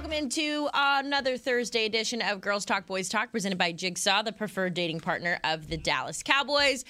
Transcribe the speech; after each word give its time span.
Welcome 0.00 0.16
into 0.16 0.66
another 0.72 1.36
Thursday 1.36 1.84
edition 1.84 2.22
of 2.22 2.40
Girls 2.40 2.64
Talk 2.64 2.86
Boys 2.86 3.10
Talk, 3.10 3.30
presented 3.30 3.58
by 3.58 3.72
Jigsaw, 3.72 4.22
the 4.22 4.32
preferred 4.32 4.72
dating 4.72 5.00
partner 5.00 5.38
of 5.44 5.68
the 5.68 5.76
Dallas 5.76 6.22
Cowboys. 6.22 6.86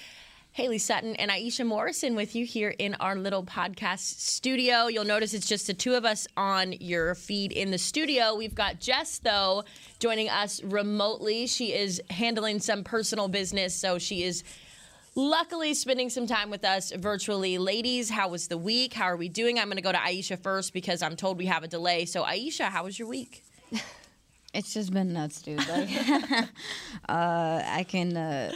Haley 0.53 0.77
Sutton 0.77 1.17
and 1.17 1.29
Aisha 1.29 1.67
Morrison 1.67 2.15
with 2.15 2.37
you 2.37 2.45
here 2.45 2.73
in 2.79 2.95
our 3.01 3.17
little 3.17 3.43
podcast 3.43 3.99
studio. 3.99 4.87
You'll 4.87 5.03
notice 5.03 5.33
it's 5.33 5.45
just 5.45 5.67
the 5.67 5.73
two 5.73 5.95
of 5.95 6.05
us 6.05 6.25
on 6.37 6.71
your 6.79 7.13
feed 7.15 7.51
in 7.51 7.69
the 7.69 7.77
studio. 7.77 8.33
We've 8.33 8.55
got 8.55 8.79
Jess, 8.79 9.19
though, 9.19 9.65
joining 9.99 10.29
us 10.29 10.63
remotely. 10.63 11.47
She 11.47 11.73
is 11.73 12.01
handling 12.09 12.61
some 12.61 12.85
personal 12.85 13.27
business, 13.27 13.75
so 13.75 13.97
she 13.97 14.23
is 14.23 14.41
luckily 15.15 15.73
spending 15.73 16.09
some 16.09 16.27
time 16.27 16.49
with 16.49 16.63
us 16.63 16.91
virtually. 16.91 17.57
Ladies, 17.57 18.09
how 18.09 18.29
was 18.29 18.47
the 18.47 18.57
week? 18.57 18.93
How 18.93 19.05
are 19.05 19.17
we 19.17 19.29
doing? 19.29 19.59
I'm 19.59 19.65
going 19.65 19.77
to 19.77 19.81
go 19.81 19.91
to 19.91 19.97
Aisha 19.97 20.39
first 20.41 20.73
because 20.73 21.01
I'm 21.01 21.15
told 21.15 21.37
we 21.37 21.47
have 21.47 21.63
a 21.63 21.67
delay. 21.67 22.05
So, 22.05 22.23
Aisha, 22.23 22.65
how 22.65 22.83
was 22.85 22.97
your 22.97 23.07
week? 23.07 23.43
It's 24.53 24.73
just 24.73 24.91
been 24.91 25.13
nuts, 25.13 25.41
dude. 25.41 25.65
Like, 25.65 25.89
uh, 27.09 27.63
I 27.65 27.85
can 27.87 28.17
uh, 28.17 28.51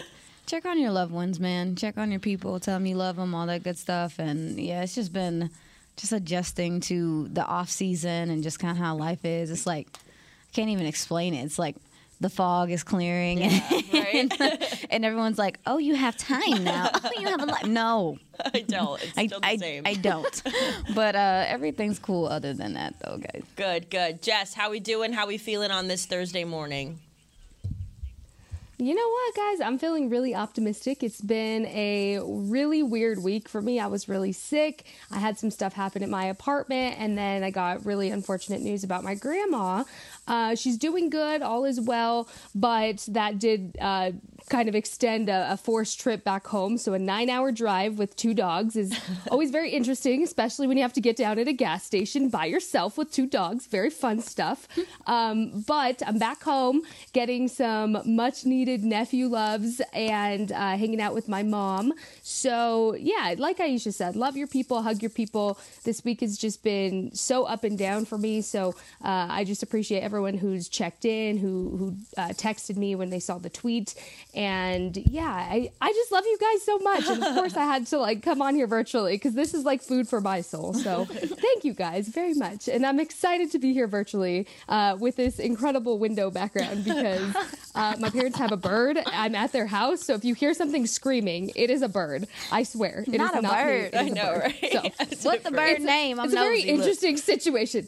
check 0.45 0.65
on 0.65 0.77
your 0.77 0.91
loved 0.91 1.13
ones, 1.13 1.39
man. 1.39 1.77
Check 1.77 1.97
on 1.97 2.11
your 2.11 2.19
people. 2.19 2.59
Tell 2.59 2.75
them 2.75 2.85
you 2.85 2.95
love 2.95 3.15
them, 3.15 3.33
all 3.33 3.45
that 3.47 3.63
good 3.63 3.77
stuff. 3.77 4.19
And 4.19 4.59
yeah, 4.59 4.83
it's 4.83 4.95
just 4.95 5.13
been 5.13 5.49
just 5.95 6.11
adjusting 6.11 6.81
to 6.81 7.29
the 7.29 7.45
off 7.45 7.69
season 7.69 8.29
and 8.29 8.43
just 8.43 8.59
kind 8.59 8.71
of 8.71 8.77
how 8.77 8.95
life 8.95 9.23
is. 9.23 9.49
It's 9.49 9.65
like 9.65 9.87
I 9.95 10.51
can't 10.53 10.69
even 10.69 10.85
explain 10.85 11.33
it. 11.33 11.45
It's 11.45 11.57
like 11.57 11.77
the 12.25 12.29
fog 12.31 12.71
is 12.71 12.83
clearing 12.83 13.37
Yeah, 13.37 13.61
and, 13.71 14.33
right? 14.39 14.85
and 14.89 15.05
everyone's 15.05 15.37
like, 15.37 15.59
"Oh, 15.67 15.77
you 15.77 15.93
have 15.93 16.17
time 16.17 16.63
now. 16.63 16.89
Oh, 17.05 17.11
you 17.19 17.27
have 17.27 17.41
a 17.41 17.45
life." 17.45 17.65
No, 17.65 18.17
I 18.51 18.61
don't. 18.61 18.99
It's 19.03 19.17
I, 19.17 19.27
the 19.27 19.39
I, 19.43 19.57
same. 19.57 19.83
I 19.85 19.93
don't. 19.93 20.41
but 20.95 21.15
uh, 21.15 21.45
everything's 21.47 21.99
cool 21.99 22.25
other 22.25 22.51
than 22.53 22.73
that, 22.73 22.95
though, 22.99 23.17
guys. 23.17 23.43
Good, 23.55 23.91
good. 23.91 24.23
Jess, 24.23 24.55
how 24.55 24.71
we 24.71 24.79
doing? 24.79 25.13
How 25.13 25.27
we 25.27 25.37
feeling 25.37 25.69
on 25.69 25.87
this 25.87 26.07
Thursday 26.07 26.45
morning? 26.45 26.97
You 28.77 28.93
know 28.93 29.07
what, 29.07 29.35
guys? 29.35 29.61
I'm 29.61 29.79
feeling 29.79 30.09
really 30.09 30.35
optimistic. 30.35 31.01
It's 31.01 31.21
been 31.21 31.65
a 31.67 32.19
really 32.21 32.83
weird 32.83 33.23
week 33.23 33.47
for 33.47 33.61
me. 33.61 33.79
I 33.79 33.87
was 33.87 34.09
really 34.09 34.33
sick. 34.33 34.85
I 35.09 35.19
had 35.19 35.39
some 35.39 35.49
stuff 35.49 35.71
happen 35.71 36.03
at 36.03 36.09
my 36.09 36.25
apartment, 36.25 36.97
and 36.99 37.17
then 37.17 37.41
I 37.41 37.51
got 37.51 37.85
really 37.85 38.09
unfortunate 38.09 38.61
news 38.61 38.83
about 38.83 39.05
my 39.05 39.15
grandma. 39.15 39.85
Uh, 40.27 40.55
she's 40.55 40.77
doing 40.77 41.09
good, 41.09 41.41
all 41.41 41.65
is 41.65 41.79
well, 41.79 42.27
but 42.53 43.05
that 43.09 43.39
did 43.39 43.77
uh, 43.79 44.11
kind 44.49 44.69
of 44.69 44.75
extend 44.75 45.29
a, 45.29 45.53
a 45.53 45.57
forced 45.57 45.99
trip 45.99 46.23
back 46.23 46.47
home. 46.47 46.77
So, 46.77 46.93
a 46.93 46.99
nine 46.99 47.29
hour 47.29 47.51
drive 47.51 47.97
with 47.97 48.15
two 48.15 48.33
dogs 48.33 48.75
is 48.75 48.97
always 49.31 49.51
very 49.51 49.71
interesting, 49.71 50.23
especially 50.23 50.67
when 50.67 50.77
you 50.77 50.83
have 50.83 50.93
to 50.93 51.01
get 51.01 51.15
down 51.15 51.39
at 51.39 51.47
a 51.47 51.53
gas 51.53 51.83
station 51.83 52.29
by 52.29 52.45
yourself 52.45 52.97
with 52.97 53.11
two 53.11 53.27
dogs. 53.27 53.67
Very 53.67 53.89
fun 53.89 54.21
stuff. 54.21 54.67
Um, 55.07 55.63
but 55.67 56.01
I'm 56.05 56.17
back 56.17 56.41
home 56.41 56.81
getting 57.13 57.47
some 57.47 58.01
much 58.05 58.45
needed 58.45 58.83
nephew 58.83 59.27
loves 59.27 59.81
and 59.93 60.51
uh, 60.51 60.77
hanging 60.77 60.99
out 60.99 61.13
with 61.13 61.27
my 61.27 61.43
mom. 61.43 61.93
So, 62.23 62.95
yeah, 62.95 63.35
like 63.37 63.57
Aisha 63.57 63.93
said, 63.93 64.15
love 64.15 64.35
your 64.35 64.47
people, 64.47 64.81
hug 64.81 65.01
your 65.03 65.11
people. 65.11 65.59
This 65.83 66.03
week 66.03 66.21
has 66.21 66.37
just 66.37 66.63
been 66.63 67.13
so 67.13 67.43
up 67.45 67.63
and 67.63 67.77
down 67.77 68.05
for 68.05 68.17
me. 68.17 68.41
So, 68.41 68.69
uh, 69.03 69.27
I 69.29 69.43
just 69.43 69.61
appreciate 69.61 69.99
everyone 70.01 70.14
who's 70.23 70.69
checked 70.69 71.05
in, 71.05 71.37
who, 71.37 71.75
who 71.77 71.95
uh, 72.17 72.29
texted 72.29 72.77
me 72.77 72.95
when 72.95 73.09
they 73.09 73.19
saw 73.19 73.37
the 73.37 73.49
tweet. 73.49 73.95
And 74.33 74.95
yeah, 74.97 75.25
I, 75.29 75.71
I 75.81 75.91
just 75.91 76.11
love 76.11 76.23
you 76.25 76.37
guys 76.39 76.63
so 76.63 76.77
much. 76.79 77.07
And 77.07 77.23
of 77.23 77.35
course, 77.35 77.55
I 77.55 77.63
had 77.65 77.87
to 77.87 77.97
like 77.97 78.21
come 78.23 78.41
on 78.41 78.55
here 78.55 78.67
virtually 78.67 79.13
because 79.15 79.33
this 79.33 79.53
is 79.53 79.63
like 79.65 79.81
food 79.81 80.07
for 80.07 80.21
my 80.21 80.41
soul. 80.41 80.73
So, 80.73 81.05
thank 81.11 81.63
you 81.63 81.73
guys 81.73 82.07
very 82.07 82.33
much. 82.33 82.67
And 82.67 82.85
I'm 82.85 82.99
excited 82.99 83.51
to 83.51 83.59
be 83.59 83.73
here 83.73 83.87
virtually 83.87 84.47
uh, 84.69 84.97
with 84.99 85.15
this 85.15 85.39
incredible 85.39 85.99
window 85.99 86.29
background 86.31 86.83
because 86.85 87.35
uh, 87.75 87.95
my 87.99 88.09
parents 88.09 88.37
have 88.37 88.51
a 88.51 88.57
bird. 88.57 88.97
I'm 89.05 89.35
at 89.35 89.51
their 89.51 89.67
house. 89.67 90.01
So, 90.03 90.13
if 90.15 90.25
you 90.25 90.33
hear 90.33 90.53
something 90.53 90.85
screaming, 90.87 91.51
it 91.55 91.69
is 91.69 91.81
a 91.81 91.89
bird. 91.89 92.27
I 92.51 92.63
swear. 92.63 93.03
It 93.07 93.13
is 93.13 93.17
Not 93.17 93.37
a 93.37 93.41
me. 93.41 93.49
bird. 93.49 93.93
It 93.93 93.93
is 93.93 93.99
I 93.99 94.03
a 94.03 94.09
know, 94.09 94.33
bird. 94.33 94.53
right? 94.61 94.93
So, 95.19 95.29
What's 95.29 95.43
the 95.43 95.51
bird 95.51 95.79
a- 95.79 95.83
name? 95.83 96.19
I'm 96.19 96.25
it's 96.25 96.33
a 96.33 96.37
very 96.37 96.57
nosy. 96.59 96.71
Look. 96.71 96.79
interesting 96.79 97.17
situation. 97.17 97.87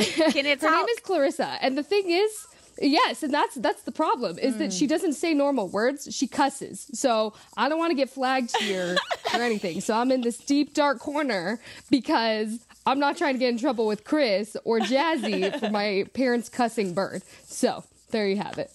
Can 0.32 0.46
it 0.46 0.60
Her 0.60 0.70
name 0.70 0.86
is 0.88 1.00
Clarissa, 1.00 1.58
and 1.60 1.76
the 1.76 1.82
thing 1.82 2.10
is, 2.10 2.46
yes, 2.80 3.22
and 3.22 3.32
that's 3.32 3.54
that's 3.56 3.82
the 3.82 3.92
problem 3.92 4.38
is 4.38 4.56
that 4.58 4.70
Mm. 4.70 4.78
she 4.78 4.86
doesn't 4.86 5.14
say 5.14 5.34
normal 5.34 5.68
words; 5.68 6.08
she 6.14 6.26
cusses. 6.26 6.86
So 6.92 7.32
I 7.56 7.68
don't 7.68 7.78
want 7.78 7.90
to 7.90 7.96
get 7.96 8.10
flagged 8.10 8.54
here 8.60 8.96
or 9.34 9.40
anything. 9.42 9.80
So 9.80 9.94
I'm 9.94 10.10
in 10.12 10.20
this 10.22 10.38
deep 10.38 10.74
dark 10.74 10.98
corner 10.98 11.58
because 11.90 12.58
I'm 12.86 12.98
not 12.98 13.16
trying 13.16 13.34
to 13.34 13.38
get 13.38 13.48
in 13.50 13.58
trouble 13.58 13.86
with 13.86 14.04
Chris 14.04 14.56
or 14.64 14.78
Jazzy 14.80 15.58
for 15.58 15.70
my 15.70 16.06
parents 16.14 16.48
cussing 16.48 16.94
bird. 16.94 17.22
So 17.46 17.82
there 18.10 18.28
you 18.28 18.36
have 18.36 18.58
it. 18.58 18.70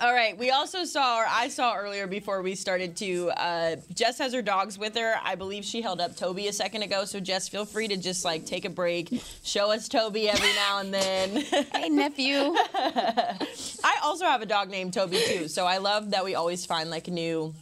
All 0.00 0.12
right. 0.12 0.36
We 0.36 0.50
also 0.50 0.84
saw, 0.84 1.18
or 1.18 1.26
I 1.28 1.48
saw 1.48 1.76
earlier 1.76 2.06
before 2.06 2.40
we 2.40 2.54
started 2.54 2.96
to, 2.96 3.30
uh, 3.36 3.76
Jess 3.92 4.18
has 4.18 4.32
her 4.32 4.40
dogs 4.40 4.78
with 4.78 4.96
her. 4.96 5.16
I 5.22 5.34
believe 5.34 5.64
she 5.64 5.82
held 5.82 6.00
up 6.00 6.16
Toby 6.16 6.48
a 6.48 6.52
second 6.52 6.82
ago. 6.82 7.04
So, 7.04 7.20
Jess, 7.20 7.46
feel 7.48 7.66
free 7.66 7.88
to 7.88 7.96
just 7.98 8.24
like 8.24 8.46
take 8.46 8.64
a 8.64 8.70
break, 8.70 9.22
show 9.44 9.70
us 9.70 9.88
Toby 9.88 10.30
every 10.30 10.52
now 10.54 10.78
and 10.78 10.92
then. 10.92 11.44
Hey, 11.74 11.88
nephew. 11.88 12.36
I 12.74 13.98
also 14.02 14.24
have 14.24 14.40
a 14.40 14.46
dog 14.46 14.70
named 14.70 14.94
Toby 14.94 15.20
too. 15.26 15.48
So, 15.48 15.66
I 15.66 15.78
love 15.78 16.10
that 16.10 16.24
we 16.24 16.34
always 16.34 16.64
find 16.64 16.90
like 16.90 17.08
new 17.08 17.54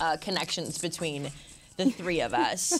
uh, 0.00 0.16
connections 0.20 0.78
between 0.78 1.30
the 1.76 1.90
three 1.90 2.20
of 2.20 2.34
us. 2.34 2.78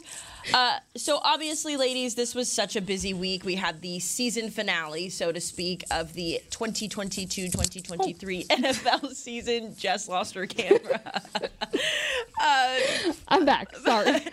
Uh, 0.52 0.78
so 0.96 1.20
obviously, 1.22 1.76
ladies, 1.76 2.14
this 2.14 2.34
was 2.34 2.50
such 2.50 2.76
a 2.76 2.80
busy 2.80 3.14
week. 3.14 3.44
We 3.44 3.56
had 3.56 3.82
the 3.82 3.98
season 3.98 4.50
finale, 4.50 5.08
so 5.08 5.32
to 5.32 5.40
speak, 5.40 5.84
of 5.90 6.14
the 6.14 6.40
2022-2023 6.50 8.46
NFL 8.46 9.14
season. 9.14 9.74
Jess 9.76 10.08
lost 10.08 10.34
her 10.34 10.46
camera. 10.46 11.00
I'm 13.28 13.44
back. 13.44 13.74
Sorry. 13.76 14.20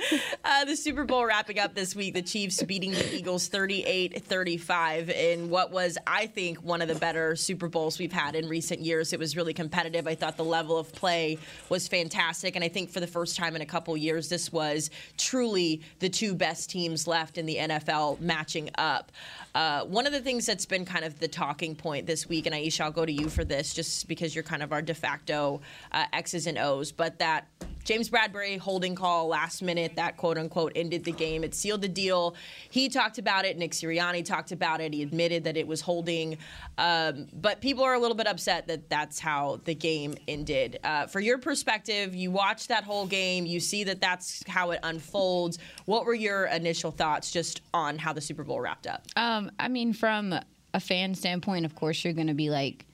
Uh, 0.48 0.64
the 0.64 0.76
Super 0.76 1.04
Bowl 1.04 1.26
wrapping 1.26 1.58
up 1.58 1.74
this 1.74 1.96
week. 1.96 2.14
The 2.14 2.22
Chiefs 2.22 2.62
beating 2.62 2.92
the 2.92 3.16
Eagles 3.16 3.50
38-35 3.50 5.10
in 5.10 5.50
what 5.50 5.72
was, 5.72 5.98
I 6.06 6.28
think, 6.28 6.60
one 6.60 6.84
of 6.84 6.88
the 6.88 6.94
better 6.96 7.36
Super 7.36 7.68
Bowls 7.68 7.98
we've 7.98 8.12
had 8.12 8.36
in 8.36 8.48
recent 8.48 8.80
years. 8.80 9.12
It 9.12 9.18
was 9.18 9.36
really 9.36 9.54
competitive. 9.54 10.06
I 10.06 10.14
thought 10.14 10.38
the 10.38 10.46
level 10.46 10.78
of 10.78 10.94
play 10.94 11.40
was 11.70 11.88
fantastic, 11.88 12.56
and 12.56 12.64
I 12.64 12.68
think 12.68 12.92
for 12.92 13.00
the 13.00 13.08
first 13.08 13.36
time 13.36 13.56
in 13.56 13.62
a 13.64 13.66
couple 13.66 13.98
years, 13.98 14.30
this 14.30 14.52
was 14.54 14.92
truly 15.18 15.82
the 16.00 16.05
two 16.10 16.36
best 16.36 16.70
teams 16.70 17.08
left 17.08 17.38
in 17.38 17.46
the 17.46 17.58
NFL 17.58 18.20
matching 18.20 18.70
up. 18.78 19.12
Uh, 19.54 19.86
one 19.86 20.06
of 20.06 20.14
the 20.14 20.22
things 20.22 20.46
that's 20.46 20.66
been 20.66 20.86
kind 20.86 21.06
of 21.06 21.20
the 21.20 21.28
talking 21.28 21.76
point 21.76 22.06
this 22.06 22.28
week, 22.28 22.46
and 22.46 22.54
Aisha, 22.54 22.82
I'll 22.82 22.92
go 22.92 23.06
to 23.06 23.12
you 23.12 23.30
for 23.30 23.44
this, 23.44 23.74
just 23.74 24.08
because 24.08 24.36
you're 24.36 24.44
kind 24.44 24.62
of 24.62 24.72
our 24.72 24.82
de 24.82 24.94
facto 24.94 25.62
uh, 25.92 26.06
X's 26.14 26.48
and 26.48 26.58
O's, 26.58 26.92
but 26.92 27.20
that 27.20 27.48
James 27.86 28.10
Bradberry 28.10 28.58
holding 28.58 28.96
call 28.96 29.28
last 29.28 29.62
minute 29.62 29.96
that 29.96 30.18
quote 30.18 30.40
unquote 30.40 30.72
ended 30.76 31.04
the 31.04 31.12
game. 31.12 31.44
It 31.44 31.54
sealed 31.54 31.84
the 31.84 31.88
deal. 31.88 32.36
He 32.72 32.90
talked 32.90 33.20
about 33.20 33.46
it. 33.46 33.58
Nick 33.58 33.72
Sirianni 33.74 34.26
talked 34.26 34.52
about 34.52 34.82
it. 34.82 34.92
He 34.92 35.04
admitted 35.04 35.44
that 35.44 35.56
it 35.56 35.68
was 35.68 35.82
holding. 35.82 36.40
Um, 36.80 37.28
but 37.32 37.62
people 37.62 37.84
are 37.84 37.94
a 37.94 38.00
little 38.00 38.18
bit 38.18 38.28
upset 38.28 38.68
that 38.68 38.90
that's 38.90 39.20
how 39.20 39.62
the 39.66 39.76
game 39.76 40.16
ended. 40.28 40.80
Uh, 40.84 41.06
for 41.06 41.20
your 41.20 41.38
perspective, 41.38 42.16
you 42.16 42.32
watch 42.32 42.68
that 42.68 42.84
whole 42.84 43.06
game. 43.06 43.46
You 43.46 43.60
see 43.60 43.84
that 43.84 44.02
that's 44.02 44.44
how 44.48 44.72
it 44.72 44.80
unfolds. 44.82 45.60
What 45.86 46.06
were 46.06 46.14
your 46.14 46.46
initial 46.46 46.92
thoughts 46.92 47.32
just 47.32 47.62
on 47.74 47.98
how 47.98 48.14
the 48.14 48.22
Super 48.22 48.44
Bowl 48.44 48.60
wrapped 48.60 48.88
up? 48.88 49.06
Um, 49.16 49.52
I 49.60 49.68
mean, 49.68 49.94
from 49.94 50.34
a 50.74 50.80
fan 50.80 51.16
standpoint, 51.16 51.66
of 51.66 51.76
course, 51.76 52.04
you're 52.04 52.14
going 52.14 52.28
to 52.28 52.34
be 52.34 52.50
like, 52.50 52.86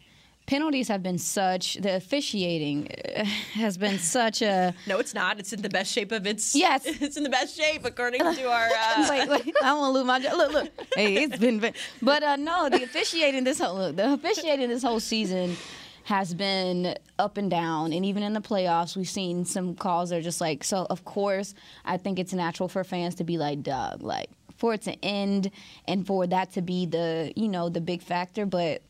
penalties 0.45 0.89
have 0.89 1.01
been 1.01 1.17
such 1.17 1.75
the 1.75 1.95
officiating 1.95 2.89
uh, 3.15 3.23
has 3.53 3.77
been 3.77 3.97
such 3.97 4.41
a 4.41 4.73
No, 4.87 4.99
it's 4.99 5.13
not. 5.13 5.39
It's 5.39 5.53
in 5.53 5.61
the 5.61 5.69
best 5.69 5.91
shape 5.91 6.11
of 6.11 6.27
its. 6.27 6.53
Yes. 6.53 6.81
it's 6.85 7.15
in 7.15 7.23
the 7.23 7.29
best 7.29 7.57
shape 7.57 7.85
according 7.85 8.19
to 8.21 8.49
our. 8.49 8.67
Uh, 8.67 9.07
wait, 9.09 9.29
wait, 9.29 9.55
I 9.63 9.73
want 9.73 9.89
to 9.89 9.99
lose 9.99 10.05
my 10.05 10.19
job. 10.19 10.33
Look, 10.33 10.53
look. 10.53 10.71
Hey, 10.95 11.23
it's 11.23 11.37
been, 11.37 11.59
been 11.59 11.73
but 12.01 12.23
uh, 12.23 12.35
no, 12.35 12.69
the 12.69 12.83
officiating 12.83 13.45
this 13.45 13.59
whole 13.59 13.75
look, 13.75 13.95
the 13.95 14.13
officiating 14.13 14.67
this 14.67 14.83
whole 14.83 14.99
season 14.99 15.55
has 16.03 16.33
been 16.33 16.95
up 17.19 17.37
and 17.37 17.49
down, 17.49 17.93
and 17.93 18.05
even 18.05 18.23
in 18.23 18.33
the 18.33 18.41
playoffs, 18.41 18.95
we've 18.95 19.09
seen 19.09 19.45
some 19.45 19.75
calls 19.75 20.09
that 20.09 20.17
are 20.17 20.21
just 20.21 20.41
like. 20.41 20.63
So, 20.63 20.87
of 20.89 21.05
course, 21.05 21.53
I 21.85 21.97
think 21.97 22.19
it's 22.19 22.33
natural 22.33 22.67
for 22.67 22.83
fans 22.83 23.15
to 23.15 23.23
be 23.23 23.37
like, 23.37 23.63
"Doug," 23.63 24.01
like 24.01 24.29
for 24.57 24.75
it 24.75 24.81
to 24.83 24.93
end 25.03 25.49
and 25.87 26.05
for 26.05 26.27
that 26.27 26.51
to 26.53 26.61
be 26.61 26.85
the 26.85 27.33
you 27.35 27.47
know 27.47 27.69
the 27.69 27.81
big 27.81 28.01
factor, 28.01 28.45
but 28.45 28.81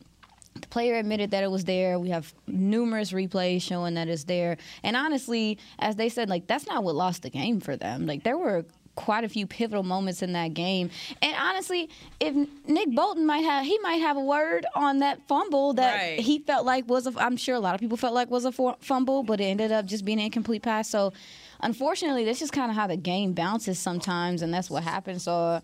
the 0.60 0.68
player 0.68 0.96
admitted 0.96 1.32
that 1.32 1.44
it 1.44 1.52
was 1.52 1.64
there. 1.64 1.98
We 1.98 2.10
have 2.10 2.34
numerous 2.46 3.12
replays 3.12 3.62
showing 3.62 3.94
that 3.94 4.10
it's 4.10 4.26
there. 4.26 4.58
And 4.84 4.98
honestly, 4.98 5.58
as 5.80 5.96
they 5.96 6.10
said, 6.10 6.30
like 6.30 6.48
that's 6.48 6.68
not 6.68 6.84
what 6.84 6.96
lost 6.96 7.24
the 7.24 7.30
game 7.30 7.62
for 7.62 7.76
them. 7.76 8.06
Like 8.06 8.24
there 8.24 8.38
were 8.38 8.66
quite 9.02 9.24
a 9.24 9.30
few 9.30 9.46
pivotal 9.48 9.84
moments 9.84 10.22
in 10.22 10.34
that 10.34 10.54
game. 10.54 10.90
And 11.22 11.36
honestly, 11.40 11.90
if 12.20 12.34
Nick 12.68 12.90
Bolton 12.96 13.26
might 13.26 13.40
have 13.44 13.66
he 13.66 13.78
might 13.80 13.96
have 13.96 14.16
a 14.18 14.22
word 14.22 14.66
on 14.76 15.00
that 15.00 15.20
fumble 15.28 15.74
that 15.74 15.96
Right. 15.96 16.20
he 16.20 16.40
felt 16.40 16.66
like 16.66 16.88
was 16.88 17.08
a 17.08 17.14
I'm 17.18 17.36
sure 17.38 17.56
a 17.56 17.60
lot 17.60 17.74
of 17.76 17.82
people 17.82 17.98
felt 17.98 18.14
like 18.14 18.30
was 18.30 18.46
a 18.46 18.52
fumble, 18.80 19.24
but 19.24 19.42
it 19.42 19.46
ended 19.46 19.72
up 19.72 19.86
just 19.86 20.06
being 20.06 20.20
an 20.20 20.26
incomplete 20.26 20.62
pass. 20.64 20.90
So 20.90 21.14
unfortunately, 21.62 22.24
this 22.26 22.42
is 22.42 22.52
kind 22.52 22.70
of 22.72 22.76
how 22.78 22.88
the 22.88 22.98
game 22.98 23.34
bounces 23.34 23.80
sometimes 23.80 24.42
and 24.42 24.54
that's 24.54 24.70
what 24.70 24.84
happens. 24.84 25.24
So 25.24 25.62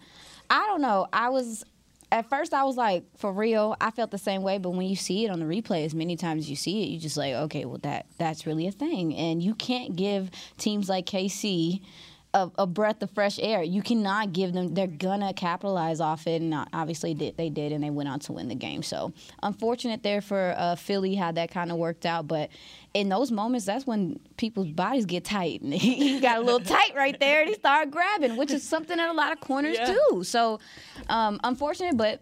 I 0.49 0.65
don't 0.67 0.81
know. 0.81 1.07
I 1.13 1.29
was 1.29 1.63
at 2.09 2.29
first 2.29 2.53
I 2.53 2.63
was 2.63 2.77
like, 2.77 3.03
for 3.17 3.33
real, 3.33 3.75
I 3.81 3.91
felt 3.91 4.11
the 4.11 4.17
same 4.17 4.41
way. 4.41 4.57
But 4.59 4.69
when 4.71 4.87
you 4.87 4.95
see 4.95 5.25
it 5.25 5.29
on 5.29 5.39
the 5.39 5.45
replay, 5.45 5.85
as 5.85 5.93
many 5.93 6.15
times 6.15 6.45
as 6.45 6.49
you 6.49 6.55
see 6.55 6.83
it, 6.83 6.87
you 6.87 6.99
just 6.99 7.17
like, 7.17 7.33
okay, 7.33 7.65
well 7.65 7.79
that 7.79 8.05
that's 8.17 8.45
really 8.47 8.65
a 8.67 8.71
thing, 8.71 9.13
and 9.15 9.43
you 9.43 9.53
can't 9.55 9.95
give 9.95 10.31
teams 10.57 10.87
like 10.89 11.05
KC. 11.05 11.81
A, 12.33 12.51
a 12.59 12.67
breath 12.67 13.01
of 13.01 13.09
fresh 13.11 13.39
air. 13.39 13.63
You 13.63 13.81
cannot 13.81 14.33
give 14.33 14.51
them. 14.53 14.73
They're 14.73 14.85
gonna 14.85 15.33
capitalize 15.33 15.99
off 16.01 16.27
it, 16.27 16.41
and 16.41 16.53
obviously 16.73 17.13
they, 17.13 17.31
they 17.31 17.49
did, 17.49 17.71
and 17.71 17.83
they 17.83 17.89
went 17.89 18.09
on 18.09 18.19
to 18.19 18.33
win 18.33 18.47
the 18.49 18.53
game. 18.55 18.83
So 18.83 19.13
unfortunate 19.41 20.03
there 20.03 20.21
for 20.21 20.53
uh, 20.57 20.75
Philly 20.75 21.15
how 21.15 21.31
that 21.31 21.49
kind 21.51 21.71
of 21.71 21.77
worked 21.77 22.05
out. 22.05 22.27
But 22.27 22.49
in 22.93 23.09
those 23.09 23.31
moments, 23.31 23.65
that's 23.65 23.87
when 23.87 24.19
people's 24.35 24.67
bodies 24.67 25.05
get 25.05 25.23
tight. 25.23 25.61
And 25.61 25.73
he, 25.85 25.95
he 26.15 26.19
got 26.19 26.37
a 26.37 26.41
little 26.41 26.59
tight 26.59 26.93
right 26.95 27.17
there, 27.19 27.39
and 27.41 27.49
he 27.49 27.55
started 27.55 27.91
grabbing, 27.91 28.35
which 28.35 28.51
is 28.51 28.61
something 28.61 28.97
that 28.97 29.09
a 29.09 29.13
lot 29.13 29.31
of 29.31 29.39
corners 29.39 29.77
Yeah. 29.79 29.95
do. 30.11 30.23
So 30.23 30.59
um, 31.09 31.39
unfortunate, 31.45 31.95
but 31.97 32.21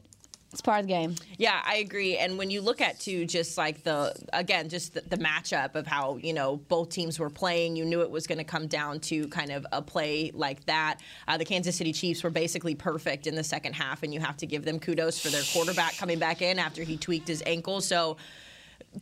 it's 0.56 0.62
part 0.62 0.80
of 0.80 0.88
the 0.88 0.94
game. 0.94 1.16
Yeah, 1.38 1.62
I 1.66 1.76
agree. 1.76 2.18
And 2.18 2.38
when 2.38 2.50
you 2.50 2.62
look 2.62 2.80
at 2.80 2.98
too, 2.98 3.26
just 3.26 3.58
like 3.58 3.84
the 3.84 4.16
again, 4.32 4.70
just 4.70 4.94
the, 4.94 5.02
the 5.02 5.18
matchup 5.18 5.76
of 5.76 5.86
how 5.86 6.16
you 6.16 6.32
know 6.32 6.56
both 6.70 6.92
teams 6.92 7.20
were 7.20 7.30
playing, 7.30 7.76
you 7.76 7.84
knew 7.84 8.00
it 8.02 8.10
was 8.10 8.26
going 8.26 8.38
to 8.38 8.46
come 8.46 8.68
down 8.68 9.02
to 9.02 9.28
kind 9.28 9.52
of 9.52 9.68
a 9.74 9.82
play 9.82 10.32
like 10.34 10.66
that. 10.68 11.02
Uh, 11.28 11.38
the 11.38 11.44
Kansas 11.44 11.76
City 11.76 11.92
Chiefs 11.92 12.24
were 12.24 12.30
basically 12.30 12.74
perfect 12.74 13.28
in 13.28 13.36
the 13.36 13.44
second 13.44 13.74
half, 13.74 14.02
and 14.02 14.14
you 14.14 14.22
have 14.22 14.38
to 14.38 14.46
give 14.46 14.64
them 14.64 14.80
kudos 14.80 15.20
for 15.20 15.28
their 15.28 15.44
quarterback 15.52 15.98
coming 15.98 16.20
back 16.20 16.42
in 16.42 16.58
after 16.58 16.84
he 16.84 16.96
tweaked 16.96 17.28
his 17.28 17.44
ankle. 17.46 17.82
So 17.82 18.16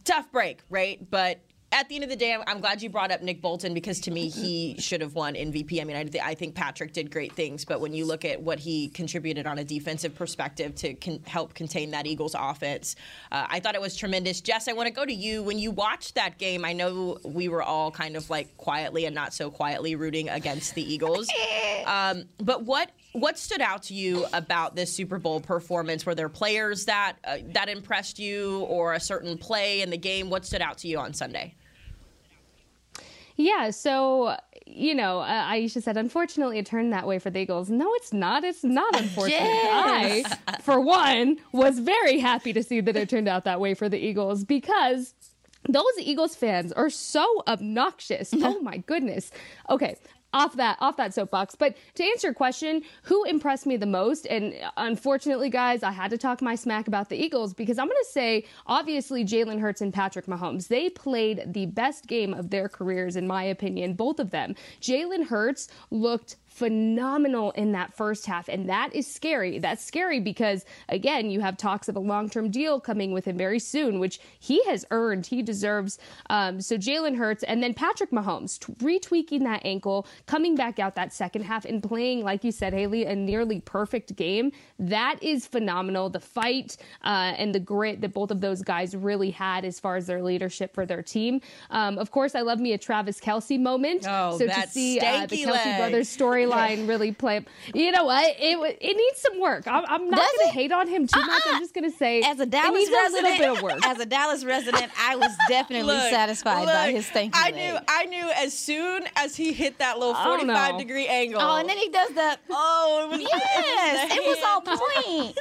tough 0.06 0.32
break, 0.32 0.62
right? 0.72 1.08
But 1.12 1.40
at 1.74 1.90
the 1.90 1.96
end 1.96 2.04
of 2.06 2.10
the 2.10 2.16
day, 2.16 2.32
I'm- 2.32 2.44
I'm 2.48 2.60
glad 2.62 2.82
you 2.82 2.90
brought 2.90 3.12
up 3.12 3.22
Nick 3.22 3.42
Bolton 3.42 3.74
because 3.74 4.00
to 4.02 4.12
me, 4.12 4.30
he 4.30 4.76
should 4.80 5.02
have 5.02 5.16
won 5.16 5.34
MVP. 5.34 5.82
I 5.82 5.84
mean, 5.84 5.96
I, 5.98 6.04
th- 6.04 6.24
I 6.24 6.36
think 6.36 6.56
Patrick 6.56 6.94
did 6.94 7.12
great 7.12 7.34
things, 7.34 7.66
but 7.66 7.82
when 7.82 7.94
you 7.94 8.06
look 8.06 8.24
at 8.26 8.42
what 8.42 8.60
he 8.60 8.90
contributed 8.90 9.46
on 9.48 9.58
a 9.60 9.64
defensive 9.64 10.16
perspective 10.16 10.76
to 10.76 10.94
con- 10.94 11.22
help 11.26 11.54
contain 11.54 11.92
that 11.92 12.06
Eagles 12.06 12.36
offense, 12.38 12.96
uh, 13.32 13.48
I 13.50 13.60
thought 13.60 13.76
it 13.76 13.82
was 13.82 13.96
tremendous. 13.98 14.40
Jess, 14.42 14.68
I 14.68 14.74
want 14.74 14.88
to 14.88 14.94
go 14.94 15.04
to 15.06 15.14
you. 15.14 15.44
When 15.44 15.58
you 15.60 15.72
watched 15.72 16.16
that 16.16 16.38
game, 16.38 16.64
I 16.64 16.74
know 16.74 17.18
we 17.24 17.48
were 17.50 17.64
all 17.64 17.92
kind 17.92 18.16
of 18.16 18.30
like 18.30 18.56
quietly 18.58 19.06
and 19.06 19.16
not 19.16 19.34
so 19.34 19.50
quietly 19.50 19.96
rooting 19.96 20.30
against 20.30 20.76
the 20.76 20.94
Eagles. 20.94 21.28
Um, 21.86 22.24
but 22.38 22.64
what 22.64 22.92
what 23.12 23.38
stood 23.38 23.60
out 23.60 23.84
to 23.84 23.94
you 23.94 24.26
about 24.32 24.74
this 24.74 24.94
Super 24.94 25.20
Bowl 25.20 25.42
performance? 25.42 26.06
Were 26.06 26.16
there 26.16 26.30
players 26.30 26.86
that 26.86 27.18
uh, 27.26 27.40
that 27.50 27.68
impressed 27.68 28.20
you, 28.20 28.60
or 28.62 28.94
a 28.94 29.02
certain 29.02 29.38
play 29.38 29.82
in 29.82 29.90
the 29.90 29.98
game? 29.98 30.30
What 30.30 30.46
stood 30.46 30.62
out 30.62 30.78
to 30.80 30.88
you 30.88 30.98
on 31.00 31.14
Sunday? 31.14 31.56
Yeah, 33.36 33.72
so 33.72 34.38
you 34.66 34.96
know, 34.96 35.20
uh, 35.20 35.52
Aisha 35.52 35.84
said, 35.84 35.98
unfortunately, 35.98 36.58
it 36.58 36.66
turned 36.66 36.94
that 36.94 37.06
way 37.06 37.20
for 37.20 37.30
the 37.30 37.40
Eagles. 37.40 37.70
No, 37.70 37.94
it's 37.96 38.14
not. 38.14 38.44
It's 38.44 38.64
not 38.64 38.96
unfortunate. 39.00 39.40
I, 39.42 40.24
for 40.62 40.80
one, 40.80 41.38
was 41.52 41.80
very 41.80 42.20
happy 42.20 42.54
to 42.54 42.64
see 42.64 42.82
that 42.82 42.96
it 42.96 43.10
turned 43.10 43.28
out 43.28 43.44
that 43.44 43.60
way 43.60 43.74
for 43.74 43.90
the 43.90 43.98
Eagles 43.98 44.44
because 44.44 45.14
those 45.70 45.84
Eagles 46.00 46.36
fans 46.36 46.72
are 46.72 46.90
so 46.90 47.44
obnoxious. 47.48 48.34
oh 48.34 48.60
my 48.62 48.78
goodness. 48.78 49.32
Okay. 49.70 49.98
Off 50.34 50.56
that 50.56 50.78
off 50.82 50.98
that 50.98 51.14
soapbox. 51.14 51.56
But 51.56 51.78
to 51.96 52.04
answer 52.04 52.28
your 52.28 52.34
question, 52.34 52.82
who 53.04 53.24
impressed 53.26 53.66
me 53.66 53.78
the 53.78 53.86
most? 53.86 54.26
And 54.26 54.56
unfortunately, 54.78 55.50
guys, 55.50 55.84
I 55.84 55.92
had 55.92 56.10
to 56.12 56.18
talk 56.18 56.42
my 56.42 56.56
smack 56.56 56.88
about 56.88 57.10
the 57.10 57.16
Eagles 57.16 57.54
because 57.54 57.78
I'm 57.78 57.88
gonna 57.88 58.00
say, 58.10 58.46
obviously, 58.66 59.24
Jalen 59.24 59.60
Hurts 59.60 59.82
and 59.82 59.94
Patrick 59.94 60.26
Mahomes. 60.26 60.68
They 60.68 60.90
played 60.90 61.44
the 61.48 61.68
best 61.68 62.08
game 62.08 62.34
of 62.34 62.50
their 62.50 62.68
careers, 62.68 63.16
in 63.16 63.28
my 63.28 63.44
opinion, 63.44 63.94
both 63.94 64.20
of 64.20 64.32
them. 64.32 64.56
Jalen 64.82 65.28
Hurts 65.28 65.68
looked 65.92 66.38
phenomenal 66.54 67.52
in 67.52 67.72
that 67.72 67.94
first 67.94 68.26
half. 68.26 68.48
And 68.48 68.70
that 68.70 68.94
is 68.94 69.12
scary. 69.12 69.58
That's 69.60 69.84
scary 69.84 70.20
because, 70.20 70.66
again, 70.90 71.32
you 71.32 71.42
have 71.42 71.58
talks 71.58 71.90
of 71.90 71.96
a 71.96 72.00
long 72.00 72.30
term 72.30 72.50
deal 72.52 72.80
coming 72.80 73.12
with 73.12 73.26
him 73.26 73.38
very 73.38 73.60
soon, 73.60 74.00
which 74.00 74.20
he 74.40 74.64
has 74.66 74.86
earned. 74.92 75.26
He 75.26 75.42
deserves. 75.42 75.98
Um, 76.30 76.62
so 76.62 76.78
Jalen 76.78 77.16
Hurts 77.16 77.44
and 77.44 77.64
then 77.64 77.74
Patrick 77.74 78.12
Mahomes 78.12 78.60
t- 78.60 78.74
retweaking 78.74 79.44
that 79.44 79.62
ankle, 79.66 80.06
coming 80.28 80.56
back 80.56 80.80
out 80.80 80.96
that 80.96 81.12
second 81.12 81.44
half 81.44 81.66
and 81.66 81.82
playing, 81.82 82.24
like 82.24 82.44
you 82.44 82.52
said, 82.52 82.74
Haley, 82.74 83.06
a 83.06 83.16
nearly 83.16 83.60
perfect 83.60 84.16
game. 84.16 84.52
That 84.78 85.22
is 85.22 85.48
phenomenal. 85.48 86.10
The 86.10 86.20
fight 86.20 86.78
uh, 87.04 87.34
and 87.38 87.54
the 87.54 87.60
grit 87.60 88.02
that 88.02 88.14
both 88.14 88.30
of 88.30 88.42
those 88.42 88.62
guys 88.62 88.96
really 88.96 89.32
had 89.32 89.66
as 89.66 89.80
far 89.80 89.96
as 89.96 90.06
their 90.06 90.22
leadership 90.22 90.74
for 90.74 90.86
their 90.86 91.02
team. 91.02 91.42
Um, 91.72 91.98
of 91.98 92.12
course, 92.12 92.36
I 92.36 92.42
love 92.42 92.60
me 92.60 92.74
a 92.74 92.78
Travis 92.78 93.20
Kelce 93.20 93.60
moment. 93.60 94.06
Oh, 94.08 94.38
so 94.38 94.46
to 94.46 94.68
see 94.68 95.00
uh, 95.00 95.26
the 95.26 95.38
Kelce 95.38 95.46
leg. 95.46 95.78
brothers 95.78 96.10
storyline 96.52 96.88
really 96.88 97.12
play. 97.12 97.46
You 97.74 97.92
know 97.92 98.06
what? 98.06 98.36
It 98.40 98.78
it 98.82 98.98
needs 98.98 99.22
some 99.22 99.40
work. 99.40 99.68
I'm, 99.68 99.84
I'm 99.88 100.10
not 100.10 100.20
going 100.20 100.48
to 100.48 100.54
hate 100.54 100.72
on 100.72 100.88
him 100.88 101.08
too 101.08 101.20
much. 101.20 101.42
Uh-uh. 101.46 101.56
I'm 101.56 101.62
just 101.62 101.74
going 101.74 101.90
to 101.90 101.98
say 101.98 102.22
As 102.22 102.40
a 102.40 102.44
it 102.44 102.50
Dallas 102.50 102.74
needs 102.78 102.92
resident, 102.92 103.36
a 103.36 103.40
bit 103.40 103.50
of 103.50 103.62
work. 103.62 103.86
as 103.86 104.00
a 104.00 104.06
Dallas 104.06 104.44
resident, 104.46 104.92
I 105.00 105.16
was 105.16 105.32
definitely 105.50 105.94
Look, 105.94 106.10
satisfied 106.10 106.66
by 106.66 106.92
his 106.92 107.08
thank 107.08 107.36
I 107.36 107.50
you. 107.50 107.56
knew. 107.56 107.78
I 107.88 108.06
knew 108.06 108.30
as 108.36 108.58
soon 108.58 109.04
as 109.16 109.36
he 109.36 109.54
hit 109.54 109.80
that 109.80 110.00
little 110.00 110.14
45 110.16 110.78
degree 110.78 111.08
angle. 111.08 111.42
Oh, 111.42 111.58
and 111.58 111.68
then 111.70 111.78
he 111.78 111.90
does 111.90 112.12
that. 112.16 112.40
oh, 112.50 113.10
it 113.12 113.12
was, 113.12 113.22
Yes, 113.22 114.10
the 114.10 114.16
it 114.22 114.28
was 114.28 114.44
on 114.44 114.66
hand. 114.66 114.80
point. 115.36 115.40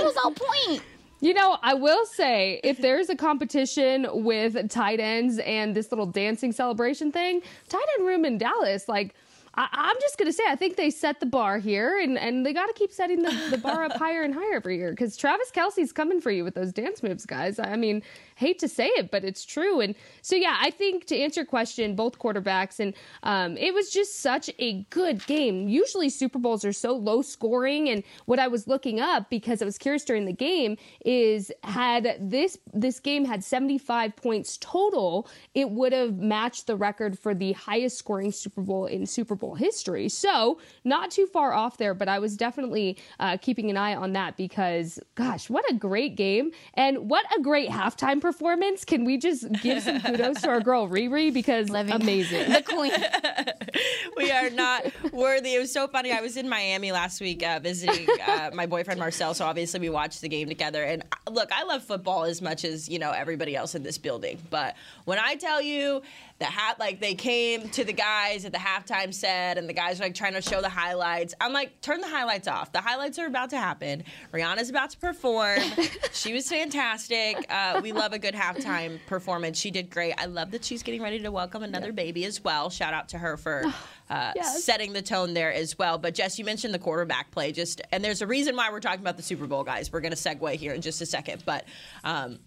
It 0.00 0.04
was 0.04 0.16
on 0.24 0.34
point. 0.34 0.82
You 1.20 1.32
know, 1.32 1.56
I 1.62 1.72
will 1.74 2.04
say 2.04 2.60
if 2.62 2.76
there's 2.78 3.08
a 3.08 3.16
competition 3.16 4.06
with 4.12 4.68
tight 4.68 5.00
ends 5.00 5.38
and 5.38 5.74
this 5.74 5.90
little 5.90 6.04
dancing 6.06 6.52
celebration 6.52 7.10
thing, 7.10 7.40
tight 7.68 7.84
end 7.98 8.06
room 8.06 8.24
in 8.24 8.38
Dallas, 8.38 8.88
like. 8.88 9.14
I, 9.56 9.68
I'm 9.72 9.96
just 10.00 10.18
gonna 10.18 10.32
say, 10.32 10.44
I 10.48 10.56
think 10.56 10.76
they 10.76 10.90
set 10.90 11.20
the 11.20 11.26
bar 11.26 11.58
here, 11.58 11.98
and, 11.98 12.18
and 12.18 12.44
they 12.44 12.52
got 12.52 12.66
to 12.66 12.72
keep 12.72 12.92
setting 12.92 13.22
the, 13.22 13.34
the 13.50 13.58
bar 13.58 13.84
up 13.84 13.92
higher 13.96 14.22
and 14.22 14.34
higher 14.34 14.54
every 14.54 14.76
year. 14.76 14.90
Because 14.90 15.16
Travis 15.16 15.50
Kelce's 15.50 15.92
coming 15.92 16.20
for 16.20 16.30
you 16.30 16.44
with 16.44 16.54
those 16.54 16.72
dance 16.72 17.02
moves, 17.02 17.26
guys. 17.26 17.58
I 17.58 17.76
mean, 17.76 18.02
hate 18.36 18.58
to 18.60 18.68
say 18.68 18.86
it, 18.86 19.10
but 19.10 19.24
it's 19.24 19.44
true. 19.44 19.80
And 19.80 19.94
so, 20.22 20.36
yeah, 20.36 20.56
I 20.60 20.70
think 20.70 21.06
to 21.06 21.16
answer 21.18 21.40
your 21.40 21.46
question, 21.46 21.96
both 21.96 22.18
quarterbacks, 22.18 22.78
and 22.78 22.94
um, 23.22 23.56
it 23.56 23.74
was 23.74 23.90
just 23.90 24.20
such 24.20 24.48
a 24.58 24.84
good 24.90 25.26
game. 25.26 25.68
Usually, 25.68 26.08
Super 26.08 26.38
Bowls 26.38 26.64
are 26.64 26.72
so 26.72 26.94
low 26.94 27.22
scoring, 27.22 27.88
and 27.88 28.02
what 28.26 28.38
I 28.38 28.48
was 28.48 28.68
looking 28.68 29.00
up 29.00 29.28
because 29.30 29.60
I 29.60 29.64
was 29.64 29.78
curious 29.78 30.04
during 30.04 30.26
the 30.26 30.32
game 30.32 30.76
is 31.04 31.50
had 31.64 32.16
this 32.20 32.58
this 32.72 33.00
game 33.00 33.24
had 33.24 33.42
75 33.42 34.14
points 34.16 34.58
total, 34.60 35.28
it 35.54 35.70
would 35.70 35.92
have 35.92 36.18
matched 36.18 36.66
the 36.66 36.76
record 36.76 37.18
for 37.18 37.34
the 37.34 37.52
highest 37.52 37.98
scoring 37.98 38.30
Super 38.32 38.60
Bowl 38.60 38.86
in 38.86 39.06
Super 39.06 39.34
Bowl 39.34 39.54
history. 39.54 40.08
So 40.08 40.58
not 40.84 41.10
too 41.10 41.26
far 41.26 41.52
off 41.52 41.78
there, 41.78 41.94
but 41.94 42.08
I 42.08 42.18
was 42.18 42.36
definitely 42.36 42.98
uh, 43.18 43.36
keeping 43.38 43.70
an 43.70 43.76
eye 43.76 43.94
on 43.94 44.12
that 44.12 44.36
because, 44.36 44.98
gosh, 45.14 45.48
what 45.48 45.64
a 45.70 45.74
great 45.74 46.16
game 46.16 46.50
and 46.74 47.10
what 47.10 47.24
a 47.36 47.40
great 47.40 47.70
halftime 47.70 48.20
performance! 48.26 48.84
Can 48.84 49.04
we 49.04 49.18
just 49.18 49.46
give 49.62 49.84
some 49.84 50.00
kudos 50.00 50.40
to 50.40 50.48
our 50.48 50.60
girl 50.60 50.88
Riri 50.88 51.32
because 51.32 51.70
Living- 51.70 51.92
amazing. 51.92 52.50
The 52.50 52.60
queen. 52.62 52.90
we 54.16 54.32
are 54.32 54.50
not 54.50 54.84
worthy. 55.12 55.54
It 55.54 55.60
was 55.60 55.72
so 55.72 55.86
funny. 55.86 56.10
I 56.10 56.20
was 56.20 56.36
in 56.36 56.48
Miami 56.48 56.90
last 56.90 57.20
week 57.20 57.44
uh, 57.46 57.60
visiting 57.62 58.08
uh, 58.26 58.50
my 58.52 58.66
boyfriend 58.66 58.98
Marcel, 58.98 59.32
so 59.32 59.44
obviously 59.44 59.78
we 59.78 59.90
watched 59.90 60.22
the 60.22 60.28
game 60.28 60.48
together. 60.48 60.82
And 60.82 61.04
uh, 61.04 61.30
look, 61.30 61.52
I 61.52 61.62
love 61.62 61.84
football 61.84 62.24
as 62.24 62.42
much 62.42 62.64
as 62.64 62.88
you 62.88 62.98
know 62.98 63.12
everybody 63.12 63.54
else 63.54 63.76
in 63.76 63.84
this 63.84 63.96
building. 63.96 64.38
But 64.50 64.74
when 65.04 65.20
I 65.20 65.36
tell 65.36 65.62
you 65.62 66.02
that, 66.38 66.50
hat 66.50 66.78
like 66.78 67.00
they 67.00 67.14
came 67.14 67.68
to 67.70 67.84
the 67.84 67.92
guys 67.92 68.44
at 68.44 68.52
the 68.52 68.58
halftime 68.58 69.12
set 69.12 69.56
and 69.58 69.68
the 69.68 69.72
guys 69.72 70.00
are 70.00 70.04
like 70.04 70.14
trying 70.14 70.34
to 70.34 70.42
show 70.42 70.60
the 70.60 70.68
highlights. 70.68 71.34
I'm 71.40 71.52
like, 71.52 71.80
turn 71.80 72.00
the 72.00 72.08
highlights 72.08 72.46
off. 72.48 72.72
The 72.72 72.80
highlights 72.80 73.18
are 73.18 73.26
about 73.26 73.50
to 73.50 73.58
happen. 73.58 74.04
Rihanna's 74.32 74.68
about 74.70 74.90
to 74.90 74.98
perform. 74.98 75.60
she 76.12 76.32
was 76.32 76.48
fantastic. 76.48 77.46
Uh, 77.48 77.80
we 77.82 77.92
love 77.92 78.12
a 78.12 78.18
good 78.18 78.34
halftime 78.34 78.98
performance. 79.06 79.58
She 79.58 79.70
did 79.70 79.90
great. 79.90 80.14
I 80.18 80.26
love 80.26 80.50
that 80.50 80.64
she's 80.64 80.82
getting 80.82 81.02
ready 81.02 81.18
to 81.20 81.30
welcome 81.30 81.62
another 81.62 81.92
baby 81.92 82.24
as 82.24 82.42
well. 82.44 82.68
Shout 82.70 82.92
out 82.92 83.08
to 83.10 83.18
her 83.18 83.36
for 83.36 83.64
uh, 84.10 84.32
Yes. 84.36 84.62
setting 84.62 84.92
the 84.92 85.02
tone 85.02 85.32
there 85.34 85.52
as 85.52 85.78
well. 85.78 85.96
But 85.98 86.14
Jess, 86.14 86.38
you 86.38 86.44
mentioned 86.44 86.74
the 86.74 86.78
quarterback 86.78 87.30
play, 87.30 87.52
just 87.52 87.80
and 87.92 88.04
there's 88.04 88.22
a 88.22 88.26
reason 88.26 88.56
why 88.56 88.70
we're 88.70 88.80
talking 88.80 89.00
about 89.00 89.16
the 89.16 89.22
Super 89.22 89.46
Bowl, 89.46 89.64
guys. 89.64 89.90
We're 89.92 90.00
going 90.00 90.14
to 90.14 90.18
segue 90.18 90.54
here 90.54 90.74
in 90.74 90.82
just 90.82 91.00
a 91.00 91.06
second, 91.06 91.42
but. 91.46 91.64
Um, 92.04 92.38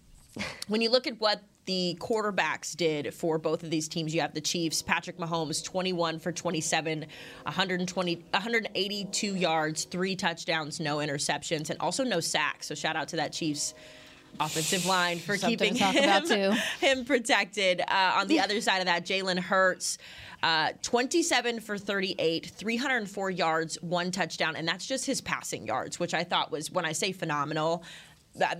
when 0.68 0.80
you 0.80 0.90
look 0.90 1.06
at 1.06 1.20
what 1.20 1.42
the 1.66 1.96
quarterbacks 2.00 2.76
did 2.76 3.12
for 3.14 3.38
both 3.38 3.62
of 3.62 3.70
these 3.70 3.88
teams, 3.88 4.14
you 4.14 4.20
have 4.20 4.34
the 4.34 4.40
Chiefs, 4.40 4.82
Patrick 4.82 5.18
Mahomes, 5.18 5.64
21 5.64 6.18
for 6.18 6.32
27, 6.32 7.00
120, 7.42 8.14
182 8.16 9.36
yards, 9.36 9.84
three 9.84 10.16
touchdowns, 10.16 10.80
no 10.80 10.96
interceptions, 10.98 11.70
and 11.70 11.78
also 11.80 12.04
no 12.04 12.20
sacks. 12.20 12.66
So 12.66 12.74
shout 12.74 12.96
out 12.96 13.08
to 13.08 13.16
that 13.16 13.32
Chiefs 13.32 13.74
offensive 14.38 14.86
line 14.86 15.18
for 15.18 15.36
Something 15.36 15.58
to 15.58 15.64
keeping 15.64 15.78
talk 15.78 15.94
him, 15.94 16.04
about, 16.04 16.26
too. 16.26 16.52
him 16.86 17.04
protected. 17.04 17.80
Uh, 17.80 18.12
on 18.16 18.28
the 18.28 18.40
other 18.40 18.60
side 18.60 18.78
of 18.78 18.86
that, 18.86 19.04
Jalen 19.04 19.38
Hurts. 19.38 19.98
Uh, 20.42 20.72
27 20.80 21.60
for 21.60 21.76
38, 21.76 22.46
304 22.46 23.30
yards, 23.30 23.76
one 23.82 24.10
touchdown, 24.10 24.56
and 24.56 24.66
that's 24.66 24.86
just 24.86 25.04
his 25.04 25.20
passing 25.20 25.66
yards, 25.66 26.00
which 26.00 26.14
I 26.14 26.24
thought 26.24 26.50
was, 26.50 26.70
when 26.70 26.86
I 26.86 26.92
say 26.92 27.12
phenomenal, 27.12 27.84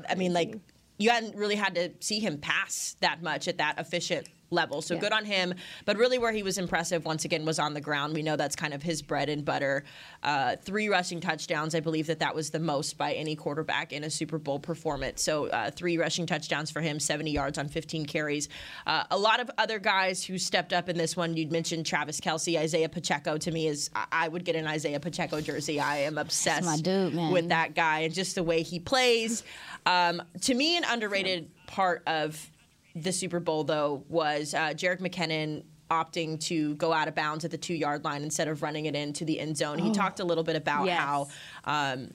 I 0.09 0.15
mean, 0.15 0.35
like, 0.35 0.57
you 1.01 1.11
hadn't 1.11 1.35
really 1.35 1.57
had 1.57 1.75
to 1.75 1.91
see 2.01 2.21
him 2.21 2.39
pass 2.39 2.97
that 3.01 3.23
much 3.23 3.49
at 3.49 3.59
that 3.59 3.79
efficient 3.79 4.29
level. 4.51 4.83
So 4.83 4.97
good 4.99 5.13
on 5.13 5.25
him. 5.25 5.55
But 5.85 5.97
really, 5.97 6.19
where 6.19 6.33
he 6.33 6.43
was 6.43 6.59
impressive 6.59 7.05
once 7.05 7.25
again 7.25 7.45
was 7.45 7.59
on 7.59 7.75
the 7.75 7.81
ground. 7.81 8.15
We 8.15 8.23
know 8.23 8.37
that's 8.37 8.57
kind 8.57 8.75
of 8.75 8.83
his 8.83 9.03
bread 9.03 9.29
and 9.29 9.45
butter. 9.45 9.85
Uh, 10.23 10.57
three 10.57 10.89
rushing 10.89 11.21
touchdowns. 11.21 11.75
I 11.75 11.81
believe 11.81 12.07
that 12.09 12.19
that 12.19 12.35
was 12.35 12.51
the 12.51 12.61
most 12.61 12.99
by 12.99 13.13
any 13.13 13.37
quarterback 13.37 13.93
in 13.93 14.05
a 14.05 14.11
Super 14.11 14.39
Bowl 14.39 14.59
performance. 14.59 15.23
So 15.23 15.47
uh, 15.47 15.71
three 15.71 15.99
rushing 15.99 16.27
touchdowns 16.27 16.71
for 16.71 16.81
him, 16.81 17.01
70 17.01 17.31
yards 17.31 17.59
on 17.59 17.69
15 17.69 18.07
carries. 18.07 18.49
Uh, 18.87 19.05
a 19.11 19.19
lot 19.19 19.41
of 19.41 19.51
other 19.59 19.79
guys 19.79 20.25
who 20.25 20.39
stepped 20.39 20.73
up 20.73 20.89
in 20.89 20.97
this 20.97 21.17
one. 21.17 21.37
You'd 21.37 21.53
mentioned 21.53 21.87
Travis 21.87 22.21
Kelce, 22.21 22.59
Isaiah 22.59 22.89
Pacheco. 22.89 23.39
To 23.39 23.51
me, 23.51 23.69
is 23.69 23.91
I, 23.95 24.29
would 24.29 24.45
get 24.45 24.57
an 24.57 24.67
Isaiah 24.67 25.01
Pacheco 25.01 25.41
jersey. 25.41 25.81
I 25.81 25.99
am 25.99 26.19
obsessed 26.19 26.85
dude, 26.85 27.15
with 27.33 27.49
that 27.49 27.75
guy 27.75 28.01
and 28.01 28.15
just 28.15 28.35
the 28.35 28.43
way 28.43 28.63
he 28.63 28.79
plays. 28.79 29.43
Um, 29.87 30.23
to 30.43 30.55
me, 30.55 30.77
an 30.77 30.85
underrated 30.85 31.51
part 31.67 32.03
of 32.07 32.50
the 32.95 33.13
Super 33.13 33.41
Bowl, 33.41 33.65
though, 33.65 34.05
was 34.09 34.55
uh, 34.55 34.71
Jerick 34.71 35.01
McKinnon 35.01 35.65
opting 35.91 36.39
to 36.41 36.75
go 36.77 36.93
out 36.93 37.09
of 37.09 37.15
bounds 37.15 37.45
at 37.45 37.51
the 37.51 37.59
two 37.59 37.75
yard 37.75 38.05
line 38.05 38.23
instead 38.23 38.47
of 38.49 38.63
running 38.63 38.87
it 38.87 38.95
into 38.95 39.25
the 39.25 39.41
end 39.41 39.57
zone. 39.57 39.79
He 39.79 39.91
talked 39.91 40.21
a 40.21 40.25
little 40.25 40.45
bit 40.45 40.55
about 40.57 40.87
Yes. 40.87 40.99
how, 41.01 41.29
um, 41.65 42.11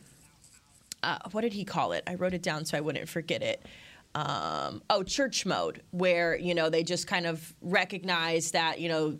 uh, 1.03 1.19
what 1.31 1.41
did 1.41 1.53
he 1.53 1.65
call 1.65 1.91
it? 1.91 2.03
I 2.07 2.15
wrote 2.15 2.33
it 2.33 2.41
down 2.41 2.65
so 2.65 2.77
I 2.77 2.81
wouldn't 2.81 3.09
forget 3.09 3.43
it. 3.43 3.65
Um, 4.15 4.81
oh, 4.89 5.03
church 5.03 5.45
mode, 5.45 5.81
where, 5.91 6.37
you 6.37 6.55
know, 6.55 6.69
they 6.69 6.83
just 6.83 7.05
kind 7.05 7.25
of 7.25 7.53
recognize 7.61 8.51
that, 8.51 8.79
you 8.79 8.87
know, 8.87 9.17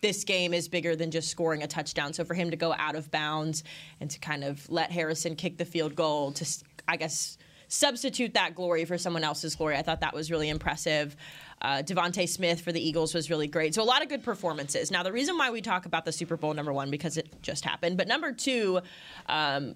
this 0.00 0.24
game 0.24 0.54
is 0.54 0.66
bigger 0.68 0.96
than 0.96 1.10
just 1.10 1.28
scoring 1.30 1.62
a 1.62 1.66
touchdown. 1.66 2.12
So 2.14 2.24
for 2.24 2.34
him 2.34 2.50
to 2.50 2.56
go 2.56 2.72
out 2.74 2.94
of 2.96 3.10
bounds 3.10 3.64
and 4.00 4.10
to 4.10 4.18
kind 4.18 4.44
of 4.44 4.68
let 4.70 4.90
Harrison 4.90 5.36
kick 5.36 5.58
the 5.58 5.64
field 5.66 5.94
goal 5.94 6.32
to, 6.32 6.46
I 6.88 6.96
guess, 6.96 7.36
substitute 7.74 8.34
that 8.34 8.54
glory 8.54 8.84
for 8.84 8.96
someone 8.96 9.24
else's 9.24 9.54
glory, 9.54 9.76
I 9.76 9.82
thought 9.82 10.00
that 10.00 10.14
was 10.14 10.30
really 10.30 10.48
impressive. 10.48 11.16
Uh, 11.60 11.82
DeVonta 11.82 12.28
Smith 12.28 12.60
for 12.60 12.72
the 12.72 12.86
Eagles 12.86 13.14
was 13.14 13.30
really 13.30 13.46
great. 13.48 13.74
So 13.74 13.82
a 13.82 13.84
lot 13.84 14.02
of 14.02 14.08
good 14.08 14.22
performances. 14.22 14.90
Now 14.90 15.02
the 15.02 15.12
reason 15.12 15.36
why 15.36 15.50
we 15.50 15.60
talk 15.60 15.86
about 15.86 16.04
the 16.04 16.12
Super 16.12 16.36
Bowl 16.36 16.54
number 16.54 16.72
one 16.72 16.90
because 16.90 17.16
it 17.16 17.42
just 17.42 17.64
happened, 17.64 17.96
but 17.96 18.08
number 18.08 18.32
two. 18.32 18.80
Um, 19.26 19.74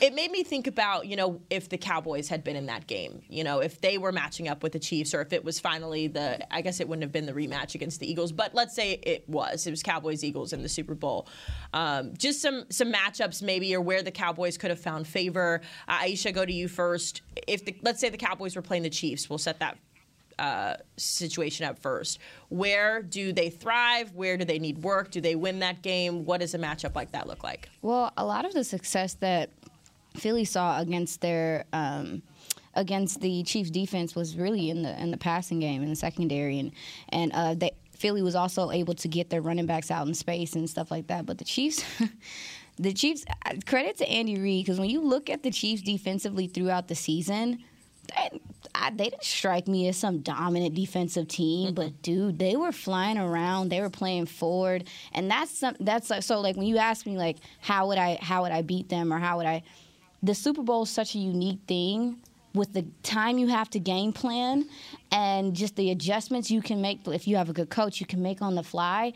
it 0.00 0.14
made 0.14 0.30
me 0.30 0.42
think 0.42 0.66
about, 0.66 1.06
you 1.06 1.16
know, 1.16 1.40
if 1.50 1.68
the 1.68 1.78
Cowboys 1.78 2.28
had 2.28 2.44
been 2.44 2.56
in 2.56 2.66
that 2.66 2.86
game, 2.86 3.22
you 3.28 3.44
know, 3.44 3.60
if 3.60 3.80
they 3.80 3.98
were 3.98 4.12
matching 4.12 4.48
up 4.48 4.62
with 4.62 4.72
the 4.72 4.78
Chiefs 4.78 5.14
or 5.14 5.20
if 5.20 5.32
it 5.32 5.44
was 5.44 5.60
finally 5.60 6.06
the, 6.06 6.46
I 6.52 6.62
guess 6.62 6.80
it 6.80 6.88
wouldn't 6.88 7.02
have 7.02 7.12
been 7.12 7.26
the 7.26 7.32
rematch 7.32 7.74
against 7.74 8.00
the 8.00 8.10
Eagles, 8.10 8.32
but 8.32 8.54
let's 8.54 8.74
say 8.74 8.92
it 9.02 9.28
was. 9.28 9.66
It 9.66 9.70
was 9.70 9.82
Cowboys 9.82 10.24
Eagles 10.24 10.52
in 10.52 10.62
the 10.62 10.68
Super 10.68 10.94
Bowl. 10.94 11.28
Um, 11.72 12.14
just 12.16 12.40
some 12.40 12.64
some 12.70 12.92
matchups 12.92 13.42
maybe 13.42 13.74
or 13.74 13.80
where 13.80 14.02
the 14.02 14.10
Cowboys 14.10 14.58
could 14.58 14.70
have 14.70 14.80
found 14.80 15.06
favor. 15.06 15.60
Uh, 15.88 15.98
Aisha, 15.98 16.32
go 16.32 16.44
to 16.44 16.52
you 16.52 16.68
first. 16.68 17.22
If 17.46 17.64
the, 17.64 17.76
let's 17.82 18.00
say 18.00 18.08
the 18.08 18.16
Cowboys 18.16 18.56
were 18.56 18.62
playing 18.62 18.82
the 18.84 18.90
Chiefs, 18.90 19.28
we'll 19.28 19.38
set 19.38 19.60
that 19.60 19.78
uh, 20.38 20.74
situation 20.96 21.66
up 21.66 21.78
first. 21.78 22.18
Where 22.48 23.02
do 23.02 23.32
they 23.32 23.50
thrive? 23.50 24.12
Where 24.12 24.36
do 24.36 24.44
they 24.44 24.58
need 24.58 24.78
work? 24.78 25.10
Do 25.10 25.20
they 25.20 25.34
win 25.34 25.60
that 25.60 25.82
game? 25.82 26.24
What 26.24 26.40
does 26.40 26.54
a 26.54 26.58
matchup 26.58 26.94
like 26.94 27.12
that 27.12 27.26
look 27.26 27.44
like? 27.44 27.68
Well, 27.82 28.12
a 28.16 28.24
lot 28.24 28.44
of 28.44 28.52
the 28.52 28.64
success 28.64 29.14
that 29.14 29.50
Philly 30.16 30.44
saw 30.44 30.80
against 30.80 31.20
their 31.20 31.64
um, 31.72 32.22
against 32.74 33.20
the 33.20 33.42
Chiefs 33.42 33.70
defense 33.70 34.14
was 34.14 34.36
really 34.36 34.70
in 34.70 34.82
the 34.82 35.00
in 35.00 35.10
the 35.10 35.16
passing 35.16 35.60
game 35.60 35.82
in 35.82 35.90
the 35.90 35.96
secondary, 35.96 36.58
and 36.58 36.72
and 37.10 37.32
uh, 37.32 37.54
they. 37.54 37.72
Philly 37.92 38.22
was 38.22 38.34
also 38.34 38.72
able 38.72 38.94
to 38.94 39.08
get 39.08 39.30
their 39.30 39.40
running 39.40 39.66
backs 39.66 39.88
out 39.88 40.06
in 40.06 40.14
space 40.14 40.56
and 40.56 40.68
stuff 40.68 40.90
like 40.90 41.06
that. 41.06 41.26
But 41.26 41.38
the 41.38 41.44
Chiefs, 41.44 41.84
the 42.76 42.92
Chiefs, 42.92 43.24
uh, 43.46 43.52
credit 43.66 43.96
to 43.98 44.08
Andy 44.08 44.38
Reid 44.38 44.66
because 44.66 44.80
when 44.80 44.90
you 44.90 45.00
look 45.00 45.30
at 45.30 45.44
the 45.44 45.50
Chiefs 45.50 45.80
defensively 45.80 46.48
throughout 46.48 46.88
the 46.88 46.96
season, 46.96 47.62
they, 48.08 48.40
I, 48.74 48.90
they 48.90 49.10
didn't 49.10 49.24
strike 49.24 49.68
me 49.68 49.88
as 49.88 49.96
some 49.96 50.18
dominant 50.18 50.74
defensive 50.74 51.28
team, 51.28 51.74
but 51.74 52.02
dude, 52.02 52.38
they 52.38 52.56
were 52.56 52.72
flying 52.72 53.16
around. 53.16 53.68
They 53.70 53.80
were 53.80 53.90
playing 53.90 54.26
forward, 54.26 54.88
and 55.12 55.30
that's 55.30 55.56
some. 55.56 55.76
That's 55.80 56.10
like, 56.10 56.22
so 56.22 56.40
like 56.40 56.56
when 56.56 56.66
you 56.66 56.78
ask 56.78 57.06
me 57.06 57.16
like 57.16 57.36
how 57.60 57.88
would 57.88 57.98
I 57.98 58.18
how 58.20 58.42
would 58.42 58.52
I 58.52 58.62
beat 58.62 58.88
them 58.88 59.12
or 59.12 59.18
how 59.18 59.38
would 59.38 59.46
I, 59.46 59.62
the 60.24 60.34
Super 60.34 60.62
Bowl 60.62 60.84
is 60.84 60.90
such 60.90 61.14
a 61.14 61.18
unique 61.18 61.60
thing 61.68 62.16
with 62.54 62.72
the 62.72 62.86
time 63.02 63.36
you 63.36 63.48
have 63.48 63.68
to 63.70 63.78
game 63.78 64.12
plan 64.12 64.66
and 65.12 65.54
just 65.54 65.76
the 65.76 65.90
adjustments 65.90 66.50
you 66.50 66.62
can 66.62 66.80
make. 66.80 67.06
If 67.06 67.28
you 67.28 67.36
have 67.36 67.50
a 67.50 67.52
good 67.52 67.68
coach 67.68 68.00
you 68.00 68.06
can 68.06 68.22
make 68.22 68.40
on 68.40 68.54
the 68.54 68.62
fly 68.62 69.12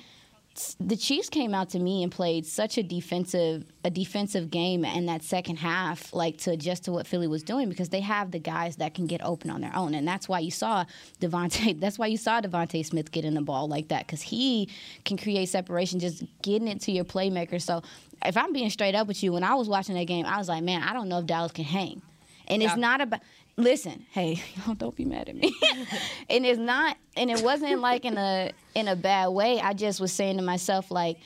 the 0.80 0.96
Chiefs 0.96 1.28
came 1.28 1.54
out 1.54 1.70
to 1.70 1.78
me 1.78 2.02
and 2.02 2.10
played 2.12 2.44
such 2.46 2.78
a 2.78 2.82
defensive 2.82 3.64
a 3.84 3.90
defensive 3.90 4.50
game 4.50 4.84
in 4.84 5.06
that 5.06 5.22
second 5.22 5.56
half, 5.56 6.12
like 6.12 6.36
to 6.38 6.50
adjust 6.50 6.84
to 6.84 6.92
what 6.92 7.06
Philly 7.06 7.26
was 7.26 7.42
doing 7.42 7.68
because 7.68 7.88
they 7.88 8.00
have 8.00 8.30
the 8.32 8.38
guys 8.38 8.76
that 8.76 8.92
can 8.94 9.06
get 9.06 9.22
open 9.24 9.50
on 9.50 9.60
their 9.60 9.74
own, 9.74 9.94
and 9.94 10.06
that's 10.06 10.28
why 10.28 10.40
you 10.40 10.50
saw 10.50 10.84
DeVonta. 11.20 11.78
That's 11.80 11.98
why 11.98 12.06
you 12.06 12.16
saw 12.16 12.40
DeVonta 12.40 12.84
Smith 12.84 13.10
getting 13.12 13.34
the 13.34 13.40
ball 13.42 13.68
like 13.68 13.88
that 13.88 14.06
because 14.06 14.20
he 14.22 14.68
can 15.04 15.16
create 15.16 15.48
separation, 15.48 16.00
just 16.00 16.24
getting 16.42 16.68
it 16.68 16.80
to 16.82 16.92
your 16.92 17.04
playmaker. 17.04 17.60
So 17.60 17.82
if 18.24 18.36
I'm 18.36 18.52
being 18.52 18.70
straight 18.70 18.94
up 18.94 19.06
with 19.06 19.22
you, 19.22 19.32
when 19.32 19.44
I 19.44 19.54
was 19.54 19.68
watching 19.68 19.94
that 19.94 20.04
game, 20.06 20.26
I 20.26 20.38
was 20.38 20.48
like, 20.48 20.62
man, 20.64 20.82
I 20.82 20.92
don't 20.92 21.08
know 21.08 21.18
if 21.20 21.26
Dallas 21.26 21.52
can 21.52 21.64
hang, 21.64 22.02
and 22.48 22.62
Yeah. 22.62 22.68
it's 22.68 22.76
not 22.78 23.00
about. 23.00 23.20
Listen, 23.58 24.06
hey, 24.12 24.40
don't 24.76 24.94
be 24.94 25.04
mad 25.04 25.28
at 25.28 25.34
me. 25.34 25.52
and 26.30 26.46
it's 26.46 26.60
not, 26.60 26.96
and 27.16 27.28
it 27.28 27.42
wasn't 27.42 27.80
like 27.80 28.04
in 28.04 28.16
a 28.16 28.52
in 28.76 28.86
a 28.86 28.94
bad 28.94 29.28
way. 29.30 29.60
I 29.60 29.72
just 29.72 30.00
was 30.00 30.12
saying 30.12 30.36
to 30.36 30.44
myself, 30.44 30.92
like, 30.92 31.18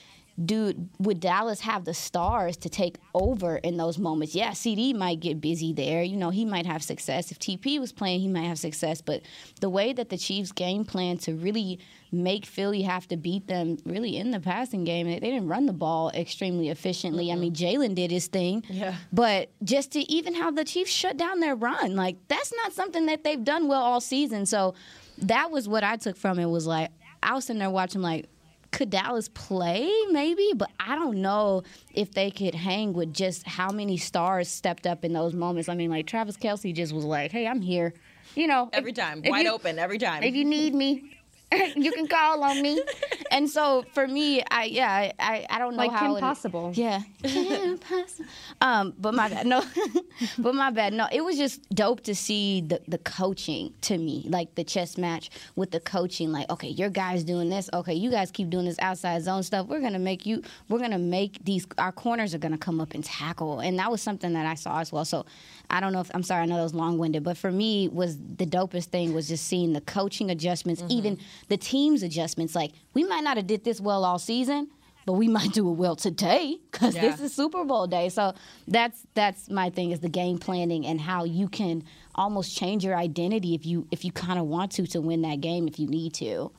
dude, 0.42 0.88
would 0.98 1.20
Dallas 1.20 1.60
have 1.60 1.84
the 1.84 1.94
stars 1.94 2.56
to 2.58 2.68
take 2.68 2.96
over 3.14 3.56
in 3.56 3.76
those 3.76 3.98
moments? 3.98 4.34
Yeah, 4.34 4.50
CeeDee 4.50 4.94
might 4.94 5.20
get 5.20 5.40
busy 5.40 5.72
there. 5.72 6.02
You 6.02 6.16
know, 6.16 6.30
he 6.30 6.44
might 6.44 6.66
have 6.66 6.82
success. 6.82 7.30
If 7.30 7.38
TP 7.38 7.78
was 7.78 7.92
playing, 7.92 8.20
he 8.20 8.28
might 8.28 8.46
have 8.46 8.58
success. 8.58 9.00
But 9.00 9.22
the 9.60 9.68
way 9.68 9.92
that 9.92 10.08
the 10.08 10.18
Chiefs 10.18 10.52
game 10.52 10.84
plan 10.84 11.18
to 11.18 11.34
really 11.34 11.78
make 12.10 12.44
Philly 12.44 12.82
have 12.82 13.08
to 13.08 13.16
beat 13.16 13.46
them 13.46 13.78
really 13.84 14.16
in 14.16 14.30
the 14.30 14.40
passing 14.40 14.84
game, 14.84 15.06
they 15.06 15.18
didn't 15.18 15.48
run 15.48 15.66
the 15.66 15.72
ball 15.72 16.10
extremely 16.14 16.68
efficiently. 16.68 17.32
I 17.32 17.36
mean, 17.36 17.54
Jalen 17.54 17.94
did 17.94 18.10
his 18.10 18.26
thing. 18.26 18.64
Yeah. 18.68 18.94
But 19.12 19.50
just 19.62 19.92
to 19.92 20.00
even 20.12 20.34
how 20.34 20.50
the 20.50 20.64
Chiefs 20.64 20.90
shut 20.90 21.16
down 21.16 21.40
their 21.40 21.54
run, 21.54 21.94
like 21.96 22.16
that's 22.28 22.52
not 22.56 22.72
something 22.72 23.06
that 23.06 23.24
they've 23.24 23.42
done 23.42 23.68
well 23.68 23.82
all 23.82 24.00
season. 24.00 24.46
So 24.46 24.74
that 25.18 25.50
was 25.50 25.68
what 25.68 25.84
I 25.84 25.96
took 25.96 26.16
from 26.16 26.38
it 26.38 26.46
was 26.46 26.66
like 26.66 26.90
I 27.22 27.34
was 27.34 27.44
sitting 27.44 27.60
there 27.60 27.70
watching 27.70 28.02
like 28.02 28.28
could 28.72 28.90
Dallas 28.90 29.28
play 29.28 29.88
maybe, 30.10 30.50
but 30.56 30.70
I 30.80 30.96
don't 30.96 31.18
know 31.22 31.62
if 31.94 32.12
they 32.12 32.30
could 32.30 32.54
hang 32.54 32.92
with 32.94 33.12
just 33.14 33.46
how 33.46 33.70
many 33.70 33.96
stars 33.96 34.48
stepped 34.48 34.86
up 34.86 35.04
in 35.04 35.12
those 35.12 35.34
moments. 35.34 35.68
I 35.68 35.74
mean, 35.74 35.90
like 35.90 36.06
Travis 36.06 36.36
Kelce 36.36 36.74
just 36.74 36.92
was 36.92 37.04
like, 37.04 37.30
"Hey, 37.30 37.46
I'm 37.46 37.60
here," 37.60 37.92
you 38.34 38.46
know, 38.46 38.70
Every 38.72 38.90
if- 38.90 38.96
time, 38.96 39.20
if 39.22 39.30
wide 39.30 39.44
you- 39.44 39.52
open, 39.52 39.78
every 39.78 39.98
time. 39.98 40.22
If 40.22 40.34
you 40.34 40.44
need 40.44 40.74
me, 40.74 41.16
you 41.76 41.92
can 41.92 42.06
call 42.06 42.42
on 42.42 42.60
me. 42.62 42.82
And 43.30 43.48
so 43.48 43.84
for 43.92 44.06
me, 44.06 44.42
I 44.50 44.64
yeah, 44.64 45.12
I 45.18 45.46
I, 45.48 45.58
don't 45.58 45.72
know 45.72 45.78
Like 45.82 45.90
how 45.92 46.08
Kim 46.08 46.16
it- 46.16 46.20
Possible. 46.20 46.72
yeah. 46.74 47.00
Kim 47.22 47.78
Possible. 47.78 48.24
Um, 48.60 48.94
but 48.98 49.14
my 49.14 49.28
bad. 49.28 49.46
No, 49.46 49.62
but 50.38 50.54
my 50.54 50.70
bad. 50.70 50.92
No, 50.92 51.06
it 51.12 51.22
was 51.24 51.36
just 51.36 51.68
dope 51.70 52.02
to 52.02 52.14
see 52.14 52.60
the 52.60 52.80
the 52.88 52.98
coaching 52.98 53.72
to 53.82 53.96
me, 53.98 54.26
like 54.28 54.54
the 54.54 54.64
chess 54.64 54.98
match 54.98 55.30
with 55.56 55.70
the 55.70 55.80
coaching. 55.80 56.32
Like, 56.32 56.50
okay, 56.50 56.68
your 56.68 56.90
guys 56.90 57.24
doing 57.24 57.48
this. 57.48 57.68
Okay, 57.72 57.94
you 57.94 58.10
guys 58.10 58.30
keep 58.30 58.50
doing 58.50 58.64
this 58.66 58.78
outside 58.80 59.22
zone 59.22 59.42
stuff. 59.42 59.66
We're 59.66 59.80
gonna 59.80 59.98
make 59.98 60.26
you. 60.26 60.42
We're 60.68 60.78
gonna 60.80 60.98
make 60.98 61.44
these. 61.44 61.66
Our 61.78 61.92
corners 61.92 62.34
are 62.34 62.38
gonna 62.38 62.58
come 62.58 62.80
up 62.80 62.94
and 62.94 63.02
tackle, 63.04 63.60
and 63.60 63.78
that 63.78 63.90
was 63.90 64.02
something 64.02 64.32
that 64.34 64.46
I 64.46 64.54
saw 64.54 64.80
as 64.80 64.92
well. 64.92 65.04
So, 65.04 65.26
I 65.70 65.80
don't 65.80 65.92
know 65.92 66.00
if 66.00 66.10
I'm 66.14 66.22
sorry. 66.22 66.42
I 66.42 66.46
know 66.46 66.56
that 66.56 66.62
was 66.62 66.74
long 66.74 66.98
winded, 66.98 67.22
but 67.24 67.36
for 67.36 67.50
me, 67.50 67.88
was 67.88 68.16
the 68.18 68.46
dopest 68.46 68.86
thing 68.86 69.12
was 69.14 69.28
just 69.28 69.46
seeing 69.46 69.72
the 69.72 69.80
coaching 69.80 70.30
adjustments, 70.30 70.82
even 70.88 71.18
the 71.48 71.56
team's 71.56 72.02
adjustments. 72.02 72.54
Like, 72.54 72.72
we 72.94 73.04
might 73.04 73.24
not 73.24 73.36
have 73.36 73.46
did 73.46 73.64
this 73.64 73.80
well 73.80 74.04
all 74.04 74.18
season. 74.18 74.68
but 75.04 75.14
we 75.14 75.26
might 75.28 75.52
do 75.58 75.68
it 75.68 75.72
well 75.72 75.96
today 75.96 76.58
because 76.70 76.94
Yeah. 76.94 77.02
this 77.10 77.20
is 77.20 77.34
Super 77.34 77.64
Bowl 77.64 77.86
day. 77.88 78.08
So 78.08 78.34
that's 78.68 79.02
that's 79.14 79.50
my 79.50 79.68
thing 79.70 79.90
is 79.90 79.98
the 80.00 80.08
game 80.08 80.38
planning 80.38 80.86
and 80.86 81.00
how 81.00 81.24
you 81.24 81.48
can 81.48 81.82
almost 82.14 82.56
change 82.56 82.84
your 82.84 82.96
identity 82.96 83.54
if 83.54 83.66
you 83.66 83.86
if 83.90 84.04
you 84.04 84.12
kind 84.12 84.38
of 84.38 84.46
want 84.46 84.70
to 84.72 84.86
to 84.86 85.00
win 85.00 85.22
that 85.22 85.40
game 85.40 85.66
if 85.66 85.78
you 85.80 85.88
need 85.88 86.14
to. 86.14 86.52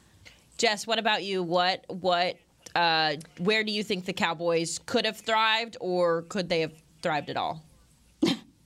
Jess, 0.57 0.85
what 0.85 0.99
about 0.99 1.23
you? 1.23 1.41
What 1.41 1.85
what 1.87 2.35
uh, 2.75 3.15
where 3.39 3.63
do 3.63 3.71
you 3.71 3.83
think 3.83 4.05
the 4.05 4.13
Cowboys 4.13 4.79
could 4.85 5.05
have 5.05 5.17
thrived, 5.17 5.77
or 5.79 6.23
could 6.23 6.49
they 6.49 6.61
have 6.61 6.73
thrived 7.01 7.29
at 7.29 7.37
all? 7.37 7.61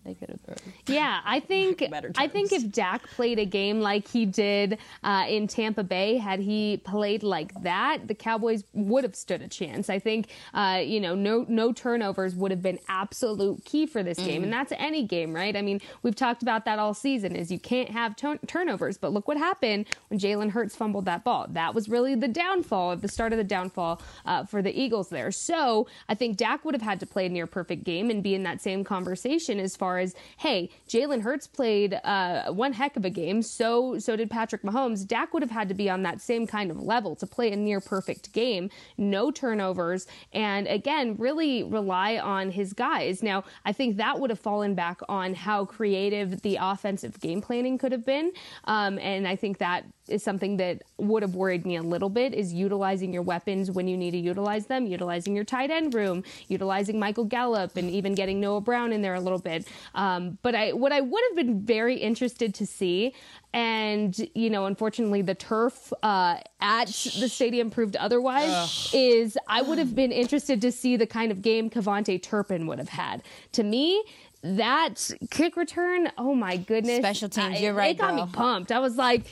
They 0.08 0.14
could 0.14 0.30
have. 0.30 0.40
Yeah, 0.88 1.20
I 1.26 1.42
think 1.42 1.84
I 2.18 2.30
think 2.30 2.54
if 2.54 2.72
Dak 2.72 3.06
played 3.10 3.40
a 3.40 3.46
game 3.46 3.82
like 3.82 4.08
he 4.08 4.26
did 4.26 4.78
uh, 5.04 5.26
in 5.28 5.48
Tampa 5.48 5.84
Bay, 5.84 6.16
had 6.16 6.40
he 6.40 6.78
played 6.86 7.24
like 7.24 7.52
that, 7.64 8.08
the 8.08 8.16
Cowboys 8.16 8.64
would 8.72 9.04
have 9.04 9.18
stood 9.18 9.42
a 9.42 9.50
chance. 9.50 9.90
I 9.90 10.00
think 10.00 10.30
uh, 10.54 10.82
you 10.82 11.02
know 11.02 11.14
no 11.14 11.46
no 11.50 11.74
turnovers 11.74 12.36
would 12.36 12.52
have 12.52 12.62
been 12.62 12.80
absolute 12.88 13.66
key 13.66 13.86
for 13.86 14.02
this 14.02 14.18
game, 14.18 14.44
and 14.44 14.54
that's 14.54 14.72
any 14.78 15.04
game, 15.04 15.34
right? 15.34 15.58
I 15.58 15.62
mean, 15.62 15.82
we've 16.04 16.16
talked 16.16 16.42
about 16.42 16.64
that 16.64 16.80
all 16.80 16.94
season. 16.94 17.36
Is 17.36 17.52
you 17.52 17.60
can't 17.60 17.90
have 17.90 18.16
turn- 18.16 18.40
turnovers, 18.48 18.98
but 18.98 19.12
look 19.12 19.28
what 19.28 19.36
happened 19.36 19.88
when 20.08 20.22
Jalen 20.22 20.52
Hurts 20.52 20.74
fumbled 20.74 21.04
that 21.04 21.26
ball. 21.26 21.48
That 21.50 21.76
was 21.76 21.90
really 21.90 22.16
the 22.16 22.30
downfall 22.30 22.94
at 22.94 23.02
the 23.02 23.10
start 23.10 23.34
of 23.34 23.38
the 23.38 23.44
downfall 23.44 24.02
uh, 24.26 24.46
for 24.46 24.62
the 24.62 24.72
Eagles 24.80 25.10
there. 25.10 25.32
So 25.34 25.88
I 26.08 26.16
think 26.16 26.38
Dak 26.38 26.64
would 26.64 26.76
have 26.76 26.82
had 26.82 27.02
to 27.02 27.06
play 27.06 27.26
a 27.26 27.30
near 27.30 27.46
perfect 27.46 27.84
game 27.84 28.10
and 28.10 28.24
be 28.24 28.36
in 28.36 28.44
that 28.44 28.62
same 28.62 28.86
conversation 28.86 29.60
as 29.60 29.76
far 29.76 29.97
as 29.98 30.16
hey, 30.38 30.70
Jalen 30.88 31.22
Hurts 31.22 31.48
played 31.48 32.00
uh, 32.04 32.52
one 32.52 32.74
heck 32.74 32.96
of 32.98 33.06
a 33.06 33.10
game. 33.10 33.42
So 33.42 34.00
so 34.00 34.16
did 34.16 34.30
Patrick 34.30 34.64
Mahomes. 34.64 35.08
Dak 35.08 35.34
would 35.34 35.44
have 35.44 35.52
had 35.52 35.70
to 35.70 35.76
be 35.76 35.90
on 35.90 36.04
that 36.04 36.22
same 36.22 36.48
kind 36.48 36.72
of 36.72 36.78
level 36.82 37.16
to 37.18 37.28
play 37.28 37.52
a 37.52 37.56
near 37.56 37.80
perfect 37.80 38.34
game, 38.34 38.70
no 38.98 39.32
turnovers, 39.32 40.08
and 40.34 40.68
again 40.68 41.16
really 41.18 41.64
rely 41.64 42.18
on 42.18 42.52
his 42.52 42.74
guys. 42.74 43.24
Now 43.24 43.44
I 43.66 43.74
think 43.74 43.98
that 43.98 44.20
would 44.20 44.30
have 44.30 44.40
fallen 44.40 44.76
back 44.76 45.00
on 45.10 45.34
how 45.34 45.66
creative 45.66 46.42
the 46.42 46.58
offensive 46.60 47.20
game 47.20 47.42
planning 47.42 47.78
could 47.78 47.92
have 47.92 48.06
been, 48.06 48.32
um, 48.66 49.00
and 49.00 49.28
I 49.28 49.36
think 49.36 49.58
that 49.60 49.86
is 50.10 50.24
something 50.24 50.58
that 50.58 50.84
would 50.98 51.22
have 51.24 51.36
worried 51.36 51.66
me 51.66 51.76
a 51.76 51.82
little 51.84 52.10
bit 52.10 52.34
is 52.34 52.54
utilizing 52.54 53.14
your 53.14 53.22
weapons 53.24 53.70
when 53.72 53.88
you 53.88 53.98
need 53.98 54.12
to 54.12 54.18
utilize 54.18 54.68
them, 54.68 54.86
utilizing 54.88 55.36
your 55.36 55.44
tight 55.44 55.70
end 55.72 55.94
room, 55.94 56.24
utilizing 56.48 57.00
Michael 57.00 57.26
Gallup, 57.26 57.76
and 57.78 57.90
even 57.90 58.16
getting 58.16 58.40
Noah 58.40 58.62
Brown 58.62 58.92
in 58.94 59.02
there 59.02 59.14
a 59.16 59.20
little 59.20 59.40
bit. 59.40 59.68
Um, 59.96 60.38
but 60.42 60.56
I, 60.56 60.74
what 60.74 60.92
I 60.92 61.02
would 61.02 61.24
have 61.30 61.36
been 61.36 61.62
very 61.62 61.96
interested 61.98 62.54
to 62.56 62.66
see, 62.66 63.14
and 63.54 64.18
you 64.36 64.50
know, 64.50 64.66
unfortunately, 64.66 65.22
the 65.22 65.36
turf 65.36 65.92
uh, 66.04 66.38
at 66.62 66.88
the 66.88 67.28
stadium 67.30 67.70
proved 67.72 67.96
otherwise. 67.96 68.90
Is 68.94 69.38
I 69.48 69.62
would 69.62 69.78
have 69.78 69.96
been 69.96 70.12
interested 70.12 70.62
to 70.62 70.72
see 70.72 70.98
the 70.98 71.08
kind 71.08 71.32
of 71.32 71.42
game 71.42 71.70
KaVontae 71.70 72.22
Turpin 72.22 72.68
would 72.68 72.80
have 72.80 72.90
had. 72.90 73.24
To 73.54 73.64
me. 73.64 74.04
That 74.44 75.10
kick 75.32 75.58
return, 75.58 76.12
oh 76.16 76.36
my 76.36 76.58
goodness! 76.58 77.00
Special 77.00 77.28
teams, 77.28 77.56
I- 77.56 77.58
you're 77.58 77.74
right, 77.74 77.96
It 77.96 78.00
got 78.00 78.16
girl. 78.16 78.28
me 78.28 78.32
pumped. 78.32 78.72
I 78.72 78.78
was 78.78 78.96
like, 78.96 79.24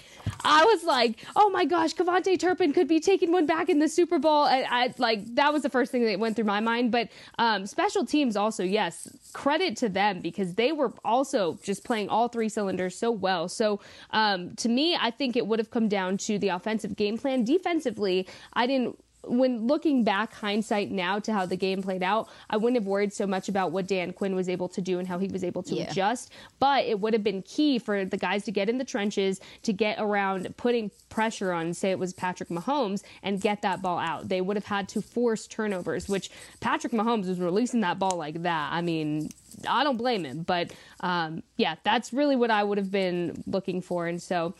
I 0.44 0.64
was 0.66 0.84
like, 0.84 1.26
oh 1.36 1.50
my 1.50 1.66
gosh, 1.66 1.94
KaVontae 1.94 2.40
Turpin 2.40 2.74
could 2.74 2.88
be 2.88 3.00
taking 3.00 3.32
one 3.32 3.46
back 3.46 3.70
in 3.70 3.80
the 3.80 3.90
Super 3.90 4.20
Bowl. 4.20 4.44
I, 4.44 4.66
I 4.70 4.94
like 4.98 5.36
that 5.36 5.54
was 5.54 5.64
the 5.64 5.70
first 5.70 5.92
thing 5.92 6.06
that 6.06 6.20
went 6.20 6.36
through 6.36 6.46
my 6.46 6.60
mind. 6.60 6.92
But 6.92 7.10
um, 7.40 7.66
special 7.66 8.06
teams 8.06 8.36
also, 8.36 8.64
yes, 8.64 9.08
credit 9.34 9.78
to 9.78 9.90
them 9.90 10.22
because 10.22 10.56
they 10.56 10.72
were 10.72 10.94
also 11.04 11.58
just 11.64 11.84
playing 11.84 12.10
all 12.10 12.28
three 12.28 12.50
cylinders 12.50 12.98
so 12.98 13.12
well. 13.12 13.50
So 13.50 13.80
um, 14.12 14.56
to 14.58 14.70
me, 14.70 14.98
I 15.00 15.12
think 15.12 15.36
it 15.36 15.48
would 15.48 15.60
have 15.60 15.72
come 15.72 15.88
down 15.88 16.18
to 16.20 16.38
the 16.40 16.50
offensive 16.50 16.96
game 16.96 17.18
plan. 17.18 17.44
Defensively, 17.44 18.28
I 18.54 18.68
didn't 18.68 18.98
when 19.28 19.68
looking 19.68 20.04
back 20.04 20.34
hindsight 20.34 20.92
now 20.92 21.20
to 21.20 21.34
how 21.34 21.46
the 21.46 21.56
game 21.56 21.82
played 21.82 22.04
out, 22.04 22.28
I 22.50 22.58
wouldn't 22.58 22.76
have 22.82 22.88
worried 22.88 23.14
so 23.14 23.26
much 23.28 23.50
about 23.50 23.72
what 23.72 23.88
Dan 23.88 24.14
Quinn 24.14 24.36
was 24.36 24.48
able 24.50 24.70
to 24.70 24.82
do 24.82 25.00
and 25.00 25.08
how 25.08 25.18
he 25.20 25.28
was 25.28 25.44
able 25.44 25.64
to 25.64 25.76
Yeah. 25.76 25.90
adjust. 25.90 26.32
But 26.60 26.86
it 26.86 27.00
would 27.00 27.14
have 27.14 27.24
been 27.24 27.42
key 27.42 27.80
for 27.80 28.06
the 28.06 28.18
guys 28.18 28.44
to 28.46 28.52
get 28.52 28.70
in 28.70 28.78
the 28.78 28.84
trenches, 28.86 29.40
to 29.64 29.74
get 29.74 29.98
around 30.00 30.56
putting 30.58 30.92
pressure 31.10 31.52
on, 31.52 31.74
say 31.74 31.92
it 31.92 32.00
was 32.00 32.14
Patrick 32.14 32.50
Mahomes, 32.50 33.04
and 33.24 33.42
get 33.42 33.62
that 33.62 33.82
ball 33.82 33.98
out. 34.00 34.30
They 34.30 34.42
would 34.42 34.58
have 34.58 34.66
had 34.66 34.88
to 34.90 35.02
force 35.02 35.48
turnovers, 35.48 36.08
which 36.08 36.30
Patrick 36.60 36.94
Mahomes 36.94 37.28
was 37.28 37.40
releasing 37.40 37.82
that 37.82 38.00
ball 38.00 38.18
like 38.18 38.44
that. 38.44 38.72
I 38.72 38.82
mean, 38.82 39.30
I 39.68 39.84
don't 39.84 39.98
blame 39.98 40.24
him. 40.26 40.44
But 40.44 40.72
um, 41.00 41.44
yeah, 41.58 41.76
that's 41.84 42.14
really 42.14 42.36
what 42.36 42.52
I 42.52 42.64
would 42.64 42.78
have 42.78 42.92
been 42.92 43.44
looking 43.48 43.82
for. 43.82 44.08
And 44.08 44.22
so. 44.22 44.54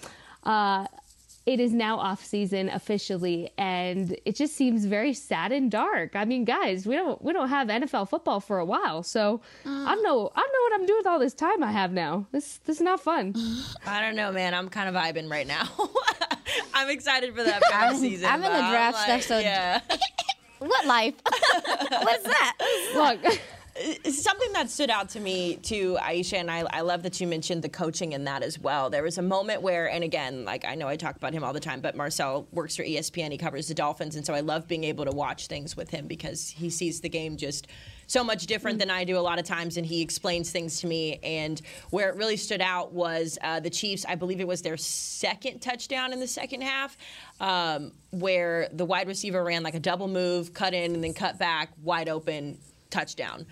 Uh, 0.44 0.86
it 1.46 1.60
is 1.60 1.74
now 1.74 2.00
off 2.00 2.24
season 2.26 2.70
officially 2.70 3.52
and 3.58 4.18
it 4.26 4.36
just 4.36 4.56
seems 4.56 4.86
very 4.86 5.14
sad 5.14 5.52
and 5.52 5.70
dark. 5.70 6.16
I 6.16 6.26
mean, 6.26 6.44
guys, 6.46 6.88
we 6.88 6.96
don't 6.96 7.22
we 7.24 7.34
don't 7.34 7.50
have 7.50 7.68
NFL 7.68 8.10
football 8.10 8.40
for 8.40 8.58
a 8.60 8.66
while. 8.66 9.04
So 9.04 9.42
uh. 9.66 9.70
I 9.70 9.94
don't 9.96 10.04
know 10.04 10.32
I 10.36 10.40
don't 10.40 10.54
know 10.54 10.62
what 10.64 10.74
I'm 10.80 10.86
doing 10.86 11.00
with 11.00 11.08
all 11.08 11.20
this 11.20 11.34
time 11.34 11.64
I 11.64 11.72
have 11.72 11.92
now. 11.92 12.26
This 12.32 12.58
this 12.66 12.78
is 12.78 12.82
not 12.82 13.00
fun. 13.00 13.36
I 13.86 14.02
don't 14.02 14.16
know, 14.16 14.32
man. 14.32 14.54
I'm 14.54 14.70
kind 14.70 14.90
of 14.90 14.96
vibing 14.96 15.30
right 15.30 15.48
now. 15.48 15.68
I'm 16.74 16.90
excited 16.90 17.36
for 17.36 17.44
the 17.44 17.56
upcoming 17.56 17.88
I'm- 17.90 17.98
season. 17.98 18.26
I'm 18.28 18.44
in 18.44 18.52
the 18.52 18.70
draft 18.70 18.98
stuff, 19.00 19.22
so- 19.22 19.40
yeah. 19.40 19.82
What 20.60 20.86
life? 20.86 21.16
What's 21.92 22.24
that? 22.24 22.54
Look, 22.96 23.40
something 24.10 24.54
that 24.54 24.70
stood 24.70 24.90
out 24.90 25.10
to 25.10 25.20
me 25.20 25.58
too, 25.58 25.98
Aisha, 26.02 26.38
and 26.38 26.50
I, 26.50 26.64
I 26.72 26.82
love 26.82 27.04
that 27.04 27.20
you 27.20 27.28
mentioned 27.28 27.62
the 27.62 27.70
coaching 27.70 28.14
in 28.14 28.24
that 28.24 28.42
as 28.42 28.58
well. 28.58 28.90
There 28.90 29.04
was 29.04 29.18
a 29.18 29.22
moment 29.22 29.62
where, 29.62 29.90
and 29.90 30.04
again, 30.04 30.46
like 30.46 30.64
I 30.64 30.76
know 30.76 30.88
I 30.88 30.96
talk 30.96 31.18
about 31.18 31.34
him 31.34 31.44
all 31.44 31.52
the 31.52 31.60
time, 31.60 31.82
but 31.82 31.96
Marcel 31.96 32.48
works 32.52 32.78
for 32.78 32.84
ESPN. 32.84 33.32
He 33.32 33.38
covers 33.38 33.68
the 33.68 33.74
Dolphins, 33.74 34.16
and 34.16 34.26
so 34.26 34.34
I 34.34 34.40
love 34.40 34.68
being 34.68 34.86
able 34.86 35.04
to 35.04 35.12
watch 35.12 35.48
things 35.48 35.76
with 35.76 35.90
him 35.90 36.08
because 36.08 36.50
he 36.50 36.70
sees 36.70 37.02
the 37.02 37.10
game 37.10 37.36
just 37.36 37.68
so 38.08 38.24
much 38.24 38.46
different 38.46 38.80
than 38.80 38.90
I 38.90 39.04
do 39.04 39.18
a 39.18 39.20
lot 39.20 39.40
of 39.40 39.46
times, 39.46 39.76
and 39.76 39.86
he 39.86 40.02
explains 40.02 40.52
things 40.52 40.80
to 40.82 40.88
me. 40.88 41.20
And 41.22 41.62
where 41.90 42.10
it 42.10 42.16
really 42.16 42.38
stood 42.38 42.62
out 42.62 42.94
was 42.94 43.38
uh, 43.42 43.60
the 43.60 43.70
Chiefs. 43.70 44.06
I 44.08 44.16
believe 44.16 44.40
it 44.40 44.48
was 44.48 44.62
their 44.62 44.78
second 44.78 45.60
touchdown 45.60 46.14
in 46.14 46.22
the 46.22 46.28
second 46.28 46.62
half, 46.62 46.98
um, 47.42 47.92
where 48.12 48.70
the 48.72 48.86
wide 48.86 49.10
receiver 49.10 49.44
ran 49.44 49.64
like 49.64 49.76
a 49.76 49.80
double 49.82 50.08
move, 50.08 50.54
cut 50.54 50.74
in, 50.74 50.94
and 50.94 51.04
then 51.04 51.14
cut 51.14 51.38
back, 51.38 51.72
wide 51.84 52.08
open 52.08 52.58
touchdown. 52.90 53.46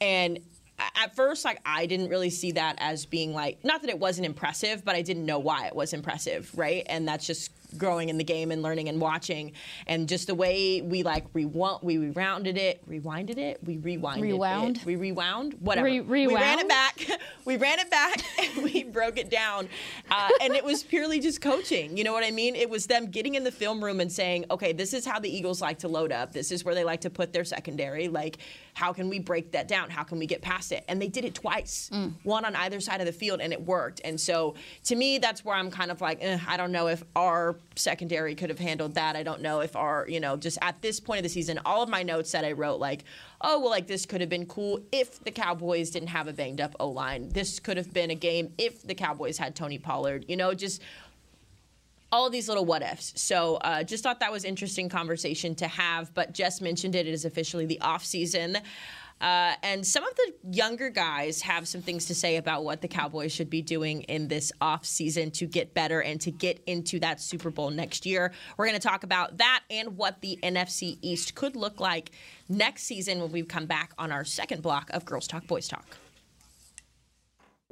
And 0.00 0.40
at 0.78 1.14
first, 1.14 1.44
like 1.44 1.60
I 1.64 1.86
didn't 1.86 2.08
really 2.08 2.30
see 2.30 2.52
that 2.52 2.76
as 2.78 3.06
being 3.06 3.32
like 3.32 3.64
not 3.64 3.82
that 3.82 3.90
it 3.90 3.98
wasn't 3.98 4.26
impressive, 4.26 4.84
but 4.84 4.94
I 4.96 5.02
didn't 5.02 5.26
know 5.26 5.38
why 5.38 5.66
it 5.66 5.74
was 5.74 5.92
impressive, 5.92 6.50
right? 6.56 6.84
And 6.88 7.06
that's 7.06 7.26
just 7.26 7.50
growing 7.78 8.08
in 8.08 8.18
the 8.18 8.24
game 8.24 8.50
and 8.50 8.62
learning 8.62 8.88
and 8.88 9.00
watching, 9.00 9.52
and 9.86 10.08
just 10.08 10.26
the 10.26 10.34
way 10.34 10.80
we 10.82 11.02
like 11.02 11.24
rewound, 11.32 11.80
we 11.82 11.98
rewounded 11.98 12.56
it, 12.56 12.80
rewinded 12.88 13.38
it, 13.38 13.58
we 13.64 13.78
rewinded 13.78 14.22
Rewound? 14.22 14.78
it, 14.78 14.84
we 14.84 14.96
rewound, 14.96 15.54
whatever. 15.60 15.86
Re- 15.86 16.00
We 16.00 16.26
ran 16.34 16.58
it 16.58 16.68
back, 16.68 16.98
we 17.44 17.56
ran 17.56 17.78
it 17.78 17.90
back, 17.90 18.22
and 18.56 18.64
we 18.64 18.84
broke 18.84 19.18
it 19.18 19.30
down, 19.30 19.68
uh, 20.10 20.28
and 20.40 20.54
it 20.54 20.64
was 20.64 20.82
purely 20.82 21.20
just 21.20 21.40
coaching. 21.40 21.96
You 21.96 22.04
know 22.04 22.12
what 22.12 22.24
I 22.24 22.30
mean? 22.30 22.54
It 22.56 22.68
was 22.70 22.86
them 22.86 23.10
getting 23.10 23.34
in 23.34 23.44
the 23.44 23.52
film 23.52 23.82
room 23.82 24.00
and 24.00 24.10
saying, 24.10 24.44
okay, 24.50 24.72
this 24.72 24.94
is 24.94 25.04
how 25.06 25.18
the 25.18 25.34
Eagles 25.34 25.60
like 25.60 25.78
to 25.80 25.88
load 25.88 26.12
up. 26.12 26.32
This 26.32 26.50
is 26.52 26.64
where 26.64 26.74
they 26.74 26.84
like 26.84 27.00
to 27.02 27.10
put 27.10 27.32
their 27.32 27.44
secondary. 27.44 28.08
Like, 28.08 28.38
how 28.74 28.92
can 28.92 29.08
we 29.08 29.18
break 29.18 29.52
that 29.52 29.68
down? 29.68 29.90
How 29.90 30.02
can 30.02 30.18
we 30.18 30.26
get 30.26 30.42
past 30.42 30.72
it? 30.72 30.84
And 30.88 31.00
they 31.00 31.08
did 31.08 31.24
it 31.24 31.34
twice, 31.34 31.90
one 32.22 32.44
on 32.44 32.56
either 32.56 32.80
side 32.80 33.00
of 33.00 33.06
the 33.06 33.12
field, 33.12 33.40
and 33.40 33.52
it 33.52 33.60
worked. 33.64 34.00
And 34.04 34.20
so, 34.20 34.54
to 34.84 34.96
me, 34.96 35.18
that's 35.18 35.44
where 35.44 35.54
I'm 35.56 35.70
kind 35.70 35.90
of 35.90 36.00
like, 36.00 36.18
eh, 36.20 36.38
I 36.48 36.56
don't 36.56 36.72
know 36.72 36.88
if 36.88 37.04
our 37.14 37.56
secondary 37.76 38.34
could 38.34 38.50
have 38.50 38.58
handled 38.58 38.94
that. 38.94 39.16
I 39.16 39.22
don't 39.22 39.40
know 39.40 39.60
if 39.60 39.76
our, 39.76 40.06
you 40.08 40.20
know, 40.20 40.36
just 40.36 40.58
at 40.62 40.80
this 40.82 41.00
point 41.00 41.18
of 41.18 41.22
the 41.24 41.28
season, 41.28 41.60
all 41.64 41.82
of 41.82 41.88
my 41.88 42.02
notes 42.02 42.32
that 42.32 42.44
I 42.44 42.52
wrote, 42.52 42.80
like, 42.80 43.04
oh, 43.40 43.60
well, 43.60 43.70
like 43.70 43.86
this 43.86 44.06
could 44.06 44.20
have 44.20 44.30
been 44.30 44.46
cool 44.46 44.80
if 44.92 45.22
the 45.22 45.30
Cowboys 45.30 45.90
didn't 45.90 46.08
have 46.08 46.28
a 46.28 46.32
banged 46.32 46.60
up 46.60 46.74
O 46.80 46.88
line. 46.88 47.28
This 47.30 47.60
could 47.60 47.76
have 47.76 47.92
been 47.92 48.10
a 48.10 48.14
game 48.14 48.52
if 48.58 48.82
the 48.82 48.94
Cowboys 48.94 49.38
had 49.38 49.54
Tony 49.54 49.78
Pollard. 49.78 50.24
You 50.28 50.36
know, 50.36 50.54
just 50.54 50.82
all 52.12 52.30
these 52.30 52.48
little 52.48 52.64
what 52.64 52.82
ifs. 52.82 53.12
So 53.16 53.56
uh, 53.56 53.82
just 53.82 54.04
thought 54.04 54.20
that 54.20 54.30
was 54.30 54.44
interesting 54.44 54.88
conversation 54.88 55.54
to 55.56 55.66
have. 55.66 56.14
But 56.14 56.32
Jess 56.32 56.60
mentioned 56.60 56.94
it. 56.94 57.06
It 57.08 57.12
is 57.12 57.24
officially 57.24 57.66
the 57.66 57.80
off 57.80 58.04
season. 58.04 58.58
Uh, 59.24 59.54
and 59.62 59.86
some 59.86 60.04
of 60.04 60.14
the 60.16 60.32
younger 60.50 60.90
guys 60.90 61.40
have 61.40 61.66
some 61.66 61.80
things 61.80 62.04
to 62.04 62.14
say 62.14 62.36
about 62.36 62.62
what 62.62 62.82
the 62.82 62.88
Cowboys 62.88 63.32
should 63.32 63.48
be 63.48 63.62
doing 63.62 64.02
in 64.02 64.28
this 64.28 64.52
off 64.60 64.84
season 64.84 65.30
to 65.30 65.46
get 65.46 65.72
better 65.72 66.02
and 66.02 66.20
to 66.20 66.30
get 66.30 66.62
into 66.66 67.00
that 67.00 67.22
Super 67.22 67.48
Bowl 67.48 67.70
next 67.70 68.04
year. 68.04 68.32
We're 68.58 68.66
going 68.66 68.78
to 68.78 68.86
talk 68.86 69.02
about 69.02 69.38
that 69.38 69.62
and 69.70 69.96
what 69.96 70.20
the 70.20 70.38
NFC 70.42 70.98
East 71.00 71.34
could 71.34 71.56
look 71.56 71.80
like 71.80 72.10
next 72.50 72.82
season 72.82 73.18
when 73.18 73.32
we 73.32 73.42
come 73.44 73.64
back 73.64 73.94
on 73.96 74.12
our 74.12 74.26
second 74.26 74.60
block 74.60 74.90
of 74.90 75.06
Girls 75.06 75.26
Talk 75.26 75.46
Boys 75.46 75.68
Talk. 75.68 75.96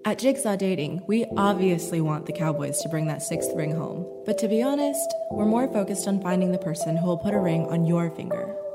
At 0.06 0.20
Jigsaw 0.20 0.56
Dating, 0.56 1.02
we 1.06 1.26
obviously 1.36 2.00
want 2.00 2.24
the 2.24 2.32
Cowboys 2.32 2.80
to 2.80 2.88
bring 2.88 3.08
that 3.08 3.22
sixth 3.22 3.50
ring 3.54 3.72
home. 3.72 4.06
But 4.24 4.38
to 4.38 4.48
be 4.48 4.62
honest, 4.62 5.14
we're 5.30 5.44
more 5.44 5.68
focused 5.68 6.08
on 6.08 6.22
finding 6.22 6.50
the 6.50 6.56
person 6.56 6.96
who 6.96 7.08
will 7.08 7.18
put 7.18 7.34
a 7.34 7.38
ring 7.38 7.66
on 7.66 7.84
your 7.84 8.10
finger. 8.10 8.56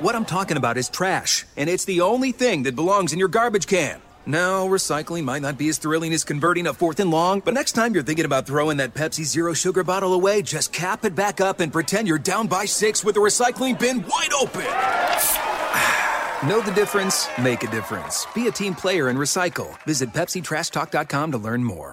What 0.00 0.16
I'm 0.16 0.24
talking 0.24 0.56
about 0.56 0.76
is 0.76 0.88
trash, 0.88 1.46
and 1.56 1.70
it's 1.70 1.84
the 1.84 2.00
only 2.00 2.32
thing 2.32 2.64
that 2.64 2.74
belongs 2.74 3.12
in 3.12 3.20
your 3.20 3.28
garbage 3.28 3.68
can. 3.68 4.02
No, 4.26 4.66
recycling 4.68 5.22
might 5.22 5.42
not 5.42 5.56
be 5.56 5.68
as 5.68 5.78
thrilling 5.78 6.12
as 6.12 6.24
converting 6.24 6.66
a 6.66 6.74
fourth 6.74 6.98
and 6.98 7.12
long, 7.12 7.38
but 7.38 7.54
next 7.54 7.72
time 7.72 7.94
you're 7.94 8.02
thinking 8.02 8.24
about 8.24 8.44
throwing 8.44 8.78
that 8.78 8.92
Pepsi 8.92 9.22
Zero 9.22 9.52
Sugar 9.52 9.84
bottle 9.84 10.12
away, 10.12 10.42
just 10.42 10.72
cap 10.72 11.04
it 11.04 11.14
back 11.14 11.40
up 11.40 11.60
and 11.60 11.72
pretend 11.72 12.08
you're 12.08 12.18
down 12.18 12.48
by 12.48 12.64
six 12.64 13.04
with 13.04 13.14
the 13.14 13.20
recycling 13.20 13.78
bin 13.78 14.04
wide 14.08 14.32
open. 14.32 14.62
know 16.48 16.60
the 16.60 16.72
difference? 16.74 17.28
Make 17.40 17.62
a 17.62 17.70
difference. 17.70 18.26
Be 18.34 18.48
a 18.48 18.50
team 18.50 18.74
player 18.74 19.10
and 19.10 19.18
recycle. 19.18 19.80
Visit 19.84 20.12
PepsiTrashTalk.com 20.12 21.30
to 21.32 21.38
learn 21.38 21.62
more. 21.62 21.92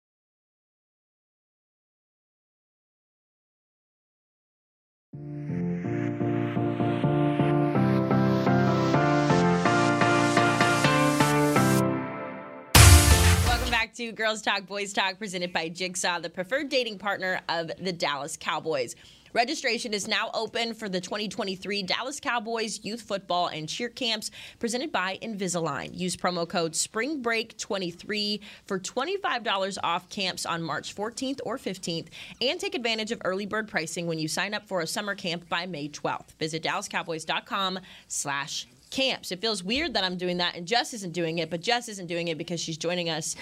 to 14.07 14.11
Girls 14.11 14.41
Talk, 14.41 14.65
Boys 14.65 14.93
Talk, 14.93 15.19
presented 15.19 15.53
by 15.53 15.69
Jigsaw, 15.69 16.19
the 16.19 16.29
preferred 16.29 16.69
dating 16.69 16.97
partner 16.97 17.39
of 17.47 17.71
the 17.79 17.91
Dallas 17.91 18.35
Cowboys. 18.35 18.95
Registration 19.33 19.93
is 19.93 20.07
now 20.07 20.31
open 20.33 20.73
for 20.73 20.89
the 20.89 20.99
2023 20.99 21.83
Dallas 21.83 22.19
Cowboys 22.19 22.83
Youth 22.83 23.03
Football 23.03 23.47
and 23.47 23.69
Cheer 23.69 23.89
Camps 23.89 24.31
presented 24.57 24.91
by 24.91 25.19
Invisalign. 25.21 25.95
Use 25.97 26.17
promo 26.17 26.49
code 26.49 26.73
SPRINGBREAK23 26.73 28.39
for 28.65 28.79
$25 28.79 29.77
off 29.83 30.09
camps 30.09 30.47
on 30.47 30.63
March 30.63 30.95
14th 30.95 31.39
or 31.45 31.59
15th 31.59 32.07
and 32.41 32.59
take 32.59 32.73
advantage 32.73 33.11
of 33.11 33.21
early 33.23 33.45
bird 33.45 33.67
pricing 33.67 34.07
when 34.07 34.17
you 34.17 34.27
sign 34.27 34.55
up 34.55 34.67
for 34.67 34.81
a 34.81 34.87
summer 34.87 35.13
camp 35.13 35.47
by 35.47 35.67
May 35.67 35.89
12th. 35.89 36.31
Visit 36.39 36.63
DallasCowboys.com 36.63 37.79
slash 38.07 38.67
camps. 38.89 39.31
It 39.31 39.41
feels 39.41 39.63
weird 39.63 39.93
that 39.93 40.03
I'm 40.03 40.17
doing 40.17 40.37
that 40.37 40.55
and 40.55 40.67
Jess 40.67 40.93
isn't 40.93 41.13
doing 41.13 41.39
it, 41.39 41.49
but 41.49 41.61
Jess 41.61 41.87
isn't 41.87 42.07
doing 42.07 42.27
it 42.27 42.37
because 42.37 42.59
she's 42.59 42.77
joining 42.77 43.09
us 43.09 43.35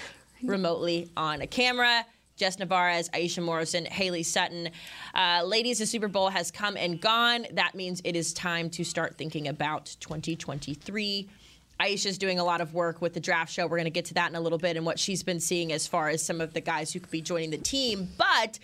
remotely 0.43 1.09
on 1.17 1.41
a 1.41 1.47
camera. 1.47 2.05
Jess 2.35 2.57
Navarez, 2.57 3.09
Aisha 3.09 3.43
Morrison, 3.43 3.85
Haley 3.85 4.23
Sutton. 4.23 4.69
Uh, 5.13 5.43
ladies, 5.45 5.79
the 5.79 5.85
Super 5.85 6.07
Bowl 6.07 6.29
has 6.29 6.51
come 6.51 6.77
and 6.77 6.99
gone. 7.01 7.45
That 7.51 7.75
means 7.75 8.01
it 8.05 8.15
is 8.15 8.33
time 8.33 8.69
to 8.71 8.85
start 8.85 9.17
thinking 9.17 9.49
about 9.49 9.97
2023. 9.99 11.27
Aisha's 11.81 12.17
doing 12.17 12.39
a 12.39 12.43
lot 12.43 12.61
of 12.61 12.73
work 12.73 13.01
with 13.01 13.13
the 13.13 13.19
draft 13.19 13.51
show. 13.51 13.63
We're 13.63 13.77
going 13.77 13.85
to 13.85 13.89
get 13.89 14.05
to 14.05 14.13
that 14.15 14.29
in 14.29 14.35
a 14.35 14.41
little 14.41 14.57
bit 14.57 14.77
and 14.77 14.85
what 14.85 14.99
she's 14.99 15.21
been 15.21 15.39
seeing 15.39 15.71
as 15.73 15.85
far 15.85 16.09
as 16.09 16.23
some 16.23 16.41
of 16.41 16.53
the 16.53 16.61
guys 16.61 16.93
who 16.93 16.99
could 16.99 17.11
be 17.11 17.21
joining 17.21 17.51
the 17.51 17.57
team. 17.57 18.07
But 18.17 18.59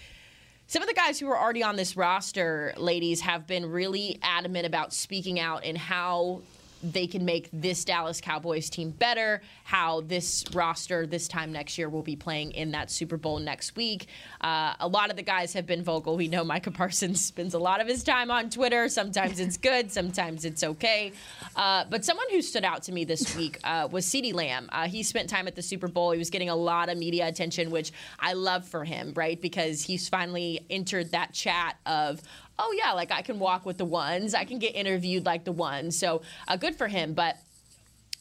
some 0.68 0.82
of 0.82 0.88
the 0.88 0.96
guys 0.96 1.20
who 1.20 1.30
are 1.30 1.38
already 1.38 1.64
on 1.64 1.76
this 1.76 1.96
roster, 1.96 2.74
ladies, 2.78 3.22
have 3.22 3.46
been 3.46 3.70
really 3.70 4.20
adamant 4.22 4.66
about 4.66 4.94
speaking 4.94 5.40
out 5.40 5.64
in 5.64 5.76
how 5.76 6.42
they 6.92 7.08
can 7.08 7.26
make 7.26 7.50
this 7.52 7.84
Dallas 7.84 8.22
Cowboys 8.22 8.70
team 8.70 8.92
better, 8.92 9.42
how 9.64 10.02
this 10.02 10.46
roster 10.54 11.08
this 11.08 11.28
time 11.28 11.52
next 11.52 11.78
year 11.78 11.90
will 11.90 12.04
be 12.04 12.16
playing 12.16 12.52
in 12.52 12.72
that 12.72 12.92
Super 12.92 13.18
Bowl 13.18 13.40
next 13.40 13.76
week. 13.76 14.08
Uh, 14.42 14.74
a 14.80 14.88
lot 14.88 15.10
of 15.10 15.16
the 15.16 15.24
guys 15.24 15.54
have 15.54 15.66
been 15.66 15.84
vocal. 15.84 16.16
We 16.16 16.28
know 16.28 16.44
Micah 16.44 16.72
Parsons 16.72 17.24
spends 17.26 17.54
a 17.54 17.60
lot 17.60 17.82
of 17.82 17.88
his 17.88 18.04
time 18.04 18.30
on 18.30 18.50
Twitter. 18.50 18.88
Sometimes 18.90 19.40
it's 19.40 19.58
good, 19.58 19.92
sometimes 19.92 20.46
it's 20.46 20.64
okay. 20.64 21.12
Uh, 21.56 21.86
but 21.90 22.06
someone 22.06 22.30
who 22.30 22.42
stood 22.42 22.64
out 22.64 22.84
to 22.84 22.92
me 22.92 23.04
this 23.04 23.36
week 23.38 23.60
uh, 23.64 23.88
was 23.92 24.06
CeeDee 24.06 24.34
Lamb. 24.34 24.70
Uh, 24.72 24.88
he 24.88 25.04
spent 25.04 25.30
time 25.30 25.48
at 25.48 25.56
the 25.56 25.64
Super 25.64 25.88
Bowl. 25.88 26.12
He 26.12 26.20
was 26.20 26.30
getting 26.30 26.50
a 26.50 26.56
lot 26.56 26.90
of 26.90 26.98
media 26.98 27.28
attention, 27.28 27.72
which 27.72 27.92
I 28.20 28.34
love 28.34 28.68
for 28.68 28.84
him, 28.84 29.14
right? 29.16 29.40
Because 29.42 29.82
he's 29.82 30.08
finally 30.08 30.66
entered 30.70 31.12
that 31.12 31.34
chat 31.34 31.78
of, 31.86 32.22
oh 32.60 32.74
yeah, 32.78 32.94
like 32.94 33.12
I 33.12 33.22
can 33.22 33.40
walk 33.40 33.66
with 33.66 33.78
the 33.78 33.86
ones, 33.86 34.34
I 34.34 34.46
can 34.46 34.60
get 34.60 34.76
interviewed 34.76 35.26
like 35.26 35.44
the 35.44 35.52
ones. 35.52 35.98
So 35.98 36.22
uh, 36.48 36.58
good 36.58 36.76
for 36.76 36.88
him. 36.88 37.14
But 37.14 37.38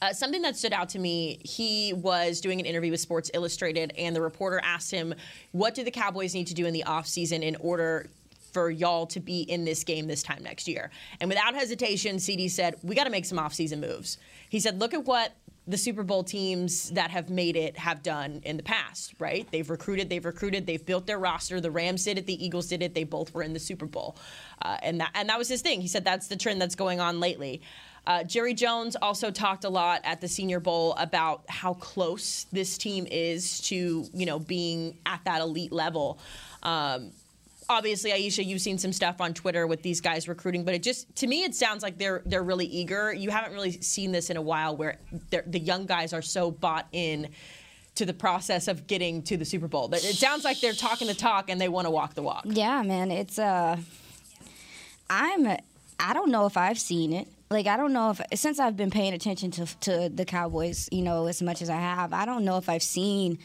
uh, 0.03 0.13
something 0.13 0.43
that 0.43 0.57
stood 0.57 0.73
out 0.73 0.89
to 0.91 0.99
me, 0.99 1.41
he 1.43 1.93
was 1.95 2.41
doing 2.41 2.61
an 2.61 2.67
interview 2.67 2.91
with 2.91 3.01
Sports 3.01 3.31
Illustrated, 3.33 3.93
and 3.97 4.15
the 4.15 4.21
reporter 4.21 4.61
asked 4.63 4.91
him, 4.91 5.15
What 5.53 5.75
do 5.75 5.85
the 5.85 5.91
Cowboys 5.91 6.35
need 6.35 6.47
to 6.49 6.55
do 6.55 6.67
in 6.67 6.75
the 6.75 6.85
offseason 6.87 7.43
in 7.43 7.57
order 7.57 8.11
for 8.53 8.71
y'all 8.71 9.07
to 9.07 9.19
be 9.19 9.41
in 9.43 9.65
this 9.65 9.83
game 9.83 10.07
this 10.07 10.23
time 10.23 10.43
next 10.43 10.69
year? 10.69 10.91
And 11.21 11.31
without 11.31 11.55
hesitation, 11.55 12.17
CeeDee 12.17 12.51
said, 12.51 12.77
We 12.83 12.95
got 12.95 13.05
to 13.05 13.11
make 13.11 13.25
some 13.25 13.39
offseason 13.39 13.81
moves. 13.81 14.19
He 14.49 14.61
said, 14.61 14.79
Look 14.79 14.95
at 14.95 15.05
what 15.05 15.33
the 15.67 15.79
Super 15.79 16.03
Bowl 16.03 16.23
teams 16.23 16.91
that 16.91 17.11
have 17.11 17.31
made 17.31 17.57
it 17.57 17.77
have 17.79 18.03
done 18.03 18.43
in 18.45 18.57
the 18.57 18.63
past, 18.63 19.15
right? 19.19 19.51
They've 19.51 19.69
recruited, 19.69 20.11
they've 20.11 20.25
recruited, 20.25 20.67
they've 20.67 20.85
built 20.85 21.07
their 21.07 21.19
roster. 21.19 21.61
The 21.61 21.71
Rams 21.71 22.05
did 22.05 22.19
it, 22.19 22.27
the 22.27 22.45
Eagles 22.45 22.67
did 22.67 22.83
it. 22.83 22.95
They 22.95 23.05
both 23.05 23.33
were 23.33 23.43
in 23.43 23.55
the 23.55 23.61
Super 23.61 23.87
Bowl, 23.87 24.17
uh, 24.61 24.77
and 24.83 25.01
that 25.01 25.11
and 25.15 25.29
that 25.29 25.39
was 25.39 25.49
his 25.49 25.63
thing. 25.63 25.81
He 25.81 25.89
said 25.89 26.05
that's 26.05 26.29
the 26.29 26.37
trend 26.37 26.61
that's 26.61 26.75
going 26.75 27.01
on 27.01 27.19
lately. 27.19 27.63
Uh, 28.07 28.23
Jerry 28.23 28.53
Jones 28.53 28.97
also 29.01 29.31
talked 29.31 29.65
a 29.65 29.71
lot 29.71 30.03
at 30.05 30.21
the 30.21 30.29
Senior 30.29 30.61
Bowl 30.61 30.93
about 30.99 31.45
how 31.49 31.73
close 31.75 32.45
this 32.53 32.77
team 32.77 33.07
is 33.11 33.61
to 33.63 34.05
you 34.13 34.27
know 34.27 34.39
being 34.39 34.99
at 35.07 35.25
that 35.25 35.41
elite 35.41 35.73
level. 35.73 36.19
Um, 36.63 37.13
obviously 37.69 38.11
Aisha 38.11 38.45
you've 38.45 38.61
seen 38.61 38.79
some 38.79 38.93
stuff 38.93 39.21
on 39.21 39.35
Twitter 39.35 39.67
with 39.67 39.83
these 39.83 40.01
guys 40.01 40.29
recruiting 40.29 40.65
but 40.65 40.75
it 40.75 40.83
just 40.83 41.15
to 41.17 41.27
me 41.27 41.45
it 41.45 41.55
sounds 41.55 41.83
like 41.83 41.99
they're 41.99 42.23
they're 42.27 42.43
really 42.43 42.67
eager. 42.67 43.13
You 43.13 43.31
haven't 43.31 43.53
really 43.53 43.73
seen 43.73 44.13
this 44.13 44.31
in 44.31 44.37
a 44.37 44.43
while 44.43 44.77
where 44.77 44.99
the 45.31 45.59
young 45.59 45.87
guys 45.87 46.13
are 46.13 46.23
so 46.23 46.51
bought 46.51 46.87
in 46.93 47.29
to 47.97 48.05
the 48.05 48.15
process 48.15 48.67
of 48.69 48.87
getting 48.87 49.23
to 49.23 49.37
the 49.37 49.45
Super 49.45 49.69
Bowl 49.69 49.93
it 49.93 50.01
sounds 50.01 50.45
like 50.45 50.61
they're 50.61 50.73
talking 50.73 51.07
the 51.07 51.15
talk 51.15 51.49
and 51.49 51.61
they 51.61 51.69
want 51.69 51.87
to 51.87 51.91
walk 51.91 52.15
the 52.15 52.23
walk. 52.23 52.45
Yeah 52.47 52.83
man 52.83 53.11
it's 53.11 53.39
uh 53.39 53.77
I'm 55.11 55.57
I 55.99 56.13
don't 56.13 56.31
know 56.31 56.47
if 56.47 56.57
I've 56.57 56.79
seen 56.79 57.13
it. 57.13 57.29
Like 57.51 57.67
I 57.67 57.77
don't 57.77 57.93
know 57.93 58.11
if 58.11 58.21
since 58.39 58.59
I've 58.59 58.77
been 58.77 58.91
paying 58.91 59.15
attention 59.15 59.51
to 59.53 59.67
to 59.81 60.09
the 60.13 60.25
Cowboys, 60.25 60.89
you 60.91 61.03
know, 61.03 61.27
as 61.27 61.41
much 61.41 61.63
as 61.63 61.71
I 61.71 61.77
have, 61.77 62.13
I 62.13 62.25
don't 62.25 62.45
know 62.45 62.59
if 62.59 62.69
I've 62.69 62.83
seen 62.83 63.39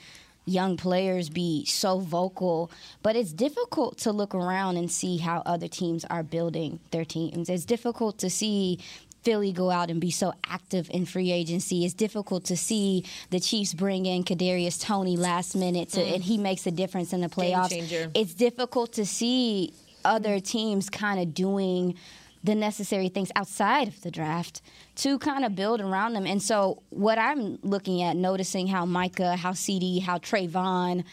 young 0.50 0.78
players 0.78 1.30
be 1.30 1.66
so 1.66 2.00
vocal, 2.00 2.72
but 3.04 3.16
it's 3.16 3.32
difficult 3.32 3.98
to 4.00 4.12
look 4.12 4.34
around 4.34 4.78
and 4.78 4.92
see 4.92 5.18
how 5.18 5.42
other 5.46 5.68
teams 5.68 6.06
are 6.06 6.24
building 6.24 6.80
their 6.92 7.06
teams. 7.06 7.50
It's 7.50 7.66
difficult 7.66 8.18
to 8.20 8.30
see 8.30 8.80
Philly 9.24 9.52
go 9.52 9.70
out 9.70 9.90
and 9.90 10.00
be 10.00 10.12
so 10.12 10.34
active 10.46 10.90
in 10.92 11.06
free 11.06 11.32
agency. 11.32 11.86
It's 11.86 11.94
difficult 11.94 12.46
to 12.46 12.58
see 12.58 13.06
the 13.30 13.40
Chiefs 13.40 13.74
bring 13.74 14.06
in 14.06 14.24
Kadarius 14.24 14.82
Toney 14.82 15.18
last 15.18 15.56
minute, 15.56 15.90
to, 15.90 16.02
mm. 16.02 16.16
and 16.16 16.24
he 16.24 16.38
makes 16.38 16.66
a 16.66 16.72
difference 16.72 17.14
in 17.14 17.22
the 17.22 17.28
playoffs. 17.28 18.12
It's 18.16 18.34
difficult 18.34 18.94
to 18.94 19.06
see 19.06 19.74
other 20.06 20.40
teams 20.40 20.90
kind 20.90 21.20
of 21.20 21.34
doing 21.34 21.96
the 22.44 22.56
necessary 22.56 23.10
things 23.10 23.32
outside 23.36 23.88
of 23.88 24.02
the 24.02 24.12
draft 24.12 24.62
to 24.96 25.20
kind 25.20 25.44
of 25.44 25.56
build 25.56 25.82
around 25.82 26.14
them. 26.14 26.26
And 26.26 26.42
so, 26.42 26.84
what 26.90 27.18
I'm 27.18 27.60
looking 27.62 28.02
at, 28.02 28.16
noticing 28.16 28.68
how 28.68 28.86
Micah, 28.86 29.36
how 29.36 29.52
CeeDee, 29.52 30.02
how 30.02 30.18
Trayvon, 30.18 31.04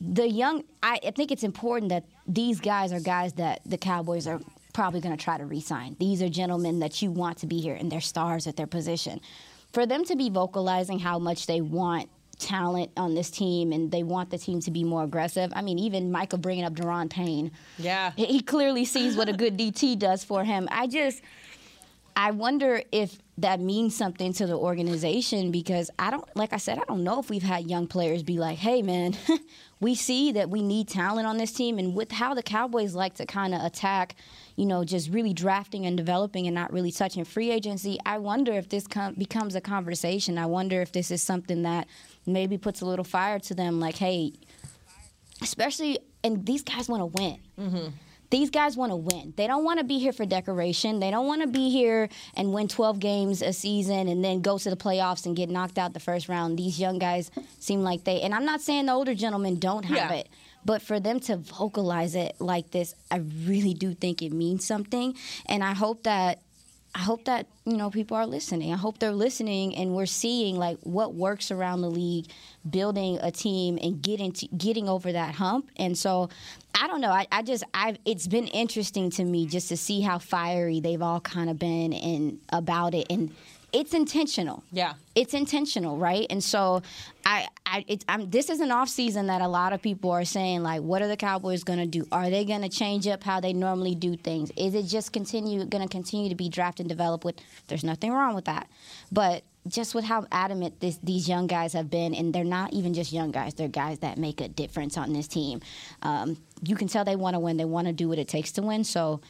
the 0.00 0.28
young, 0.28 0.64
I, 0.82 0.98
I 1.06 1.10
think 1.12 1.30
it's 1.30 1.44
important 1.44 1.90
that 1.90 2.04
these 2.26 2.60
guys 2.60 2.92
are 2.92 3.00
guys 3.00 3.34
that 3.34 3.60
the 3.64 3.78
Cowboys 3.78 4.26
are 4.26 4.40
probably 4.72 5.00
going 5.00 5.16
to 5.16 5.22
try 5.22 5.38
to 5.38 5.44
re-sign. 5.44 5.96
These 6.00 6.22
are 6.22 6.28
gentlemen 6.28 6.80
that 6.80 7.02
you 7.02 7.10
want 7.10 7.38
to 7.38 7.46
be 7.46 7.60
here, 7.60 7.74
and 7.74 7.92
they're 7.92 8.00
stars 8.00 8.46
at 8.46 8.56
their 8.56 8.66
position. 8.66 9.20
For 9.72 9.86
them 9.86 10.04
to 10.06 10.16
be 10.16 10.30
vocalizing 10.30 10.98
how 10.98 11.18
much 11.18 11.46
they 11.46 11.60
want 11.60 12.10
talent 12.42 12.90
on 12.96 13.14
this 13.14 13.30
team 13.30 13.72
and 13.72 13.90
they 13.90 14.02
want 14.02 14.30
the 14.30 14.38
team 14.38 14.60
to 14.60 14.70
be 14.70 14.84
more 14.84 15.04
aggressive. 15.04 15.52
I 15.54 15.62
mean, 15.62 15.78
even 15.78 16.10
Michael 16.10 16.38
bringing 16.38 16.64
up 16.64 16.74
Daron 16.74 17.08
Payne. 17.08 17.52
Yeah. 17.78 18.12
He 18.16 18.40
clearly 18.40 18.84
sees 18.84 19.16
what 19.16 19.28
a 19.28 19.32
good 19.32 19.56
DT 19.56 19.98
does 19.98 20.24
for 20.24 20.44
him. 20.44 20.68
I 20.70 20.86
just, 20.86 21.22
I 22.16 22.32
wonder 22.32 22.82
if 22.92 23.18
that 23.42 23.60
means 23.60 23.94
something 23.94 24.32
to 24.34 24.46
the 24.46 24.56
organization 24.56 25.50
because 25.50 25.90
I 25.98 26.10
don't, 26.10 26.24
like 26.36 26.52
I 26.52 26.56
said, 26.56 26.78
I 26.78 26.84
don't 26.88 27.04
know 27.04 27.20
if 27.20 27.30
we've 27.30 27.42
had 27.42 27.68
young 27.68 27.86
players 27.86 28.22
be 28.22 28.38
like, 28.38 28.58
hey, 28.58 28.82
man, 28.82 29.16
we 29.80 29.94
see 29.94 30.32
that 30.32 30.48
we 30.48 30.62
need 30.62 30.88
talent 30.88 31.26
on 31.26 31.36
this 31.36 31.52
team. 31.52 31.78
And 31.78 31.94
with 31.94 32.12
how 32.12 32.34
the 32.34 32.42
Cowboys 32.42 32.94
like 32.94 33.14
to 33.14 33.26
kind 33.26 33.54
of 33.54 33.62
attack, 33.62 34.16
you 34.56 34.64
know, 34.64 34.84
just 34.84 35.10
really 35.10 35.32
drafting 35.32 35.86
and 35.86 35.96
developing 35.96 36.46
and 36.46 36.54
not 36.54 36.72
really 36.72 36.92
touching 36.92 37.24
free 37.24 37.50
agency, 37.50 37.98
I 38.06 38.18
wonder 38.18 38.52
if 38.52 38.68
this 38.68 38.86
com- 38.86 39.14
becomes 39.14 39.54
a 39.54 39.60
conversation. 39.60 40.38
I 40.38 40.46
wonder 40.46 40.80
if 40.80 40.92
this 40.92 41.10
is 41.10 41.22
something 41.22 41.62
that 41.62 41.86
maybe 42.26 42.58
puts 42.58 42.80
a 42.80 42.86
little 42.86 43.04
fire 43.04 43.38
to 43.40 43.54
them 43.54 43.80
like, 43.80 43.96
hey, 43.96 44.32
especially 45.42 45.98
and 46.24 46.46
these 46.46 46.62
guys 46.62 46.88
want 46.88 47.00
to 47.00 47.06
win. 47.06 47.38
Mm-hmm. 47.58 47.88
These 48.32 48.48
guys 48.50 48.78
want 48.78 48.90
to 48.92 48.96
win. 48.96 49.34
They 49.36 49.46
don't 49.46 49.62
want 49.62 49.78
to 49.78 49.84
be 49.84 49.98
here 49.98 50.12
for 50.12 50.24
decoration. 50.24 51.00
They 51.00 51.10
don't 51.10 51.26
want 51.26 51.42
to 51.42 51.48
be 51.48 51.68
here 51.70 52.08
and 52.34 52.52
win 52.54 52.66
12 52.66 52.98
games 52.98 53.42
a 53.42 53.52
season 53.52 54.08
and 54.08 54.24
then 54.24 54.40
go 54.40 54.56
to 54.56 54.70
the 54.70 54.76
playoffs 54.76 55.26
and 55.26 55.36
get 55.36 55.50
knocked 55.50 55.78
out 55.78 55.92
the 55.92 56.00
first 56.00 56.30
round. 56.30 56.58
These 56.58 56.80
young 56.80 56.98
guys 56.98 57.30
seem 57.58 57.82
like 57.82 58.04
they, 58.04 58.22
and 58.22 58.34
I'm 58.34 58.46
not 58.46 58.62
saying 58.62 58.86
the 58.86 58.92
older 58.92 59.14
gentlemen 59.14 59.58
don't 59.58 59.84
have 59.84 59.96
Yeah. 60.10 60.12
it, 60.20 60.28
but 60.64 60.80
for 60.80 60.98
them 60.98 61.20
to 61.20 61.36
vocalize 61.36 62.14
it 62.14 62.36
like 62.40 62.70
this, 62.70 62.94
I 63.10 63.16
really 63.44 63.74
do 63.74 63.92
think 63.92 64.22
it 64.22 64.32
means 64.32 64.64
something. 64.64 65.14
And 65.44 65.62
I 65.62 65.74
hope 65.74 66.04
that 66.04 66.40
I 66.94 66.98
hope 66.98 67.24
that 67.24 67.46
you 67.64 67.76
know 67.76 67.90
people 67.90 68.16
are 68.18 68.26
listening. 68.26 68.72
I 68.72 68.76
hope 68.76 68.98
they're 68.98 69.12
listening, 69.12 69.74
and 69.76 69.94
we're 69.94 70.04
seeing 70.06 70.58
like 70.58 70.78
what 70.82 71.14
works 71.14 71.50
around 71.50 71.80
the 71.80 71.90
league, 71.90 72.26
building 72.68 73.18
a 73.22 73.30
team 73.30 73.78
and 73.82 74.02
getting 74.02 74.32
to, 74.32 74.48
getting 74.48 74.88
over 74.88 75.10
that 75.10 75.34
hump. 75.34 75.70
And 75.76 75.96
so, 75.96 76.28
I 76.78 76.86
don't 76.88 77.00
know. 77.00 77.10
I, 77.10 77.26
I 77.32 77.42
just 77.42 77.64
I've 77.72 77.98
it's 78.04 78.26
been 78.26 78.46
interesting 78.46 79.10
to 79.12 79.24
me 79.24 79.46
just 79.46 79.68
to 79.70 79.76
see 79.76 80.02
how 80.02 80.18
fiery 80.18 80.80
they've 80.80 81.00
all 81.00 81.20
kind 81.20 81.48
of 81.48 81.58
been 81.58 81.94
and 81.94 82.38
about 82.50 82.94
it, 82.94 83.06
and 83.08 83.34
it's 83.72 83.94
intentional. 83.94 84.62
Yeah. 84.70 84.94
It's 85.14 85.34
intentional, 85.34 85.96
right? 85.96 86.26
And 86.30 86.42
so, 86.42 86.82
I, 87.24 87.48
I, 87.64 87.84
it's, 87.88 88.04
I'm, 88.08 88.28
this 88.28 88.50
is 88.50 88.60
an 88.60 88.70
off 88.70 88.88
season 88.88 89.28
that 89.28 89.40
a 89.40 89.48
lot 89.48 89.72
of 89.72 89.80
people 89.80 90.10
are 90.10 90.24
saying, 90.24 90.62
like, 90.62 90.82
what 90.82 91.02
are 91.02 91.08
the 91.08 91.16
Cowboys 91.16 91.64
going 91.64 91.78
to 91.78 91.86
do? 91.86 92.06
Are 92.12 92.28
they 92.28 92.44
going 92.44 92.62
to 92.62 92.68
change 92.68 93.06
up 93.06 93.22
how 93.22 93.40
they 93.40 93.52
normally 93.52 93.94
do 93.94 94.16
things? 94.16 94.50
Is 94.56 94.74
it 94.74 94.84
just 94.84 95.12
continue 95.12 95.64
going 95.64 95.82
to 95.82 95.90
continue 95.90 96.28
to 96.28 96.34
be 96.34 96.48
draft 96.48 96.80
and 96.80 96.88
develop? 96.88 97.24
With 97.24 97.36
there's 97.68 97.84
nothing 97.84 98.12
wrong 98.12 98.34
with 98.34 98.46
that, 98.46 98.68
but 99.10 99.44
just 99.68 99.94
with 99.94 100.04
how 100.04 100.26
adamant 100.32 100.80
this, 100.80 100.98
these 101.02 101.28
young 101.28 101.46
guys 101.46 101.72
have 101.72 101.88
been, 101.88 102.14
and 102.14 102.34
they're 102.34 102.44
not 102.44 102.72
even 102.72 102.94
just 102.94 103.12
young 103.12 103.30
guys; 103.30 103.54
they're 103.54 103.68
guys 103.68 104.00
that 104.00 104.18
make 104.18 104.40
a 104.40 104.48
difference 104.48 104.98
on 104.98 105.12
this 105.12 105.28
team. 105.28 105.60
Um, 106.02 106.36
you 106.62 106.76
can 106.76 106.88
tell 106.88 107.04
they 107.04 107.16
want 107.16 107.34
to 107.34 107.40
win. 107.40 107.56
They 107.56 107.64
want 107.64 107.86
to 107.86 107.92
do 107.92 108.08
what 108.08 108.18
it 108.18 108.28
takes 108.28 108.52
to 108.52 108.62
win. 108.62 108.84
So, 108.84 109.20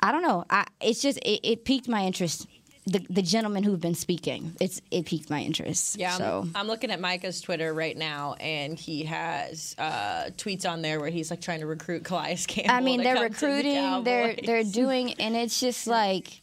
I 0.00 0.12
don't 0.12 0.22
know. 0.22 0.44
I, 0.50 0.66
it's 0.80 1.00
just 1.00 1.18
it, 1.18 1.40
it 1.42 1.64
piqued 1.64 1.88
my 1.88 2.04
interest. 2.04 2.46
The, 2.84 2.98
the 3.08 3.22
gentlemen 3.22 3.62
who've 3.62 3.80
been 3.80 3.94
speaking, 3.94 4.56
it's 4.60 4.80
it 4.90 5.06
piqued 5.06 5.30
my 5.30 5.40
interest. 5.40 5.96
Yeah, 5.96 6.16
So 6.16 6.40
I'm, 6.46 6.52
I'm 6.56 6.66
looking 6.66 6.90
at 6.90 6.98
Micah's 6.98 7.40
Twitter 7.40 7.72
right 7.72 7.96
now, 7.96 8.34
and 8.40 8.76
he 8.76 9.04
has 9.04 9.76
uh, 9.78 10.30
tweets 10.36 10.68
on 10.68 10.82
there 10.82 10.98
where 10.98 11.08
he's 11.10 11.30
like 11.30 11.40
trying 11.40 11.60
to 11.60 11.66
recruit 11.66 12.02
Calais 12.02 12.38
Campbell. 12.48 12.74
I 12.74 12.80
mean, 12.80 13.02
they're 13.04 13.14
to 13.14 13.20
the 13.20 13.28
recruiting. 13.28 14.02
They're 14.02 14.34
they're 14.44 14.64
doing, 14.64 15.14
and 15.20 15.36
it's 15.36 15.60
just 15.60 15.86
like, 15.86 16.40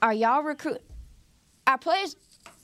are 0.00 0.14
y'all 0.14 0.42
recruit? 0.42 0.80
Are 1.66 1.76
players? 1.76 2.16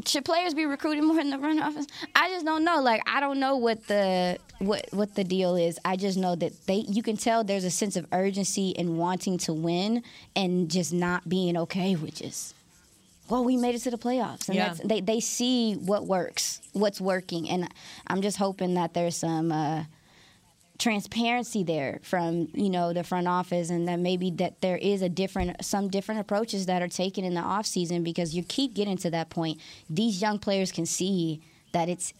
Should 0.06 0.24
players 0.24 0.54
be 0.54 0.64
recruiting 0.64 1.04
more 1.04 1.20
in 1.20 1.28
the 1.28 1.38
front 1.38 1.60
office? 1.60 1.86
I 2.14 2.30
just 2.30 2.46
don't 2.46 2.64
know. 2.64 2.80
Like, 2.80 3.02
I 3.06 3.20
don't 3.20 3.38
know 3.38 3.56
what 3.56 3.86
the 3.86 4.38
what 4.60 4.86
what 4.92 5.14
the 5.14 5.24
deal 5.24 5.56
is. 5.56 5.78
I 5.84 5.96
just 5.96 6.16
know 6.16 6.36
that 6.36 6.66
they 6.66 6.86
you 6.88 7.02
can 7.02 7.18
tell 7.18 7.44
there's 7.44 7.64
a 7.64 7.70
sense 7.70 7.96
of 7.96 8.06
urgency 8.12 8.74
and 8.78 8.96
wanting 8.96 9.36
to 9.38 9.52
win, 9.52 10.02
and 10.34 10.70
just 10.70 10.94
not 10.94 11.28
being 11.28 11.58
okay 11.58 11.96
with 11.96 12.14
just. 12.14 12.54
Well, 13.28 13.44
we 13.44 13.56
made 13.56 13.74
it 13.74 13.80
to 13.80 13.90
the 13.90 13.98
playoffs, 13.98 14.48
and 14.48 14.56
Yeah. 14.56 14.68
that's 14.68 14.80
they 14.80 15.00
they 15.00 15.20
see 15.20 15.74
what 15.74 16.06
works, 16.06 16.60
what's 16.72 17.00
working, 17.00 17.48
and 17.48 17.68
I'm 18.06 18.22
just 18.22 18.36
hoping 18.36 18.74
that 18.74 18.94
there's 18.94 19.16
some. 19.16 19.52
Uh, 19.52 19.84
transparency 20.76 21.62
there 21.62 22.00
from 22.02 22.48
you 22.52 22.68
know 22.68 22.92
the 22.92 23.04
front 23.04 23.28
office 23.28 23.70
and 23.70 23.86
that 23.86 23.98
maybe 24.00 24.30
that 24.32 24.60
there 24.60 24.76
is 24.76 25.02
a 25.02 25.08
different 25.08 25.64
some 25.64 25.88
different 25.88 26.20
approaches 26.20 26.66
that 26.66 26.82
are 26.82 26.88
taken 26.88 27.24
in 27.24 27.32
the 27.34 27.40
off 27.40 27.64
season 27.64 28.02
because 28.02 28.34
you 28.34 28.42
keep 28.42 28.74
getting 28.74 28.96
to 28.96 29.08
that 29.08 29.30
point 29.30 29.60
these 29.88 30.20
young 30.20 30.36
players 30.36 30.72
can 30.72 30.84
see 30.84 31.40
that 31.72 31.88
it's 31.88 32.12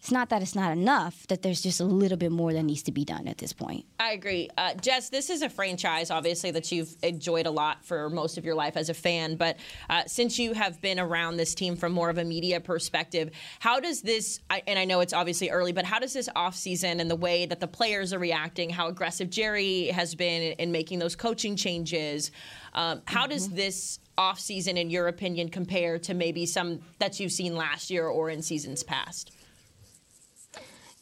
it's 0.00 0.10
not 0.10 0.30
that 0.30 0.42
it's 0.42 0.54
not 0.54 0.72
enough 0.72 1.26
that 1.28 1.42
there's 1.42 1.62
just 1.62 1.80
a 1.80 1.84
little 1.84 2.18
bit 2.18 2.32
more 2.32 2.52
that 2.52 2.62
needs 2.62 2.82
to 2.82 2.92
be 2.92 3.04
done 3.04 3.28
at 3.28 3.38
this 3.38 3.52
point 3.52 3.84
I 4.00 4.12
agree. 4.12 4.48
Uh, 4.56 4.72
Jess, 4.74 5.10
this 5.10 5.28
is 5.28 5.42
a 5.42 5.50
franchise, 5.50 6.10
obviously, 6.10 6.50
that 6.52 6.72
you've 6.72 6.96
enjoyed 7.02 7.46
a 7.46 7.50
lot 7.50 7.84
for 7.84 8.08
most 8.08 8.38
of 8.38 8.46
your 8.46 8.54
life 8.54 8.78
as 8.78 8.88
a 8.88 8.94
fan. 8.94 9.36
But 9.36 9.58
uh, 9.90 10.04
since 10.06 10.38
you 10.38 10.54
have 10.54 10.80
been 10.80 10.98
around 10.98 11.36
this 11.36 11.54
team 11.54 11.76
from 11.76 11.92
more 11.92 12.08
of 12.08 12.16
a 12.16 12.24
media 12.24 12.60
perspective, 12.60 13.30
how 13.58 13.78
does 13.78 14.00
this, 14.00 14.40
I, 14.48 14.62
and 14.66 14.78
I 14.78 14.86
know 14.86 15.00
it's 15.00 15.12
obviously 15.12 15.50
early, 15.50 15.72
but 15.72 15.84
how 15.84 15.98
does 15.98 16.14
this 16.14 16.30
offseason 16.34 16.98
and 16.98 17.10
the 17.10 17.16
way 17.16 17.44
that 17.44 17.60
the 17.60 17.68
players 17.68 18.14
are 18.14 18.18
reacting, 18.18 18.70
how 18.70 18.88
aggressive 18.88 19.28
Jerry 19.28 19.88
has 19.88 20.14
been 20.14 20.54
in 20.54 20.72
making 20.72 20.98
those 20.98 21.14
coaching 21.14 21.54
changes, 21.54 22.30
um, 22.72 23.02
how 23.04 23.26
does 23.26 23.50
this 23.50 23.98
offseason, 24.16 24.78
in 24.78 24.88
your 24.88 25.08
opinion, 25.08 25.50
compare 25.50 25.98
to 25.98 26.14
maybe 26.14 26.46
some 26.46 26.80
that 27.00 27.20
you've 27.20 27.32
seen 27.32 27.54
last 27.54 27.90
year 27.90 28.06
or 28.06 28.30
in 28.30 28.40
seasons 28.40 28.82
past? 28.82 29.30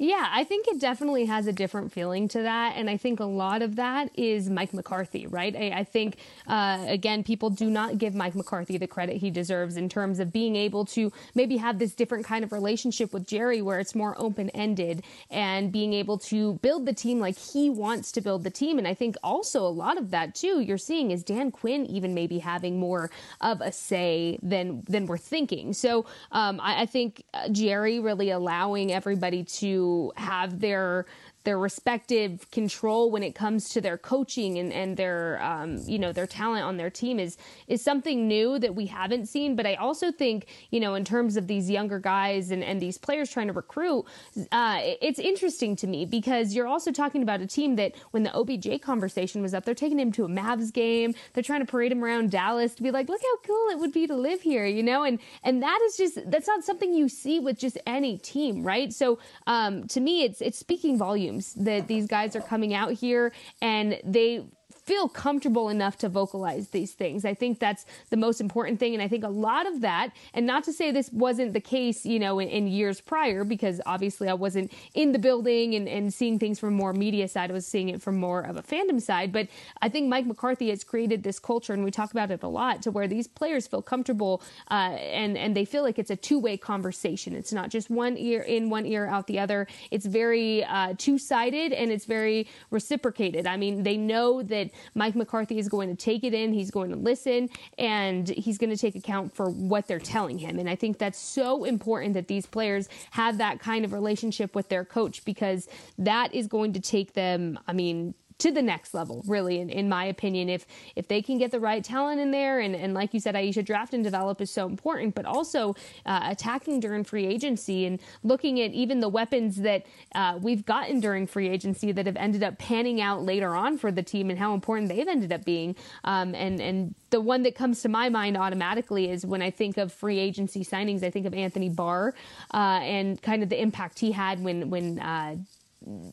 Yeah, 0.00 0.28
I 0.30 0.44
think 0.44 0.68
it 0.68 0.78
definitely 0.78 1.26
has 1.26 1.48
a 1.48 1.52
different 1.52 1.90
feeling 1.90 2.28
to 2.28 2.42
that. 2.42 2.74
And 2.76 2.88
I 2.88 2.96
think 2.96 3.18
a 3.18 3.24
lot 3.24 3.62
of 3.62 3.74
that 3.76 4.11
is 4.16 4.48
Mike 4.48 4.72
McCarthy, 4.72 5.26
right? 5.26 5.56
I, 5.56 5.80
I 5.80 5.84
think, 5.84 6.18
uh, 6.46 6.84
again, 6.87 7.24
people 7.24 7.50
do 7.50 7.68
not 7.68 7.98
give 7.98 8.14
Mike 8.14 8.37
McCarthy 8.37 8.78
the 8.78 8.87
credit 8.87 9.16
he 9.16 9.28
deserves 9.28 9.76
in 9.76 9.88
terms 9.88 10.20
of 10.20 10.32
being 10.32 10.54
able 10.54 10.84
to 10.84 11.12
maybe 11.34 11.56
have 11.56 11.80
this 11.80 11.94
different 11.96 12.24
kind 12.24 12.44
of 12.44 12.52
relationship 12.52 13.12
with 13.12 13.26
Jerry 13.26 13.61
where 13.61 13.80
it's 13.80 13.96
more 13.96 14.14
open 14.18 14.50
ended 14.50 15.02
and 15.32 15.72
being 15.72 15.92
able 15.94 16.16
to 16.18 16.54
build 16.62 16.87
the 16.87 16.92
team 16.92 17.18
like 17.18 17.37
he 17.37 17.68
wants 17.68 18.12
to 18.12 18.20
build 18.20 18.44
the 18.44 18.50
team. 18.50 18.78
And 18.78 18.87
I 18.87 18.94
think 18.94 19.16
also 19.24 19.66
a 19.66 19.68
lot 19.68 19.98
of 19.98 20.12
that, 20.12 20.37
too, 20.37 20.61
you're 20.61 20.78
seeing 20.78 21.11
is 21.11 21.24
Dan 21.24 21.50
Quinn 21.50 21.84
even 21.87 22.14
maybe 22.14 22.38
having 22.38 22.78
more 22.78 23.11
of 23.40 23.61
a 23.61 23.72
say 23.72 24.38
than, 24.44 24.84
than 24.88 25.06
we're 25.06 25.18
thinking. 25.18 25.72
So 25.72 26.06
um, 26.30 26.61
I, 26.62 26.82
I 26.82 26.87
think 26.87 27.24
uh, 27.34 27.48
Jerry 27.48 27.98
really 27.98 28.30
allowing 28.30 28.92
everybody 28.92 29.42
to 29.42 29.88
have 30.16 30.61
their 30.61 31.07
their 31.48 31.58
respective 31.58 32.50
control 32.50 33.11
when 33.11 33.22
it 33.22 33.34
comes 33.34 33.70
to 33.70 33.80
their 33.80 33.96
coaching 33.96 34.58
and, 34.58 34.70
and 34.70 34.98
their 34.98 35.42
um, 35.42 35.78
you 35.87 35.98
know 35.98 36.12
their 36.12 36.26
talent 36.26 36.62
on 36.62 36.76
their 36.76 36.90
team 36.90 37.18
is 37.18 37.38
is 37.68 37.80
something 37.82 38.28
new 38.28 38.58
that 38.58 38.74
we 38.74 38.84
haven't 38.84 39.24
seen. 39.24 39.56
But 39.56 39.64
I 39.64 39.76
also 39.76 40.12
think 40.12 40.46
you 40.68 40.78
know 40.78 40.94
in 40.94 41.06
terms 41.06 41.38
of 41.38 41.46
these 41.46 41.70
younger 41.70 42.00
guys 42.00 42.50
and, 42.50 42.62
and 42.62 42.82
these 42.82 42.98
players 42.98 43.30
trying 43.30 43.46
to 43.46 43.54
recruit, 43.54 44.04
uh, 44.52 44.80
it's 45.00 45.18
interesting 45.18 45.74
to 45.76 45.87
me 45.87 46.04
because 46.04 46.54
you're 46.54 46.66
also 46.66 46.92
talking 46.92 47.22
about 47.22 47.40
a 47.40 47.46
team 47.46 47.76
that 47.76 47.94
when 48.11 48.24
the 48.24 48.32
OBJ 48.37 48.82
conversation 48.82 49.40
was 49.40 49.54
up, 49.54 49.64
they're 49.64 49.74
taking 49.74 49.98
him 49.98 50.12
to 50.12 50.26
a 50.26 50.28
Mavs 50.28 50.70
game. 50.70 51.14
They're 51.32 51.42
trying 51.42 51.61
to 51.61 51.66
parade 51.66 51.92
him 51.92 52.04
around 52.04 52.30
Dallas 52.30 52.74
to 52.74 52.82
be 52.82 52.90
like, 52.90 53.08
look 53.08 53.22
how 53.22 53.37
cool 53.46 53.70
it 53.70 53.78
would 53.78 53.92
be 53.92 54.06
to 54.06 54.14
live 54.14 54.42
here, 54.42 54.66
you 54.66 54.82
know, 54.82 55.02
and 55.02 55.18
and 55.42 55.62
that 55.62 55.80
is 55.87 55.96
just 55.96 56.30
that's 56.30 56.46
not 56.46 56.62
something 56.62 56.92
you 56.92 57.08
see 57.08 57.40
with 57.40 57.58
just 57.58 57.78
any 57.87 58.18
team, 58.18 58.62
right? 58.64 58.92
So 58.92 59.18
um, 59.46 59.88
to 59.88 60.00
me, 60.00 60.24
it's 60.24 60.42
it's 60.42 60.58
speaking 60.58 60.98
volumes 60.98 61.38
that 61.55 61.88
these 61.88 62.07
guys 62.07 62.37
are 62.37 62.40
coming 62.40 62.74
out 62.74 62.92
here 62.92 63.33
and 63.61 64.01
they 64.05 64.44
feel 64.88 65.07
comfortable 65.07 65.68
enough 65.68 65.98
to 65.98 66.09
vocalize 66.09 66.68
these 66.68 66.92
things. 66.92 67.27
I 67.27 67.35
think 67.35 67.59
that's 67.59 67.85
the 68.09 68.16
most 68.16 68.40
important 68.40 68.81
thing. 68.81 68.94
And 68.94 69.03
I 69.03 69.09
think 69.09 69.22
a 69.22 69.29
lot 69.29 69.66
of 69.66 69.83
that, 69.83 70.12
and 70.33 70.46
not 70.46 70.64
to 70.64 70.72
say 70.72 70.90
this 70.90 71.12
wasn't 71.12 71.53
the 71.53 71.61
case, 71.61 72.07
you 72.07 72.18
know, 72.18 72.38
in, 72.38 72.48
in 72.48 72.66
years 72.66 72.98
prior, 72.98 73.44
because 73.44 73.83
obviously 73.85 74.29
I 74.31 74.33
wasn't 74.33 74.72
in 74.94 75.12
the 75.12 75.18
building 75.18 75.74
and, 75.74 75.87
and 75.87 76.12
seeing 76.12 76.38
things 76.38 76.59
from 76.59 76.72
more 76.72 76.94
media 76.94 77.29
side. 77.29 77.51
I 77.51 77.53
was 77.53 77.66
seeing 77.66 77.90
it 77.90 78.01
from 78.01 78.16
more 78.16 78.40
of 78.40 78.57
a 78.57 78.62
fandom 78.62 79.01
side. 79.01 79.31
But 79.31 79.48
I 79.83 79.90
think 79.90 80.09
Mike 80.09 80.24
McCarthy 80.24 80.70
has 80.70 80.85
created 80.85 81.22
this 81.22 81.38
culture, 81.38 81.74
and 81.74 81.85
we 81.85 81.90
talk 81.90 82.11
about 82.12 82.31
it 82.31 82.42
a 82.42 82.48
lot, 82.48 82.81
to 82.85 82.90
where 82.90 83.07
these 83.07 83.29
players 83.29 83.66
feel 83.66 83.83
comfortable 83.83 84.40
uh, 84.70 84.96
and, 85.22 85.37
and 85.37 85.55
they 85.55 85.66
feel 85.66 85.83
like 85.83 85.98
it's 85.98 86.11
a 86.11 86.16
two 86.16 86.38
way 86.38 86.57
conversation. 86.57 87.35
It's 87.35 87.53
not 87.53 87.68
just 87.68 87.90
one 87.90 88.16
ear 88.16 88.40
in, 88.40 88.70
one 88.70 88.87
ear 88.87 89.07
out 89.07 89.27
the 89.27 89.38
other. 89.38 89.66
It's 89.90 90.07
very 90.07 90.64
uh, 90.64 90.94
two 90.96 91.18
sided 91.18 91.74
and 91.74 91.92
it's 91.92 92.07
very 92.07 92.46
reciprocated. 92.70 93.46
I 93.46 93.59
mean, 93.59 93.83
they 93.83 93.98
know 93.98 94.42
that 94.44 94.70
Mike 94.94 95.14
McCarthy 95.14 95.58
is 95.58 95.68
going 95.68 95.88
to 95.88 95.94
take 95.94 96.24
it 96.24 96.34
in, 96.34 96.52
he's 96.52 96.70
going 96.70 96.90
to 96.90 96.96
listen, 96.96 97.48
and 97.78 98.28
he's 98.28 98.58
going 98.58 98.70
to 98.70 98.76
take 98.76 98.94
account 98.94 99.34
for 99.34 99.50
what 99.50 99.86
they're 99.86 99.98
telling 99.98 100.38
him. 100.38 100.58
And 100.58 100.68
I 100.68 100.76
think 100.76 100.98
that's 100.98 101.18
so 101.18 101.64
important 101.64 102.14
that 102.14 102.28
these 102.28 102.46
players 102.46 102.88
have 103.12 103.38
that 103.38 103.60
kind 103.60 103.84
of 103.84 103.92
relationship 103.92 104.54
with 104.54 104.68
their 104.68 104.84
coach 104.84 105.24
because 105.24 105.68
that 105.98 106.34
is 106.34 106.46
going 106.46 106.72
to 106.74 106.80
take 106.80 107.14
them, 107.14 107.58
I 107.66 107.72
mean, 107.72 108.14
to 108.38 108.53
the 108.53 108.62
next 108.62 108.94
level, 108.94 109.22
really, 109.27 109.59
in, 109.59 109.68
in 109.68 109.88
my 109.88 110.05
opinion. 110.05 110.48
If 110.48 110.66
if 110.96 111.09
they 111.09 111.20
can 111.22 111.38
get 111.38 111.51
the 111.51 111.61
right 111.61 111.83
talent 111.83 112.20
in 112.20 112.31
there, 112.31 112.61
and, 112.61 112.74
and 112.74 112.94
like 112.94 113.12
you 113.12 113.20
said, 113.20 113.35
Aisha, 113.35 113.64
draft 113.64 113.94
and 113.94 114.05
develop 114.05 114.40
is 114.40 114.51
so 114.51 114.66
important, 114.66 115.14
but 115.14 115.27
also 115.27 115.74
uh, 116.07 116.20
attacking 116.24 116.81
during 116.81 117.05
free 117.05 117.27
agency 117.27 117.85
and 117.87 118.01
looking 118.22 118.61
at 118.61 118.70
even 118.72 119.01
the 119.01 119.09
weapons 119.09 119.57
that 119.57 119.87
uh, 120.14 120.38
we've 120.40 120.64
gotten 120.64 121.01
during 121.01 121.27
free 121.27 121.48
agency 121.48 121.92
that 121.92 122.07
have 122.07 122.16
ended 122.16 122.42
up 122.42 122.59
panning 122.59 123.01
out 123.01 123.22
later 123.24 123.55
on 123.55 123.77
for 123.77 123.90
the 123.90 124.03
team 124.03 124.31
and 124.31 124.38
how 124.38 124.55
important 124.55 124.88
they've 124.88 125.09
ended 125.09 125.33
up 125.33 125.44
being. 125.44 125.74
Um, 126.05 126.35
and 126.35 126.61
and 126.61 126.94
the 127.11 127.20
one 127.20 127.42
that 127.42 127.55
comes 127.55 127.83
to 127.83 127.88
my 127.88 128.09
mind 128.09 128.37
automatically 128.37 129.11
is 129.11 129.27
when 129.27 129.42
I 129.42 129.51
think 129.51 129.79
of 129.79 129.92
free 129.92 130.18
agency 130.18 130.64
signings, 130.64 131.03
I 131.03 131.11
think 131.11 131.27
of 131.27 131.35
Anthony 131.35 131.68
Barr 131.68 132.14
uh, 132.55 132.81
and 132.83 133.20
kind 133.20 133.42
of 133.42 133.48
the 133.48 133.61
impact 133.61 133.98
he 133.98 134.12
had 134.12 134.42
when 134.42 134.70
when. 134.70 135.01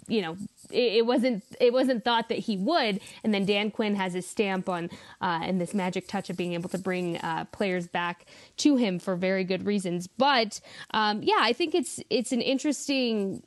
You 0.08 0.22
know, 0.22 0.38
it, 0.72 0.94
it 0.94 1.06
wasn't 1.06 1.44
it 1.60 1.74
wasn't 1.74 2.04
thought 2.04 2.30
that 2.30 2.40
he 2.40 2.58
would. 2.58 3.00
And 3.24 3.34
then 3.34 3.46
Dan 3.46 3.72
Quinn 3.72 3.96
has 3.96 4.14
his 4.14 4.28
stamp 4.28 4.70
on 4.70 4.90
uh, 5.22 5.40
and 5.44 5.60
this 5.60 5.74
magic 5.74 6.08
touch 6.08 6.30
of 6.30 6.38
being 6.38 6.54
able 6.54 6.70
to 6.70 6.78
bring 6.78 7.18
uh, 7.18 7.46
players 7.52 7.88
back 7.88 8.26
to 8.58 8.76
him 8.76 9.00
for 9.00 9.16
very 9.16 9.44
good 9.44 9.66
reasons. 9.66 10.08
But 10.08 10.60
um, 10.92 11.24
yeah, 11.24 11.40
I 11.40 11.54
think 11.54 11.74
it's 11.74 12.00
it's 12.10 12.32
an 12.32 12.42
interesting 12.42 13.44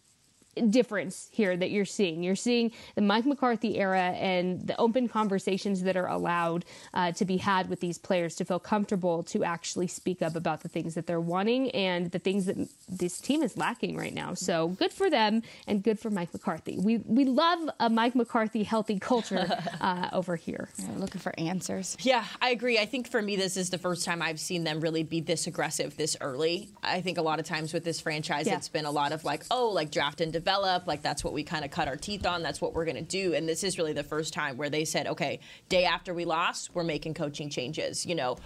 difference 0.61 1.29
here 1.33 1.57
that 1.57 1.71
you're 1.71 1.85
seeing. 1.85 2.23
You're 2.23 2.37
seeing 2.37 2.73
the 2.95 3.03
Mike 3.03 3.27
McCarthy 3.27 3.79
era 3.79 4.11
and 4.19 4.67
the 4.67 4.77
open 4.79 5.09
conversations 5.09 5.83
that 5.83 5.97
are 5.97 6.09
allowed 6.09 6.65
uh, 6.95 7.13
to 7.13 7.25
be 7.25 7.37
had 7.37 7.69
with 7.69 7.81
these 7.81 7.99
players 7.99 8.35
to 8.37 8.45
feel 8.45 8.59
comfortable 8.59 9.23
to 9.25 9.45
actually 9.45 9.87
speak 9.87 10.23
up 10.23 10.37
about 10.37 10.63
the 10.63 10.69
things 10.69 10.95
that 10.95 11.07
they're 11.07 11.21
wanting 11.21 11.71
and 11.71 12.11
the 12.11 12.19
things 12.19 12.47
that 12.47 12.57
this 12.89 13.21
team 13.21 13.43
is 13.43 13.57
lacking 13.57 13.97
right 13.97 14.15
now. 14.15 14.35
So 14.35 14.69
good 14.69 14.93
for 14.93 15.11
them 15.11 15.43
and 15.67 15.83
good 15.83 15.99
for 15.99 16.11
Mike 16.11 16.33
McCarthy. 16.33 16.79
We 16.79 16.99
we 16.99 17.25
love 17.25 17.69
a 17.81 17.89
Mike 17.91 18.15
McCarthy 18.15 18.63
healthy 18.63 18.99
culture 18.99 19.47
uh, 19.81 20.09
over 20.13 20.37
here. 20.37 20.69
Yeah, 20.79 20.89
looking 20.97 21.21
for 21.21 21.33
answers. 21.39 21.97
Yeah, 22.01 22.25
I 22.41 22.51
agree. 22.51 22.79
I 22.79 22.87
think 22.87 23.11
for 23.11 23.21
me, 23.21 23.37
this 23.37 23.57
is 23.57 23.71
the 23.71 23.79
first 23.79 24.05
time 24.05 24.23
I've 24.23 24.41
seen 24.41 24.65
them 24.65 24.81
really 24.81 25.03
be 25.03 25.21
this 25.21 25.47
aggressive 25.47 25.97
this 25.97 26.17
early. 26.21 26.71
I 26.83 27.01
think 27.01 27.19
a 27.19 27.23
lot 27.23 27.39
of 27.39 27.47
times 27.47 27.73
with 27.73 27.85
this 27.85 28.01
franchise, 28.01 28.47
yeah. 28.47 28.57
it's 28.57 28.69
been 28.69 28.85
a 28.85 28.91
lot 28.91 29.13
of 29.13 29.25
like, 29.25 29.45
oh, 29.51 29.69
like 29.69 29.91
draft 29.91 30.21
and 30.21 30.33
develop, 30.33 30.48
like 30.87 31.03
that's 31.03 31.23
what 31.23 31.33
we 31.33 31.45
kind 31.45 31.65
of 31.65 31.71
cut 31.71 31.89
our 31.89 31.97
teeth 31.97 32.27
on. 32.27 32.43
That's 32.43 32.61
what 32.61 32.75
we're 32.75 32.85
going 32.85 32.97
to 32.97 33.03
do. 33.03 33.35
And 33.35 33.49
this 33.49 33.63
is 33.63 33.79
really 33.79 33.93
the 33.93 34.03
first 34.03 34.33
time 34.33 34.57
where 34.57 34.71
they 34.71 34.85
said, 34.85 35.07
okay, 35.07 35.41
day 35.69 35.85
after 35.85 36.15
we 36.15 36.25
lost, 36.25 36.75
we're 36.75 36.85
making 36.85 37.15
coaching 37.15 37.51
changes. 37.51 38.07
You 38.07 38.15
know, 38.15 38.37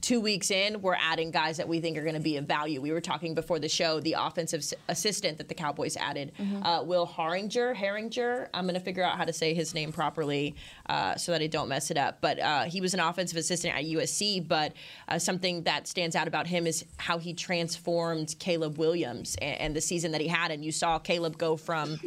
two 0.00 0.20
weeks 0.20 0.50
in, 0.50 0.80
we're 0.80 0.96
adding 0.96 1.30
guys 1.30 1.56
that 1.56 1.68
we 1.68 1.80
think 1.80 1.96
are 1.96 2.02
going 2.02 2.14
to 2.14 2.20
be 2.20 2.36
of 2.36 2.46
value. 2.46 2.80
We 2.80 2.92
were 2.92 3.00
talking 3.00 3.34
before 3.34 3.58
the 3.58 3.68
show, 3.68 4.00
the 4.00 4.16
offensive 4.18 4.64
assistant 4.88 5.38
that 5.38 5.48
the 5.48 5.54
Cowboys 5.54 5.96
added, 5.96 6.32
mm-hmm. 6.38 6.62
uh, 6.62 6.82
Will 6.82 7.06
Harriger. 7.06 7.74
Harriger. 7.74 8.48
I'm 8.54 8.64
going 8.64 8.74
to 8.74 8.80
figure 8.80 9.02
out 9.02 9.16
how 9.16 9.24
to 9.24 9.32
say 9.32 9.54
his 9.54 9.74
name 9.74 9.92
properly 9.92 10.54
uh, 10.88 11.16
so 11.16 11.32
that 11.32 11.42
I 11.42 11.46
don't 11.46 11.68
mess 11.68 11.90
it 11.90 11.96
up. 11.96 12.20
But 12.20 12.38
uh, 12.38 12.64
he 12.64 12.80
was 12.80 12.94
an 12.94 13.00
offensive 13.00 13.36
assistant 13.36 13.76
at 13.76 13.84
USC. 13.84 14.46
But 14.46 14.72
uh, 15.08 15.18
something 15.18 15.62
that 15.64 15.88
stands 15.88 16.16
out 16.16 16.28
about 16.28 16.46
him 16.46 16.66
is 16.66 16.84
how 16.98 17.18
he 17.18 17.34
transformed 17.34 18.36
Caleb 18.38 18.78
Williams 18.78 19.36
and, 19.42 19.60
and 19.60 19.76
the 19.76 19.80
season 19.80 20.12
that 20.12 20.20
he 20.20 20.28
had. 20.28 20.50
And 20.50 20.64
you 20.64 20.72
saw 20.72 20.98
Caleb 20.98 21.38
go 21.38 21.56
from 21.56 21.98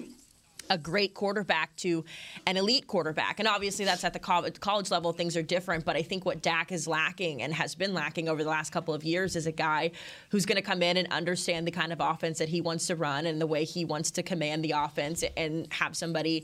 a 0.70 0.78
great 0.78 1.14
quarterback 1.14 1.76
to 1.78 2.04
an 2.46 2.58
elite 2.58 2.88
quarterback. 2.88 3.40
And 3.40 3.48
obviously, 3.48 3.86
that's 3.86 4.04
at 4.04 4.14
the 4.14 4.20
college 4.20 4.92
level, 4.92 5.14
things 5.14 5.38
are 5.38 5.42
different. 5.42 5.86
But 5.86 5.96
I 5.96 6.02
think 6.02 6.26
what 6.26 6.42
Dak 6.42 6.72
is 6.72 6.88
lacking 6.88 7.42
and 7.42 7.54
has 7.54 7.76
been 7.76 7.94
lacking 7.94 8.30
over 8.30 8.44
the 8.44 8.50
last 8.50 8.72
couple 8.72 8.94
of 8.94 9.04
years 9.04 9.36
is 9.36 9.48
a 9.48 9.52
guy 9.52 9.92
who's 10.30 10.46
going 10.46 10.58
to 10.58 10.62
come 10.62 10.82
in 10.82 10.98
and 10.98 11.08
understand 11.12 11.68
the 11.68 11.72
kind 11.72 11.94
of 11.94 12.00
offense 12.00 12.40
that 12.40 12.50
he 12.50 12.62
wants 12.62 12.88
to 12.88 12.96
run 12.96 13.26
and 13.26 13.40
the 13.40 13.48
way 13.48 13.64
he 13.64 13.86
wants 13.86 14.12
to 14.12 14.24
command 14.24 14.64
the 14.64 14.72
offense 14.72 15.24
and 15.38 15.72
have 15.72 15.96
somebody 15.96 16.44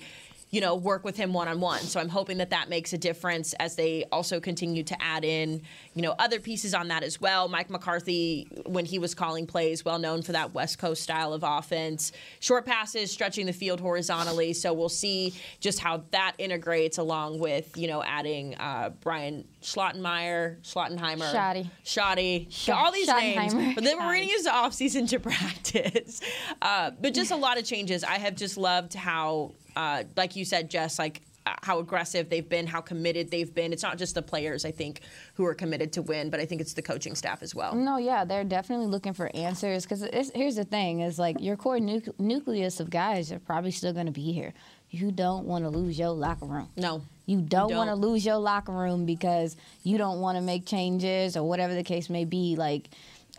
you 0.52 0.60
know, 0.60 0.76
work 0.76 1.06
with 1.06 1.16
him 1.16 1.32
one 1.32 1.48
on 1.48 1.62
one. 1.62 1.80
So 1.80 2.00
I'm 2.00 2.10
hoping 2.10 2.38
that 2.40 2.50
that 2.50 2.68
makes 2.68 2.92
a 2.92 2.98
difference 2.98 3.54
as 3.54 3.76
they 3.76 4.04
also 4.12 4.42
continue 4.42 4.84
to 4.84 5.02
add 5.02 5.24
in, 5.24 5.62
you 5.94 6.02
know, 6.02 6.14
other 6.20 6.42
pieces 6.42 6.74
on 6.74 6.90
that 6.90 7.04
as 7.04 7.22
well. 7.22 7.48
Mike 7.48 7.70
McCarthy, 7.70 8.50
when 8.66 8.84
he 8.84 9.00
was 9.00 9.16
calling 9.16 9.48
plays, 9.48 9.86
well 9.86 9.98
known 9.98 10.22
for 10.22 10.34
that 10.34 10.54
West 10.54 10.78
Coast 10.78 11.02
style 11.04 11.32
of 11.32 11.44
offense, 11.46 12.12
short 12.42 12.66
passes, 12.66 13.10
stretching 13.12 13.46
the 13.46 13.54
field 13.54 13.80
horizontally. 13.80 14.52
So 14.52 14.74
we'll 14.74 14.90
see 14.90 15.34
just 15.62 15.80
how 15.80 16.04
that 16.12 16.34
integrates 16.38 16.98
along 16.98 17.40
with, 17.40 17.78
you 17.78 17.88
know, 17.88 18.04
adding 18.04 18.56
uh, 18.56 18.90
Brian 19.00 19.48
Schlottenmeyer, 19.62 20.62
Schlottenheimer, 20.64 21.32
Shoddy, 21.32 21.70
Shoddy, 21.84 22.48
Sh- 22.50 22.70
all 22.70 22.92
these 22.92 23.08
names. 23.08 23.54
But 23.76 23.86
then 23.86 23.98
we're 23.98 24.16
going 24.16 24.28
to 24.28 24.32
use 24.32 24.44
the 24.44 24.50
offseason 24.50 25.08
to 25.10 25.20
practice. 25.22 26.20
Uh, 26.62 26.92
but 27.00 27.14
just 27.14 27.32
a 27.32 27.36
lot 27.38 27.58
of 27.58 27.64
changes. 27.64 28.04
I 28.04 28.18
have 28.18 28.36
just 28.36 28.58
loved 28.58 28.94
how 28.96 29.54
uh, 29.76 30.04
like 30.16 30.36
you 30.36 30.46
said, 30.46 30.70
Jess, 30.70 31.00
like 31.00 31.22
uh, 31.46 31.56
how 31.64 31.80
aggressive 31.80 32.30
they've 32.30 32.48
been, 32.48 32.68
how 32.68 32.82
committed 32.82 33.32
they've 33.32 33.54
been. 33.54 33.74
It's 33.74 33.84
not 33.84 33.98
just 33.98 34.14
the 34.14 34.22
players, 34.22 34.64
I 34.64 34.72
think, 34.72 35.02
who 35.34 35.46
are 35.46 35.56
committed 35.56 35.92
to 35.94 36.02
win, 36.02 36.30
but 36.30 36.40
I 36.40 36.46
think 36.46 36.62
it's 36.62 36.74
the 36.74 36.84
coaching 36.84 37.16
staff 37.16 37.42
as 37.42 37.56
well. 37.56 37.74
No, 37.74 37.98
yeah, 37.98 38.26
they're 38.26 38.44
definitely 38.44 38.88
looking 38.88 39.14
for 39.14 39.32
answers 39.36 39.84
because 39.84 40.06
here's 40.36 40.56
the 40.56 40.66
thing: 40.66 41.00
is 41.00 41.18
like 41.18 41.38
your 41.40 41.58
core 41.58 41.80
nu- 41.80 42.02
nucleus 42.20 42.80
of 42.80 42.90
guys 42.90 43.32
are 43.32 43.40
probably 43.40 43.72
still 43.72 43.94
going 43.94 44.06
to 44.06 44.12
be 44.12 44.32
here. 44.32 44.54
You 44.92 45.12
don't 45.12 45.46
want 45.46 45.64
to 45.64 45.70
lose 45.70 45.98
your 45.98 46.10
locker 46.10 46.46
room. 46.46 46.70
No. 46.76 47.02
You 47.26 47.38
don't, 47.42 47.70
don't. 47.70 47.78
want 47.78 47.90
to 47.90 47.96
lose 47.96 48.26
your 48.26 48.36
locker 48.36 48.74
room 48.74 49.06
because 49.06 49.56
you 49.84 49.98
don't 49.98 50.20
want 50.20 50.38
to 50.38 50.42
make 50.42 50.66
changes 50.66 51.38
or 51.38 51.48
whatever 51.48 51.74
the 51.74 51.84
case 51.84 52.10
may 52.10 52.26
be. 52.26 52.58
Like 52.58 52.90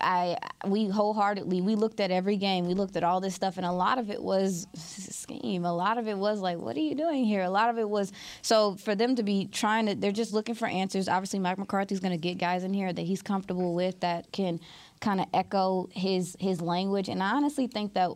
I 0.00 0.36
we 0.66 0.88
wholeheartedly 0.88 1.60
we 1.60 1.74
looked 1.74 2.00
at 2.00 2.10
every 2.10 2.36
game. 2.36 2.66
We 2.66 2.74
looked 2.74 2.96
at 2.96 3.04
all 3.04 3.20
this 3.20 3.34
stuff, 3.34 3.56
and 3.56 3.66
a 3.66 3.72
lot 3.72 3.98
of 3.98 4.10
it 4.10 4.22
was 4.22 4.66
scheme. 4.74 5.64
A 5.64 5.72
lot 5.72 5.98
of 5.98 6.08
it 6.08 6.16
was 6.16 6.40
like, 6.40 6.58
what 6.58 6.76
are 6.76 6.80
you 6.80 6.94
doing 6.94 7.24
here? 7.24 7.42
A 7.42 7.50
lot 7.50 7.68
of 7.68 7.78
it 7.78 7.88
was 7.88 8.12
so 8.40 8.74
for 8.76 8.94
them 8.94 9.16
to 9.16 9.22
be 9.22 9.46
trying 9.46 9.86
to. 9.86 9.94
They're 9.94 10.12
just 10.12 10.32
looking 10.32 10.54
for 10.54 10.66
answers. 10.66 11.08
Obviously, 11.08 11.38
Mike 11.38 11.58
McCarthy's 11.58 12.00
going 12.00 12.12
to 12.12 12.18
get 12.18 12.38
guys 12.38 12.64
in 12.64 12.72
here 12.72 12.92
that 12.92 13.02
he's 13.02 13.22
comfortable 13.22 13.74
with 13.74 14.00
that 14.00 14.32
can 14.32 14.60
kind 15.00 15.20
of 15.20 15.26
echo 15.34 15.88
his 15.92 16.36
his 16.40 16.60
language. 16.60 17.08
And 17.08 17.22
I 17.22 17.32
honestly 17.32 17.66
think 17.66 17.94
that 17.94 18.10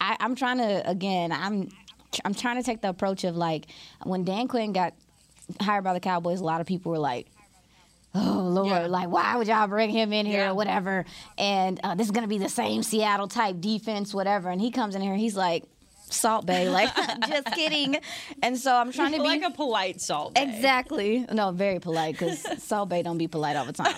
I, 0.00 0.16
I'm 0.18 0.34
trying 0.34 0.58
to 0.58 0.88
again. 0.88 1.30
I'm 1.30 1.68
I'm 2.24 2.34
trying 2.34 2.56
to 2.56 2.62
take 2.62 2.80
the 2.80 2.88
approach 2.88 3.24
of 3.24 3.36
like 3.36 3.66
when 4.04 4.24
Dan 4.24 4.48
Quinn 4.48 4.72
got 4.72 4.94
hired 5.60 5.84
by 5.84 5.92
the 5.92 6.00
Cowboys, 6.00 6.40
a 6.40 6.44
lot 6.44 6.60
of 6.60 6.66
people 6.66 6.92
were 6.92 6.98
like, 6.98 7.28
oh 8.14 8.48
Lord, 8.50 8.68
yeah. 8.68 8.86
like 8.86 9.08
why 9.08 9.36
would 9.36 9.46
y'all 9.46 9.66
bring 9.66 9.90
him 9.90 10.12
in 10.12 10.26
here 10.26 10.40
yeah. 10.40 10.50
or 10.50 10.54
whatever? 10.54 11.04
And 11.38 11.80
uh, 11.82 11.94
this 11.94 12.06
is 12.06 12.10
gonna 12.10 12.28
be 12.28 12.38
the 12.38 12.48
same 12.48 12.82
Seattle 12.82 13.28
type 13.28 13.60
defense, 13.60 14.14
whatever. 14.14 14.50
And 14.50 14.60
he 14.60 14.70
comes 14.70 14.94
in 14.94 15.02
here, 15.02 15.16
he's 15.16 15.36
like. 15.36 15.64
Salt 16.04 16.44
Bae 16.44 16.68
like 16.68 16.94
just 17.26 17.46
kidding, 17.54 17.96
and 18.42 18.58
so 18.58 18.70
I'm 18.74 18.92
trying 18.92 19.12
to 19.12 19.16
be 19.16 19.24
like 19.24 19.42
a 19.42 19.50
polite 19.50 19.98
Salt 19.98 20.34
Bae. 20.34 20.42
Exactly, 20.42 21.24
no, 21.32 21.52
very 21.52 21.80
polite 21.80 22.12
because 22.18 22.62
Salt 22.62 22.90
Bae 22.90 23.00
don't 23.00 23.16
be 23.16 23.28
polite 23.28 23.56
all 23.56 23.64
the 23.64 23.72
time. 23.72 23.94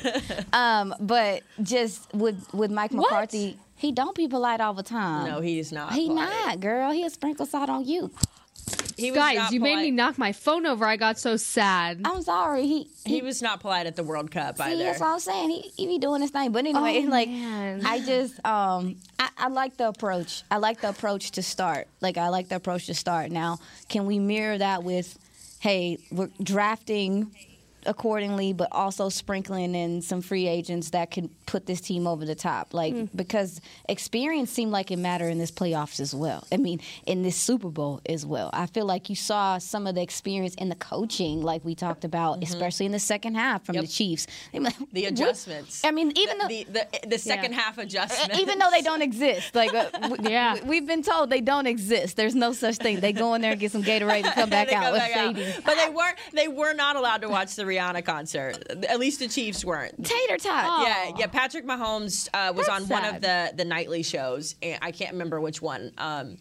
Um, 0.52 0.94
but 1.00 1.42
just 1.60 2.14
with 2.14 2.46
with 2.54 2.70
Mike 2.70 2.92
McCarthy, 2.92 3.48
what? 3.48 3.56
he 3.74 3.90
don't 3.90 4.14
be 4.14 4.28
polite 4.28 4.60
all 4.60 4.74
the 4.74 4.84
time. 4.84 5.26
No, 5.26 5.40
he's 5.40 5.72
not. 5.72 5.92
He 5.92 6.06
polite. 6.06 6.28
not, 6.28 6.60
girl. 6.60 6.92
He'll 6.92 7.10
sprinkle 7.10 7.46
salt 7.46 7.68
on 7.68 7.84
you. 7.84 8.12
Guys, 8.96 9.52
you 9.52 9.60
made 9.60 9.76
me 9.76 9.90
knock 9.90 10.18
my 10.18 10.32
phone 10.32 10.66
over. 10.66 10.84
I 10.84 10.96
got 10.96 11.18
so 11.18 11.36
sad. 11.36 12.00
I'm 12.04 12.22
sorry. 12.22 12.66
He 12.66 12.90
he, 13.04 13.16
he 13.16 13.22
was 13.22 13.42
not 13.42 13.60
polite 13.60 13.86
at 13.86 13.96
the 13.96 14.04
World 14.04 14.30
Cup 14.30 14.58
see, 14.58 14.64
either. 14.64 14.84
That's 14.84 15.00
what 15.00 15.08
I'm 15.08 15.20
saying. 15.20 15.50
He, 15.50 15.72
he 15.76 15.86
be 15.86 15.98
doing 15.98 16.22
his 16.22 16.30
thing. 16.30 16.52
But 16.52 16.60
anyway, 16.60 17.04
oh, 17.04 17.08
like 17.10 17.28
man. 17.28 17.84
I 17.84 18.00
just 18.00 18.44
um 18.46 18.96
I, 19.18 19.30
I 19.36 19.48
like 19.48 19.76
the 19.76 19.88
approach. 19.88 20.42
I 20.50 20.58
like 20.58 20.80
the 20.80 20.90
approach 20.90 21.32
to 21.32 21.42
start. 21.42 21.88
Like 22.00 22.16
I 22.16 22.28
like 22.28 22.48
the 22.48 22.56
approach 22.56 22.86
to 22.86 22.94
start. 22.94 23.30
Now, 23.30 23.58
can 23.88 24.06
we 24.06 24.18
mirror 24.18 24.58
that 24.58 24.84
with 24.84 25.18
hey, 25.60 25.98
we're 26.12 26.30
drafting 26.42 27.30
accordingly, 27.86 28.52
but 28.52 28.68
also 28.72 29.08
sprinkling 29.08 29.74
in 29.74 30.02
some 30.02 30.20
free 30.20 30.46
agents 30.46 30.90
that 30.90 31.10
could 31.10 31.30
put 31.46 31.66
this 31.66 31.80
team 31.80 32.06
over 32.06 32.24
the 32.24 32.34
top. 32.34 32.74
Like 32.74 32.94
mm. 32.94 33.08
because 33.14 33.60
experience 33.88 34.50
seemed 34.50 34.72
like 34.72 34.90
it 34.90 34.98
mattered 34.98 35.28
in 35.28 35.38
this 35.38 35.50
playoffs 35.50 36.00
as 36.00 36.14
well. 36.14 36.46
I 36.52 36.56
mean, 36.56 36.80
in 37.06 37.22
this 37.22 37.36
Super 37.36 37.70
Bowl 37.70 38.00
as 38.06 38.24
well. 38.26 38.50
I 38.52 38.66
feel 38.66 38.86
like 38.86 39.08
you 39.08 39.16
saw 39.16 39.58
some 39.58 39.86
of 39.86 39.94
the 39.94 40.02
experience 40.02 40.54
in 40.54 40.68
the 40.68 40.74
coaching, 40.74 41.42
like 41.42 41.64
we 41.64 41.74
talked 41.74 42.04
about, 42.04 42.40
mm-hmm. 42.40 42.52
especially 42.52 42.86
in 42.86 42.92
the 42.92 42.98
second 42.98 43.34
half 43.34 43.64
from 43.64 43.76
yep. 43.76 43.84
the 43.84 43.88
Chiefs. 43.88 44.26
the 44.92 45.04
adjustments. 45.06 45.82
I 45.84 45.90
mean, 45.90 46.12
even 46.16 46.38
the, 46.38 46.46
the, 46.48 46.64
the, 46.64 47.08
the 47.08 47.18
second 47.18 47.52
yeah. 47.52 47.60
half 47.60 47.78
adjustments, 47.78 48.38
even 48.38 48.58
though 48.58 48.70
they 48.70 48.82
don't 48.82 49.02
exist. 49.02 49.54
Like, 49.54 49.74
uh, 49.74 49.90
yeah, 50.22 50.58
we've 50.64 50.86
been 50.86 51.02
told 51.02 51.30
they 51.30 51.40
don't 51.40 51.66
exist. 51.66 52.16
There's 52.16 52.34
no 52.34 52.52
such 52.52 52.76
thing. 52.76 53.00
They 53.00 53.12
go 53.12 53.34
in 53.34 53.42
there 53.42 53.52
and 53.52 53.60
get 53.60 53.72
some 53.72 53.82
Gatorade 53.82 54.24
and 54.24 54.34
come 54.34 54.50
back 54.54 54.72
out 54.72 54.92
with 54.92 55.00
back 55.00 55.16
out. 55.16 55.34
But 55.64 55.76
they 55.76 55.88
weren't. 55.90 56.16
They 56.32 56.48
were 56.48 56.74
not 56.74 56.96
allowed 56.96 57.22
to 57.22 57.28
watch 57.28 57.54
the 57.54 57.66
Rihanna 57.74 58.04
concert. 58.04 58.58
At 58.88 58.98
least 58.98 59.18
the 59.18 59.28
Chiefs 59.28 59.64
weren't. 59.64 60.04
Tater 60.04 60.38
tot. 60.38 60.86
Yeah, 60.86 61.12
yeah. 61.18 61.26
Patrick 61.26 61.66
Mahomes 61.66 62.28
uh, 62.32 62.52
was 62.54 62.66
That's 62.66 62.80
on 62.80 62.86
sad. 62.86 62.90
one 62.90 63.14
of 63.14 63.20
the 63.20 63.52
the 63.56 63.64
nightly 63.64 64.02
shows. 64.02 64.54
And 64.62 64.78
I 64.82 64.90
can't 64.92 65.12
remember 65.12 65.40
which 65.40 65.60
one, 65.62 65.92
um, 65.98 66.36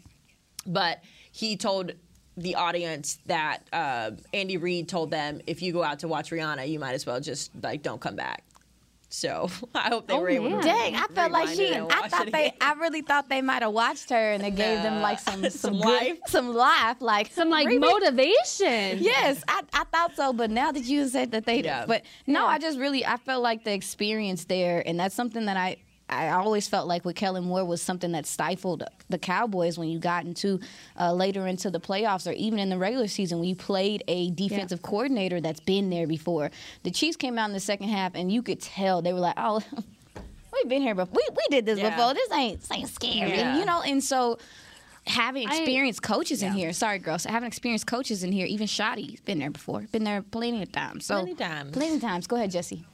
but 0.65 1.02
he 1.32 1.58
told 1.58 1.93
the 2.36 2.56
audience 2.56 3.19
that 3.28 3.60
uh, 3.72 4.12
Andy 4.34 4.58
Reid 4.58 4.89
told 4.89 5.12
them 5.12 5.41
if 5.46 5.62
you 5.62 5.72
go 5.72 5.84
out 5.84 6.00
to 6.00 6.08
watch 6.08 6.32
Rihanna, 6.32 6.67
you 6.67 6.80
might 6.80 6.93
as 6.93 7.06
well 7.06 7.19
just 7.19 7.52
like 7.62 7.84
don't 7.84 8.02
come 8.02 8.15
back. 8.15 8.43
So 9.13 9.47
I 9.76 9.89
hope 9.89 10.08
they 10.08 10.15
oh, 10.15 10.21
were 10.21 10.30
able 10.30 10.49
man. 10.49 10.62
to. 10.62 10.67
Dang, 10.67 10.95
I 10.95 11.06
felt 11.08 11.32
like 11.32 11.49
she. 11.49 11.76
I 11.76 12.08
thought 12.10 12.31
they. 12.31 12.52
I 12.60 12.73
really 12.73 13.04
thought 13.04 13.29
they 13.29 13.44
might 13.44 13.62
have 13.62 13.71
watched 13.71 14.10
her 14.10 14.31
and 14.31 14.44
it 14.44 14.56
gave 14.56 14.81
them 14.81 15.02
like 15.02 15.19
some 15.19 15.44
some, 15.44 15.52
some 15.52 15.73
good, 15.73 15.85
life, 15.85 16.17
some 16.25 16.54
life, 16.54 16.98
like 17.00 17.31
some 17.31 17.52
like 17.52 17.67
really? 17.67 17.77
motivation. 17.77 19.04
Yes, 19.04 19.44
I, 19.48 19.62
I 19.71 19.83
thought 19.83 20.15
so, 20.15 20.33
but 20.33 20.50
now 20.50 20.71
that 20.71 20.85
you 20.85 21.08
said 21.08 21.31
that 21.31 21.46
they, 21.46 21.62
yeah. 21.62 21.85
but 21.85 22.02
no, 22.25 22.42
yeah. 22.42 22.48
I 22.48 22.58
just 22.58 22.79
really 22.79 23.06
I 23.06 23.17
felt 23.17 23.44
like 23.44 23.63
the 23.63 23.73
experience 23.73 24.46
there, 24.46 24.81
and 24.83 25.00
that's 25.00 25.13
something 25.13 25.46
that 25.46 25.58
I 25.58 25.77
I 26.10 26.29
always 26.29 26.67
felt 26.67 26.87
like 26.87 27.06
with 27.06 27.15
Kellen 27.15 27.45
Moore 27.45 27.65
was 27.65 27.81
something 27.81 28.12
that 28.12 28.25
stifled 28.25 28.83
the 29.10 29.17
Cowboys 29.17 29.77
when 29.77 29.89
you 29.89 29.99
got 29.99 30.25
into 30.25 30.60
uh, 30.99 31.13
later 31.13 31.47
into 31.47 31.71
the 31.71 31.79
playoffs 31.79 32.29
or 32.29 32.33
even 32.33 32.60
in 32.60 32.69
the 32.69 32.77
regular 32.77 33.08
season 33.08 33.39
when 33.39 33.47
you 33.47 33.56
played 33.56 34.04
a 34.08 34.29
defensive 34.31 34.79
yeah. 34.83 34.89
coordinator 34.89 35.41
that's 35.41 35.62
been 35.62 35.89
there 35.89 36.06
before. 36.06 36.51
The 36.83 36.91
Chiefs 36.91 37.17
came 37.17 37.37
out 37.37 37.49
in 37.49 37.54
the 37.54 37.60
second 37.60 37.89
half 37.89 38.15
and 38.15 38.31
you 38.31 38.43
could 38.43 38.62
tell 38.62 39.01
they 39.01 39.13
were 39.13 39.19
like, 39.19 39.35
oh. 39.37 39.62
We've 40.54 40.69
been 40.69 40.83
here 40.83 40.93
before. 40.93 41.13
We, 41.15 41.27
we 41.35 41.43
did 41.49 41.65
this 41.65 41.79
yeah. 41.79 41.89
before. 41.89 42.13
This 42.13 42.31
ain't, 42.31 42.60
this 42.62 42.71
ain't 42.71 42.87
scary, 42.87 43.31
yeah. 43.31 43.58
you 43.58 43.65
know. 43.65 43.81
And 43.81 44.04
so, 44.04 44.37
having 45.08 45.47
experienced 45.47 46.01
I, 46.04 46.08
coaches 46.08 46.43
in 46.43 46.54
here. 46.54 46.73
Sorry, 46.73 46.99
girls. 46.99 47.25
Having 47.25 47.47
experienced 47.47 47.87
coaches 47.87 48.23
in 48.23 48.31
here. 48.31 48.45
Even 48.45 48.67
Shoddy's 48.67 49.19
been 49.21 49.39
there 49.39 49.49
before. 49.49 49.81
Been 49.91 50.04
there 50.04 50.21
plenty 50.21 50.62
of 50.62 50.71
times. 50.71 51.08
So 51.08 51.15
plenty 51.15 51.35
times. 51.35 51.71
Plenty 51.71 51.99
times. 51.99 52.27
Go 52.27 52.35
ahead, 52.35 52.51
Jesse. 52.51 52.85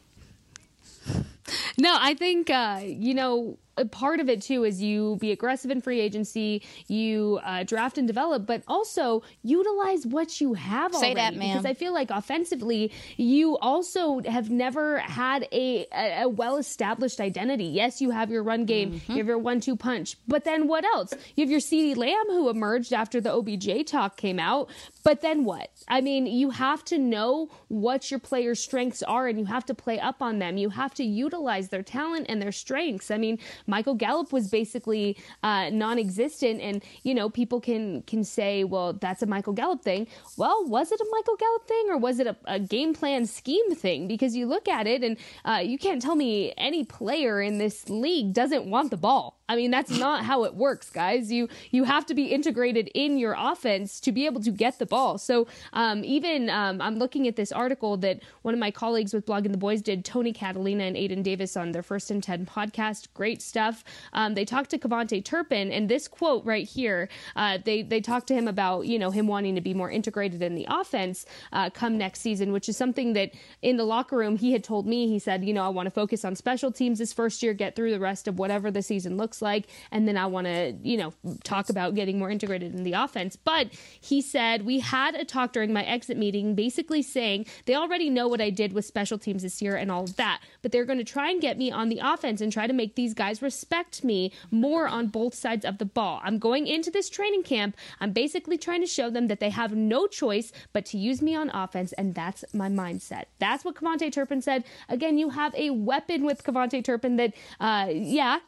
No, 1.77 1.95
I 1.99 2.13
think 2.13 2.49
uh, 2.49 2.81
you 2.83 3.13
know 3.13 3.57
part 3.85 4.19
of 4.19 4.29
it 4.29 4.41
too 4.41 4.63
is 4.63 4.81
you 4.81 5.17
be 5.19 5.31
aggressive 5.31 5.71
in 5.71 5.81
free 5.81 5.99
agency, 5.99 6.63
you 6.87 7.39
uh, 7.43 7.63
draft 7.63 7.97
and 7.97 8.07
develop, 8.07 8.45
but 8.45 8.63
also 8.67 9.23
utilize 9.43 10.05
what 10.05 10.39
you 10.41 10.53
have 10.53 10.93
Say 10.93 10.97
already. 10.97 11.15
that, 11.15 11.35
ma'am. 11.35 11.49
Because 11.57 11.65
I 11.65 11.73
feel 11.73 11.93
like 11.93 12.09
offensively, 12.11 12.91
you 13.17 13.57
also 13.57 14.19
have 14.21 14.49
never 14.49 14.99
had 14.99 15.47
a, 15.51 15.85
a, 15.93 16.23
a 16.23 16.29
well 16.29 16.57
established 16.57 17.19
identity. 17.19 17.65
Yes, 17.65 18.01
you 18.01 18.11
have 18.11 18.29
your 18.31 18.43
run 18.43 18.65
game, 18.65 18.79
Mm-hmm. 18.93 19.11
you 19.11 19.17
have 19.19 19.27
your 19.27 19.37
one 19.37 19.59
two 19.59 19.75
punch, 19.75 20.15
but 20.27 20.43
then 20.45 20.67
what 20.67 20.83
else? 20.85 21.13
You 21.35 21.43
have 21.43 21.51
your 21.51 21.59
CeeDee 21.59 21.95
Lamb 21.97 22.27
who 22.27 22.49
emerged 22.49 22.93
after 22.93 23.19
the 23.21 23.31
OBJ 23.33 23.85
talk 23.85 24.17
came 24.17 24.39
out, 24.39 24.69
but 25.03 25.21
then 25.21 25.43
what? 25.43 25.69
I 25.87 26.01
mean, 26.01 26.25
you 26.27 26.49
have 26.51 26.83
to 26.85 26.97
know 26.97 27.49
what 27.67 28.09
your 28.11 28.19
players' 28.19 28.59
strengths 28.59 29.03
are 29.03 29.27
and 29.27 29.37
you 29.39 29.45
have 29.45 29.65
to 29.65 29.73
play 29.73 29.99
up 29.99 30.21
on 30.21 30.39
them. 30.39 30.57
You 30.57 30.69
have 30.69 30.93
to 30.95 31.03
utilize 31.03 31.69
their 31.69 31.83
talent 31.83 32.25
and 32.29 32.41
their 32.41 32.51
strengths. 32.51 33.11
I 33.11 33.17
mean, 33.17 33.39
Michael 33.69 33.95
Gallup 33.95 34.33
was 34.33 34.49
basically 34.49 35.17
uh, 35.43 35.69
non-existent, 35.69 36.59
and 36.61 36.83
you 37.03 37.13
know, 37.13 37.29
people 37.29 37.61
can 37.61 38.01
can 38.03 38.23
say, 38.23 38.63
well, 38.63 38.93
that's 38.93 39.21
a 39.21 39.25
Michael 39.25 39.53
Gallup 39.53 39.83
thing. 39.83 40.07
Well, 40.37 40.65
was 40.67 40.91
it 40.91 40.99
a 40.99 41.07
Michael 41.11 41.37
Gallup 41.37 41.67
thing 41.67 41.85
or 41.89 41.97
was 41.97 42.19
it 42.19 42.27
a, 42.27 42.35
a 42.45 42.59
game 42.59 42.93
plan 42.93 43.25
scheme 43.25 43.73
thing? 43.75 44.07
Because 44.07 44.35
you 44.35 44.45
look 44.45 44.67
at 44.67 44.87
it, 44.87 45.03
and 45.03 45.17
uh, 45.45 45.61
you 45.63 45.77
can't 45.77 46.01
tell 46.01 46.15
me 46.15 46.53
any 46.57 46.83
player 46.83 47.41
in 47.41 47.57
this 47.57 47.89
league 47.89 48.33
doesn't 48.33 48.65
want 48.65 48.91
the 48.91 48.97
ball. 48.97 49.38
I 49.49 49.55
mean, 49.55 49.71
that's 49.71 49.89
not 49.89 50.23
how 50.23 50.43
it 50.43 50.53
works, 50.53 50.91
guys. 50.91 51.31
You 51.31 51.49
you 51.71 51.83
have 51.83 52.05
to 52.05 52.13
be 52.13 52.25
integrated 52.25 52.89
in 52.93 53.17
your 53.17 53.35
offense 53.37 53.99
to 54.01 54.11
be 54.11 54.27
able 54.27 54.41
to 54.41 54.51
get 54.51 54.77
the 54.77 54.85
ball. 54.85 55.17
So 55.17 55.47
um, 55.73 56.03
even 56.05 56.51
um, 56.51 56.79
I'm 56.81 56.99
looking 56.99 57.27
at 57.27 57.35
this 57.35 57.51
article 57.51 57.97
that 57.97 58.21
one 58.43 58.53
of 58.53 58.59
my 58.59 58.69
colleagues 58.69 59.11
with 59.11 59.25
Blogging 59.25 59.51
the 59.51 59.57
Boys 59.57 59.81
did, 59.81 60.05
Tony 60.05 60.31
Catalina 60.31 60.83
and 60.83 60.95
Aiden 60.95 61.23
Davis 61.23 61.57
on 61.57 61.71
their 61.71 61.81
First 61.81 62.11
and 62.11 62.21
Ten 62.21 62.45
podcast. 62.45 63.07
Great 63.15 63.41
stuff. 63.41 63.83
Um, 64.13 64.35
they 64.35 64.45
talked 64.45 64.69
to 64.69 64.77
KaVontae 64.77 65.25
Turpin, 65.25 65.71
and 65.71 65.89
this 65.89 66.07
quote 66.07 66.45
right 66.45 66.67
here, 66.67 67.09
uh, 67.35 67.57
they 67.65 67.81
they 67.81 68.01
talked 68.01 68.27
to 68.27 68.35
him 68.35 68.47
about 68.47 68.85
you 68.85 68.99
know 68.99 69.09
him 69.09 69.25
wanting 69.25 69.55
to 69.55 69.61
be 69.61 69.73
more 69.73 69.89
integrated 69.89 70.43
in 70.43 70.53
the 70.53 70.67
offense 70.69 71.25
uh, 71.53 71.71
come 71.71 71.97
next 71.97 72.21
season, 72.21 72.51
which 72.51 72.69
is 72.69 72.77
something 72.77 73.13
that 73.13 73.31
in 73.63 73.77
the 73.77 73.83
locker 73.83 74.15
room 74.15 74.37
he 74.37 74.51
had 74.51 74.63
told 74.63 74.85
me. 74.85 75.07
He 75.07 75.17
said, 75.17 75.43
you 75.43 75.53
know, 75.55 75.63
I 75.63 75.69
want 75.69 75.87
to 75.87 75.91
focus 75.91 76.23
on 76.23 76.35
special 76.35 76.71
teams 76.71 76.99
this 76.99 77.13
first 77.13 77.41
year, 77.41 77.55
get 77.55 77.75
through 77.75 77.89
the 77.91 77.99
rest 77.99 78.27
of 78.27 78.37
whatever 78.37 78.69
the 78.69 78.83
season 78.83 79.17
looks 79.17 79.38
like, 79.41 79.67
and 79.91 80.07
then 80.07 80.17
I 80.17 80.25
want 80.25 80.47
to 80.47 80.75
you 80.81 80.97
know 80.97 81.13
talk 81.43 81.69
about 81.69 81.95
getting 81.95 82.19
more 82.19 82.29
integrated 82.29 82.73
in 82.73 82.83
the 82.83 82.93
offense. 82.93 83.35
But 83.35 83.69
he 83.99 84.21
said 84.21 84.65
we 84.65 84.79
had 84.79 85.15
a 85.15 85.25
talk 85.25 85.53
during 85.53 85.73
my 85.73 85.83
exit 85.83 86.17
meeting, 86.17 86.55
basically 86.55 87.01
saying 87.01 87.45
they 87.65 87.75
already 87.75 88.09
know 88.09 88.27
what 88.27 88.41
I 88.41 88.49
did 88.49 88.73
with 88.73 88.85
special 88.85 89.17
teams 89.17 89.43
this 89.43 89.61
year 89.61 89.75
and 89.75 89.91
all 89.91 90.03
of 90.03 90.15
that, 90.15 90.41
but 90.61 90.71
they're 90.71 90.85
going 90.85 90.99
to 90.99 91.05
try 91.05 91.29
and 91.31 91.41
get 91.41 91.57
me 91.57 91.71
on 91.71 91.89
the 91.89 91.99
offense 92.03 92.41
and 92.41 92.51
try 92.51 92.67
to 92.67 92.73
make 92.73 92.95
these 92.95 93.13
guys 93.13 93.41
respect 93.41 94.03
me 94.03 94.31
more 94.51 94.87
on 94.87 95.07
both 95.07 95.33
sides 95.33 95.65
of 95.65 95.77
the 95.77 95.85
ball. 95.85 96.21
I'm 96.23 96.39
going 96.39 96.67
into 96.67 96.91
this 96.91 97.09
training 97.09 97.43
camp. 97.43 97.75
I'm 97.99 98.11
basically 98.11 98.57
trying 98.57 98.81
to 98.81 98.87
show 98.87 99.09
them 99.09 99.27
that 99.27 99.39
they 99.39 99.49
have 99.49 99.73
no 99.75 100.07
choice 100.07 100.51
but 100.73 100.85
to 100.87 100.97
use 100.97 101.21
me 101.21 101.35
on 101.35 101.49
offense, 101.49 101.93
and 101.93 102.15
that's 102.15 102.43
my 102.53 102.69
mindset. 102.69 103.25
That's 103.39 103.65
what 103.65 103.75
KaVontae 103.75 104.11
Turpin 104.11 104.41
said. 104.41 104.63
Again, 104.87 105.17
you 105.17 105.29
have 105.29 105.53
a 105.55 105.69
weapon 105.71 106.25
with 106.25 106.43
KaVontae 106.43 106.83
Turpin 106.83 107.17
that, 107.17 107.33
uh, 107.59 107.87
yeah, 107.91 108.39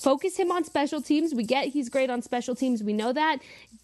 focus 0.00 0.36
him 0.36 0.50
on 0.50 0.64
special 0.64 1.00
teams. 1.00 1.34
We 1.34 1.44
get 1.44 1.68
he's 1.68 1.88
great 1.88 2.10
on 2.10 2.22
special 2.22 2.54
teams. 2.54 2.82
We 2.82 2.92
know 2.92 3.12
that. 3.12 3.38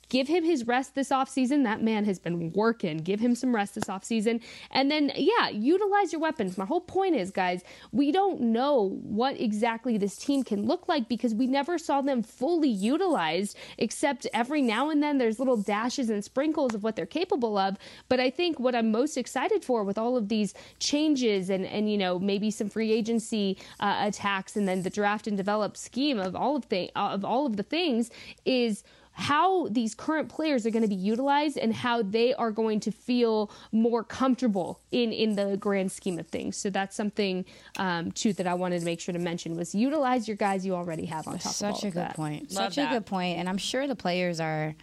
Give 0.09 0.29
him 0.29 0.45
his 0.45 0.67
rest 0.67 0.95
this 0.95 1.09
offseason. 1.11 1.65
That 1.65 1.83
man 1.83 2.05
has 2.05 2.19
been 2.19 2.53
working. 2.53 2.99
Give 2.99 3.19
him 3.19 3.35
some 3.35 3.55
rest 3.55 3.75
this 3.75 3.85
offseason. 3.85 4.41
And 4.71 4.91
then, 4.91 5.11
yeah, 5.17 5.49
utilize 5.49 6.13
your 6.13 6.21
weapons. 6.21 6.57
My 6.57 6.65
whole 6.65 6.81
point 6.81 7.17
is, 7.17 7.31
guys, 7.31 7.63
we 7.93 8.13
don't 8.13 8.41
know 8.41 9.01
what 9.03 9.41
exactly 9.41 9.99
this 9.99 10.17
team 10.17 10.45
can 10.45 10.67
look 10.67 10.89
like 10.89 11.09
because 11.09 11.35
we 11.35 11.47
never 11.47 11.79
saw 11.79 12.03
them 12.03 12.23
fully 12.23 12.69
utilized, 12.69 13.57
except 13.79 14.27
every 14.33 14.63
now 14.63 14.91
and 14.91 15.03
then 15.03 15.19
there's 15.19 15.39
little 15.39 15.57
dashes 15.57 16.09
and 16.09 16.25
sprinkles 16.25 16.75
of 16.75 16.85
what 16.85 16.95
they're 16.95 17.07
capable 17.07 17.59
of. 17.59 17.77
But 18.09 18.21
I 18.21 18.31
think 18.31 18.61
what 18.61 18.75
I'm 18.75 18.91
most 18.91 19.17
excited 19.17 19.65
for 19.65 19.83
with 19.83 19.99
all 19.99 20.17
of 20.17 20.29
these 20.29 20.55
changes 20.79 21.51
and, 21.51 21.67
and 21.67 21.91
you 21.91 21.99
know, 21.99 22.19
maybe 22.19 22.51
some 22.51 22.69
free 22.69 22.93
agency 22.93 23.59
uh, 23.81 23.97
attacks 24.07 24.57
and 24.57 24.69
then 24.69 24.83
the 24.83 24.91
draft 24.91 25.27
and 25.27 25.37
develop 25.37 25.77
scheme 25.77 26.19
of 26.19 26.37
all 26.37 26.57
of, 26.57 26.69
the, 26.69 26.91
of 26.95 27.25
all 27.25 27.47
of 27.47 27.57
the 27.57 27.63
things 27.63 28.11
is 28.45 28.85
how 29.19 29.67
these 29.69 29.95
current 29.95 30.29
players 30.29 30.67
are 30.67 30.71
going 30.71 30.83
to 30.83 30.89
be 30.89 30.95
utilized 30.95 31.57
and 31.57 31.73
how 31.75 32.03
they 32.03 32.35
are 32.35 32.51
going 32.51 32.79
to 32.81 32.91
feel 32.91 33.51
more 33.73 34.05
comfortable 34.05 34.79
in 34.93 35.11
in 35.11 35.37
the 35.37 35.57
grand 35.57 35.91
scheme 35.91 36.19
of 36.19 36.27
things. 36.29 36.55
So 36.59 36.69
that's 36.69 36.95
something 36.95 37.47
um, 37.79 38.13
too 38.13 38.35
that 38.35 38.47
I 38.47 38.53
wanted 38.53 38.81
to 38.81 38.85
make 38.85 39.01
sure 39.01 39.15
to 39.15 39.19
mention 39.19 39.57
was 39.57 39.75
utilize 39.75 40.29
your 40.29 40.37
guys 40.37 40.67
you 40.67 40.75
already 40.75 41.07
have 41.07 41.27
on 41.27 41.39
top 41.39 41.55
Such 41.55 41.71
of 41.71 41.75
all 41.77 41.85
a 41.85 41.89
of 41.89 41.95
good 41.95 42.03
that. 42.03 42.17
point. 42.17 42.53
Love 42.53 42.75
Such 42.75 42.79
a 42.85 42.91
good 42.91 43.07
point. 43.07 43.39
And 43.39 43.49
I'm 43.49 43.57
sure 43.57 43.87
the 43.87 43.97
players 43.97 44.39
are. 44.39 44.75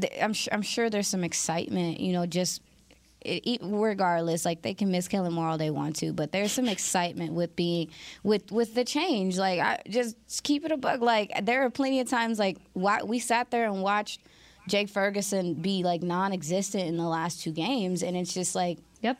th- 0.00 0.12
I'm 0.20 0.32
sure, 0.32 0.52
I'm 0.52 0.62
sure 0.62 0.90
there's 0.90 1.06
some 1.08 1.22
excitement. 1.22 2.00
You 2.00 2.14
know, 2.14 2.26
just 2.26 2.62
it, 3.26 3.60
regardless, 3.62 4.44
like 4.44 4.62
they 4.62 4.74
can 4.74 4.90
miss 4.90 5.08
Kellen 5.08 5.32
Moore 5.32 5.48
all 5.48 5.58
they 5.58 5.70
want 5.70 5.96
to, 5.96 6.12
but 6.12 6.32
there's 6.32 6.52
some 6.52 6.68
excitement 6.68 7.32
with 7.32 7.54
being 7.56 7.90
with 8.22 8.50
with 8.52 8.74
the 8.74 8.84
change. 8.84 9.36
Like 9.38 9.60
I 9.60 9.82
just 9.88 10.16
keep 10.42 10.64
it 10.64 10.72
a 10.72 10.76
bug. 10.76 11.02
Like 11.02 11.44
there 11.44 11.64
are 11.64 11.70
plenty 11.70 12.00
of 12.00 12.08
times 12.08 12.38
like 12.38 12.58
why, 12.72 13.02
we 13.02 13.18
sat 13.18 13.50
there 13.50 13.66
and 13.66 13.82
watched 13.82 14.20
Jake 14.68 14.88
Ferguson 14.88 15.54
be 15.54 15.82
like 15.82 16.02
non-existent 16.02 16.84
in 16.84 16.96
the 16.96 17.08
last 17.08 17.42
two 17.42 17.52
games, 17.52 18.02
and 18.02 18.16
it's 18.16 18.32
just 18.34 18.54
like 18.54 18.78
Yep. 19.02 19.18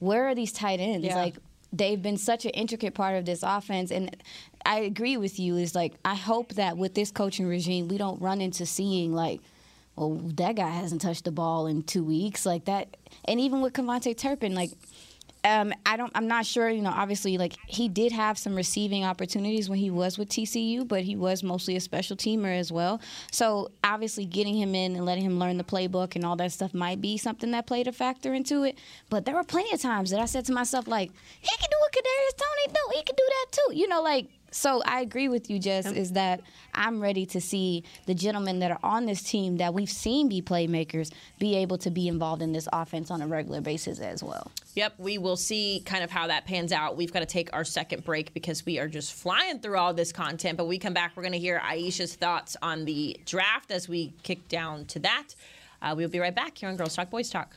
where 0.00 0.26
are 0.28 0.34
these 0.34 0.52
tight 0.52 0.80
ends? 0.80 1.06
Yeah. 1.06 1.16
Like 1.16 1.36
they've 1.72 2.02
been 2.02 2.18
such 2.18 2.44
an 2.44 2.50
intricate 2.50 2.94
part 2.94 3.16
of 3.16 3.24
this 3.24 3.42
offense 3.42 3.90
and 3.90 4.14
I 4.66 4.80
agree 4.80 5.16
with 5.16 5.38
you 5.40 5.56
is 5.56 5.74
like 5.74 5.94
I 6.04 6.14
hope 6.14 6.52
that 6.54 6.76
with 6.76 6.94
this 6.94 7.10
coaching 7.10 7.46
regime 7.46 7.88
we 7.88 7.96
don't 7.96 8.20
run 8.20 8.40
into 8.42 8.66
seeing 8.66 9.12
like 9.14 9.40
well 9.96 10.14
that 10.14 10.56
guy 10.56 10.68
hasn't 10.68 11.00
touched 11.00 11.24
the 11.24 11.32
ball 11.32 11.66
in 11.66 11.82
2 11.82 12.04
weeks 12.04 12.46
like 12.46 12.64
that 12.66 12.96
and 13.26 13.40
even 13.40 13.60
with 13.60 13.72
KaVontae 13.72 14.16
Turpin 14.16 14.54
like 14.54 14.70
um, 15.44 15.72
I 15.84 15.96
don't. 15.96 16.12
I'm 16.14 16.28
not 16.28 16.46
sure. 16.46 16.68
You 16.68 16.82
know, 16.82 16.92
obviously, 16.94 17.36
like 17.36 17.54
he 17.66 17.88
did 17.88 18.12
have 18.12 18.38
some 18.38 18.54
receiving 18.54 19.04
opportunities 19.04 19.68
when 19.68 19.78
he 19.78 19.90
was 19.90 20.16
with 20.18 20.28
TCU, 20.28 20.86
but 20.86 21.02
he 21.02 21.16
was 21.16 21.42
mostly 21.42 21.74
a 21.76 21.80
special 21.80 22.16
teamer 22.16 22.56
as 22.56 22.70
well. 22.70 23.00
So 23.32 23.70
obviously, 23.82 24.24
getting 24.24 24.54
him 24.54 24.74
in 24.74 24.94
and 24.94 25.04
letting 25.04 25.24
him 25.24 25.38
learn 25.38 25.56
the 25.58 25.64
playbook 25.64 26.14
and 26.14 26.24
all 26.24 26.36
that 26.36 26.52
stuff 26.52 26.74
might 26.74 27.00
be 27.00 27.16
something 27.16 27.50
that 27.50 27.66
played 27.66 27.88
a 27.88 27.92
factor 27.92 28.34
into 28.34 28.62
it. 28.62 28.78
But 29.10 29.24
there 29.24 29.34
were 29.34 29.44
plenty 29.44 29.72
of 29.74 29.80
times 29.80 30.10
that 30.10 30.20
I 30.20 30.26
said 30.26 30.44
to 30.46 30.52
myself, 30.52 30.86
like, 30.86 31.10
he 31.40 31.56
can 31.56 31.68
do 31.70 31.76
what 31.80 31.92
Kadarius 31.92 32.36
Toney 32.36 32.74
do. 32.74 32.98
He 32.98 33.02
can 33.02 33.16
do 33.16 33.28
that 33.28 33.46
too. 33.52 33.76
You 33.76 33.88
know, 33.88 34.02
like. 34.02 34.28
So 34.52 34.82
I 34.84 35.00
agree 35.00 35.28
with 35.28 35.50
you, 35.50 35.58
Jess. 35.58 35.90
Is 35.90 36.12
that 36.12 36.40
I'm 36.74 37.00
ready 37.00 37.26
to 37.26 37.40
see 37.40 37.84
the 38.06 38.14
gentlemen 38.14 38.58
that 38.60 38.70
are 38.70 38.78
on 38.82 39.06
this 39.06 39.22
team 39.22 39.56
that 39.56 39.74
we've 39.74 39.90
seen 39.90 40.28
be 40.28 40.40
playmakers 40.42 41.12
be 41.38 41.56
able 41.56 41.78
to 41.78 41.90
be 41.90 42.06
involved 42.06 42.42
in 42.42 42.52
this 42.52 42.68
offense 42.72 43.10
on 43.10 43.22
a 43.22 43.26
regular 43.26 43.60
basis 43.60 43.98
as 43.98 44.22
well. 44.22 44.50
Yep, 44.74 44.94
we 44.98 45.18
will 45.18 45.36
see 45.36 45.82
kind 45.84 46.04
of 46.04 46.10
how 46.10 46.26
that 46.28 46.46
pans 46.46 46.72
out. 46.72 46.96
We've 46.96 47.12
got 47.12 47.20
to 47.20 47.26
take 47.26 47.50
our 47.52 47.64
second 47.64 48.04
break 48.04 48.32
because 48.32 48.64
we 48.64 48.78
are 48.78 48.88
just 48.88 49.12
flying 49.12 49.58
through 49.58 49.76
all 49.78 49.92
this 49.92 50.12
content. 50.12 50.56
But 50.56 50.66
we 50.66 50.78
come 50.78 50.94
back, 50.94 51.12
we're 51.16 51.22
going 51.22 51.32
to 51.32 51.38
hear 51.38 51.60
Aisha's 51.60 52.14
thoughts 52.14 52.56
on 52.62 52.84
the 52.84 53.18
draft 53.26 53.70
as 53.70 53.88
we 53.88 54.12
kick 54.22 54.48
down 54.48 54.84
to 54.86 54.98
that. 55.00 55.34
Uh, 55.80 55.94
we'll 55.96 56.08
be 56.08 56.20
right 56.20 56.34
back 56.34 56.56
here 56.58 56.68
on 56.68 56.76
Girls 56.76 56.94
Talk 56.94 57.10
Boys 57.10 57.28
Talk. 57.30 57.56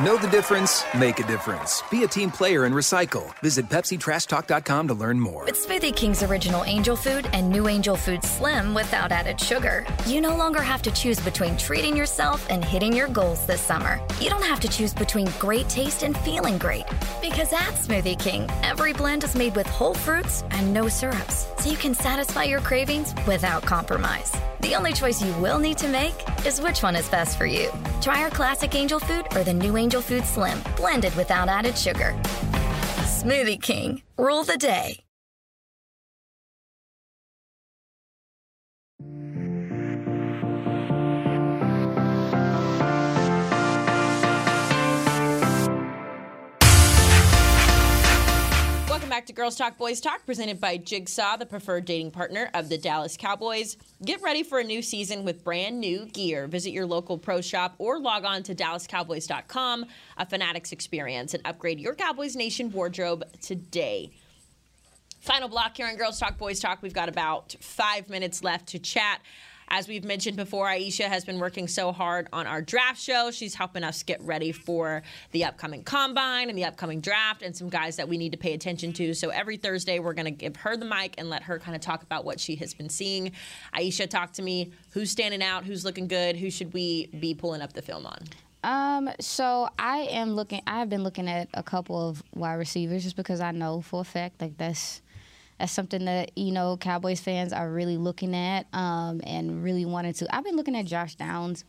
Know 0.00 0.16
the 0.16 0.26
difference? 0.26 0.82
Make 0.98 1.20
a 1.20 1.26
difference. 1.28 1.80
Be 1.88 2.02
a 2.02 2.08
team 2.08 2.28
player 2.28 2.64
and 2.64 2.74
recycle. 2.74 3.32
Visit 3.38 3.68
PepsiTrashTalk.com 3.68 4.88
to 4.88 4.94
learn 4.94 5.20
more. 5.20 5.44
With 5.44 5.54
Smoothie 5.54 5.94
King's 5.94 6.24
original 6.24 6.64
Angel 6.64 6.96
Food 6.96 7.30
and 7.32 7.48
new 7.48 7.68
Angel 7.68 7.94
Food 7.94 8.24
Slim 8.24 8.74
without 8.74 9.12
added 9.12 9.40
sugar, 9.40 9.86
you 10.04 10.20
no 10.20 10.34
longer 10.34 10.60
have 10.60 10.82
to 10.82 10.90
choose 10.90 11.20
between 11.20 11.56
treating 11.56 11.96
yourself 11.96 12.44
and 12.50 12.64
hitting 12.64 12.92
your 12.92 13.06
goals 13.06 13.46
this 13.46 13.60
summer. 13.60 14.00
You 14.18 14.30
don't 14.30 14.42
have 14.42 14.58
to 14.60 14.68
choose 14.68 14.92
between 14.92 15.28
great 15.38 15.68
taste 15.68 16.02
and 16.02 16.18
feeling 16.18 16.58
great. 16.58 16.86
Because 17.22 17.52
at 17.52 17.74
Smoothie 17.74 18.18
King, 18.18 18.50
every 18.64 18.94
blend 18.94 19.22
is 19.22 19.36
made 19.36 19.54
with 19.54 19.68
whole 19.68 19.94
fruits 19.94 20.42
and 20.50 20.74
no 20.74 20.88
syrups, 20.88 21.46
so 21.60 21.70
you 21.70 21.76
can 21.76 21.94
satisfy 21.94 22.42
your 22.42 22.60
cravings 22.60 23.14
without 23.28 23.62
compromise. 23.62 24.34
The 24.64 24.76
only 24.76 24.94
choice 24.94 25.22
you 25.22 25.30
will 25.34 25.58
need 25.58 25.76
to 25.78 25.88
make 25.88 26.14
is 26.46 26.58
which 26.58 26.82
one 26.82 26.96
is 26.96 27.06
best 27.10 27.36
for 27.36 27.44
you. 27.44 27.70
Try 28.00 28.22
our 28.22 28.30
classic 28.30 28.74
angel 28.74 28.98
food 28.98 29.26
or 29.36 29.44
the 29.44 29.52
new 29.52 29.76
angel 29.76 30.00
food 30.00 30.24
slim, 30.24 30.58
blended 30.74 31.14
without 31.16 31.50
added 31.50 31.76
sugar. 31.76 32.14
Smoothie 33.04 33.60
King, 33.60 34.00
rule 34.16 34.42
the 34.42 34.56
day. 34.56 35.03
Back 49.14 49.26
to 49.26 49.32
Girls 49.32 49.54
Talk 49.54 49.78
Boys 49.78 50.00
Talk, 50.00 50.26
presented 50.26 50.60
by 50.60 50.76
Jigsaw, 50.76 51.36
the 51.36 51.46
preferred 51.46 51.84
dating 51.84 52.10
partner 52.10 52.50
of 52.52 52.68
the 52.68 52.76
Dallas 52.76 53.16
Cowboys. 53.16 53.76
Get 54.04 54.20
ready 54.22 54.42
for 54.42 54.58
a 54.58 54.64
new 54.64 54.82
season 54.82 55.22
with 55.22 55.44
brand 55.44 55.78
new 55.78 56.06
gear. 56.06 56.48
Visit 56.48 56.70
your 56.70 56.84
local 56.84 57.16
pro 57.16 57.40
shop 57.40 57.76
or 57.78 58.00
log 58.00 58.24
on 58.24 58.42
to 58.42 58.56
DallasCowboys.com, 58.56 59.86
a 60.18 60.26
Fanatics 60.26 60.72
experience, 60.72 61.32
and 61.32 61.46
upgrade 61.46 61.78
your 61.78 61.94
Cowboys 61.94 62.34
Nation 62.34 62.72
wardrobe 62.72 63.22
today. 63.40 64.10
Final 65.20 65.48
block 65.48 65.76
here 65.76 65.86
on 65.86 65.94
Girls 65.94 66.18
Talk 66.18 66.36
Boys 66.36 66.58
Talk. 66.58 66.82
We've 66.82 66.92
got 66.92 67.08
about 67.08 67.54
five 67.60 68.10
minutes 68.10 68.42
left 68.42 68.66
to 68.70 68.80
chat. 68.80 69.20
As 69.68 69.88
we've 69.88 70.04
mentioned 70.04 70.36
before, 70.36 70.66
Aisha 70.66 71.04
has 71.04 71.24
been 71.24 71.38
working 71.38 71.68
so 71.68 71.92
hard 71.92 72.28
on 72.32 72.46
our 72.46 72.62
draft 72.62 73.00
show. 73.00 73.30
She's 73.30 73.54
helping 73.54 73.84
us 73.84 74.02
get 74.02 74.20
ready 74.22 74.52
for 74.52 75.02
the 75.32 75.44
upcoming 75.44 75.82
combine 75.82 76.48
and 76.48 76.58
the 76.58 76.64
upcoming 76.64 77.00
draft 77.00 77.42
and 77.42 77.56
some 77.56 77.68
guys 77.68 77.96
that 77.96 78.08
we 78.08 78.18
need 78.18 78.32
to 78.32 78.38
pay 78.38 78.54
attention 78.54 78.92
to. 78.94 79.14
So 79.14 79.30
every 79.30 79.56
Thursday, 79.56 79.98
we're 79.98 80.14
going 80.14 80.26
to 80.26 80.30
give 80.30 80.56
her 80.56 80.76
the 80.76 80.84
mic 80.84 81.14
and 81.18 81.30
let 81.30 81.42
her 81.44 81.58
kind 81.58 81.74
of 81.74 81.80
talk 81.80 82.02
about 82.02 82.24
what 82.24 82.40
she 82.40 82.56
has 82.56 82.74
been 82.74 82.88
seeing. 82.88 83.32
Aisha, 83.74 84.08
talk 84.08 84.32
to 84.34 84.42
me. 84.42 84.72
Who's 84.90 85.10
standing 85.10 85.42
out? 85.42 85.64
Who's 85.64 85.84
looking 85.84 86.08
good? 86.08 86.36
Who 86.36 86.50
should 86.50 86.72
we 86.72 87.06
be 87.18 87.34
pulling 87.34 87.62
up 87.62 87.72
the 87.72 87.82
film 87.82 88.06
on? 88.06 88.18
Um, 88.64 89.10
so 89.20 89.68
I 89.78 90.08
am 90.10 90.34
looking. 90.34 90.62
I 90.66 90.78
have 90.78 90.88
been 90.88 91.02
looking 91.02 91.28
at 91.28 91.48
a 91.52 91.62
couple 91.62 92.08
of 92.08 92.22
wide 92.34 92.54
receivers 92.54 93.02
just 93.02 93.14
because 93.14 93.40
I 93.40 93.50
know 93.50 93.82
for 93.82 94.00
a 94.00 94.04
fact 94.04 94.40
like 94.40 94.56
that's 94.56 95.02
that's 95.58 95.72
something 95.72 96.04
that 96.06 96.36
you 96.36 96.52
know 96.52 96.76
Cowboys 96.76 97.20
fans 97.20 97.52
are 97.52 97.70
really 97.70 97.96
looking 97.96 98.34
at 98.34 98.66
um, 98.72 99.20
and 99.24 99.62
really 99.62 99.84
wanted 99.84 100.16
to. 100.16 100.34
I've 100.34 100.44
been 100.44 100.56
looking 100.56 100.76
at 100.76 100.84
Josh 100.86 101.14
Downs. 101.14 101.64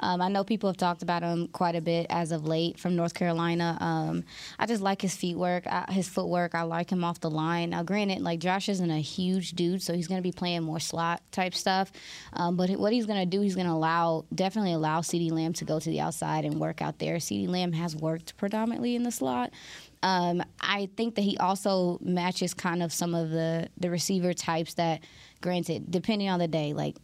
Um, 0.00 0.20
I 0.20 0.28
know 0.28 0.42
people 0.42 0.68
have 0.68 0.76
talked 0.76 1.02
about 1.02 1.22
him 1.22 1.48
quite 1.48 1.76
a 1.76 1.80
bit 1.80 2.06
as 2.10 2.32
of 2.32 2.46
late 2.46 2.78
from 2.78 2.96
North 2.96 3.14
Carolina. 3.14 3.78
Um, 3.80 4.24
I 4.58 4.66
just 4.66 4.82
like 4.82 5.00
his 5.00 5.14
feet 5.14 5.36
work, 5.36 5.66
uh, 5.66 5.90
his 5.90 6.08
footwork. 6.08 6.54
I 6.54 6.62
like 6.62 6.90
him 6.90 7.04
off 7.04 7.20
the 7.20 7.30
line. 7.30 7.70
Now, 7.70 7.84
granted, 7.84 8.20
like 8.20 8.40
Josh 8.40 8.68
isn't 8.68 8.90
a 8.90 8.98
huge 8.98 9.52
dude, 9.52 9.82
so 9.82 9.94
he's 9.94 10.08
going 10.08 10.18
to 10.18 10.22
be 10.22 10.32
playing 10.32 10.62
more 10.64 10.80
slot 10.80 11.22
type 11.30 11.54
stuff. 11.54 11.92
Um, 12.32 12.56
but 12.56 12.70
what 12.70 12.92
he's 12.92 13.06
going 13.06 13.20
to 13.20 13.26
do, 13.26 13.40
he's 13.40 13.54
going 13.54 13.68
to 13.68 13.72
allow, 13.72 14.24
definitely 14.34 14.72
allow 14.72 15.00
CeeDee 15.00 15.30
Lamb 15.30 15.52
to 15.54 15.64
go 15.64 15.78
to 15.78 15.88
the 15.88 16.00
outside 16.00 16.44
and 16.44 16.58
work 16.58 16.82
out 16.82 16.98
there. 16.98 17.16
CeeDee 17.16 17.48
Lamb 17.48 17.72
has 17.72 17.94
worked 17.94 18.36
predominantly 18.36 18.96
in 18.96 19.04
the 19.04 19.12
slot. 19.12 19.52
Um, 20.04 20.42
I 20.60 20.90
think 20.98 21.14
that 21.14 21.22
he 21.22 21.38
also 21.38 21.98
matches 22.02 22.52
kind 22.52 22.82
of 22.82 22.92
some 22.92 23.14
of 23.14 23.30
the 23.30 23.68
the 23.78 23.90
receiver 23.90 24.34
types 24.34 24.74
that, 24.74 25.00
granted, 25.40 25.90
depending 25.90 26.28
on 26.28 26.38
the 26.38 26.46
day, 26.46 26.74
like 26.74 26.96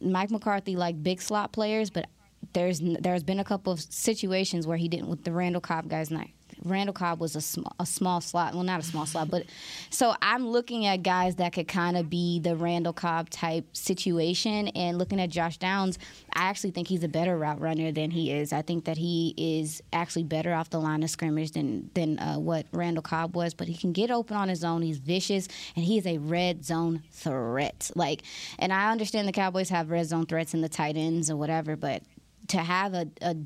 Mike 0.00 0.30
McCarthy 0.30 0.76
like 0.76 1.02
big 1.02 1.20
slot 1.20 1.52
players, 1.52 1.90
but 1.90 2.06
there's 2.52 2.80
there's 2.80 3.24
been 3.24 3.40
a 3.40 3.44
couple 3.44 3.72
of 3.72 3.80
situations 3.80 4.68
where 4.68 4.76
he 4.76 4.86
didn't 4.86 5.08
with 5.08 5.24
the 5.24 5.32
Randall 5.32 5.60
Cobb 5.60 5.88
guys. 5.88 6.12
Not 6.12 6.28
Randall 6.62 6.92
Cobb 6.92 7.20
was 7.20 7.36
a 7.36 7.40
small, 7.40 7.74
a 7.78 7.86
small 7.86 8.20
slot. 8.20 8.54
Well, 8.54 8.62
not 8.62 8.80
a 8.80 8.82
small 8.82 9.06
slot, 9.06 9.30
but 9.30 9.46
so 9.90 10.14
I'm 10.22 10.46
looking 10.48 10.86
at 10.86 11.02
guys 11.02 11.36
that 11.36 11.52
could 11.52 11.68
kind 11.68 11.96
of 11.96 12.10
be 12.10 12.40
the 12.40 12.56
Randall 12.56 12.92
Cobb 12.92 13.30
type 13.30 13.64
situation. 13.76 14.68
And 14.68 14.98
looking 14.98 15.20
at 15.20 15.30
Josh 15.30 15.58
Downs, 15.58 15.98
I 16.34 16.44
actually 16.44 16.70
think 16.70 16.88
he's 16.88 17.04
a 17.04 17.08
better 17.08 17.36
route 17.36 17.60
runner 17.60 17.92
than 17.92 18.10
he 18.10 18.30
is. 18.32 18.52
I 18.52 18.62
think 18.62 18.84
that 18.84 18.96
he 18.96 19.34
is 19.36 19.82
actually 19.92 20.24
better 20.24 20.52
off 20.52 20.70
the 20.70 20.80
line 20.80 21.02
of 21.02 21.10
scrimmage 21.10 21.52
than 21.52 21.90
than 21.94 22.18
uh, 22.18 22.36
what 22.36 22.66
Randall 22.72 23.02
Cobb 23.02 23.34
was. 23.34 23.54
But 23.54 23.68
he 23.68 23.76
can 23.76 23.92
get 23.92 24.10
open 24.10 24.36
on 24.36 24.48
his 24.48 24.64
own. 24.64 24.82
He's 24.82 24.98
vicious, 24.98 25.48
and 25.76 25.84
he 25.84 25.98
is 25.98 26.06
a 26.06 26.18
red 26.18 26.64
zone 26.64 27.02
threat. 27.10 27.90
Like, 27.94 28.22
and 28.58 28.72
I 28.72 28.90
understand 28.90 29.28
the 29.28 29.32
Cowboys 29.32 29.68
have 29.70 29.90
red 29.90 30.06
zone 30.06 30.26
threats 30.26 30.54
in 30.54 30.60
the 30.60 30.68
tight 30.68 30.96
ends 30.96 31.30
or 31.30 31.36
whatever, 31.36 31.76
but 31.76 32.02
to 32.48 32.58
have 32.58 32.94
a, 32.94 33.08
a 33.22 33.36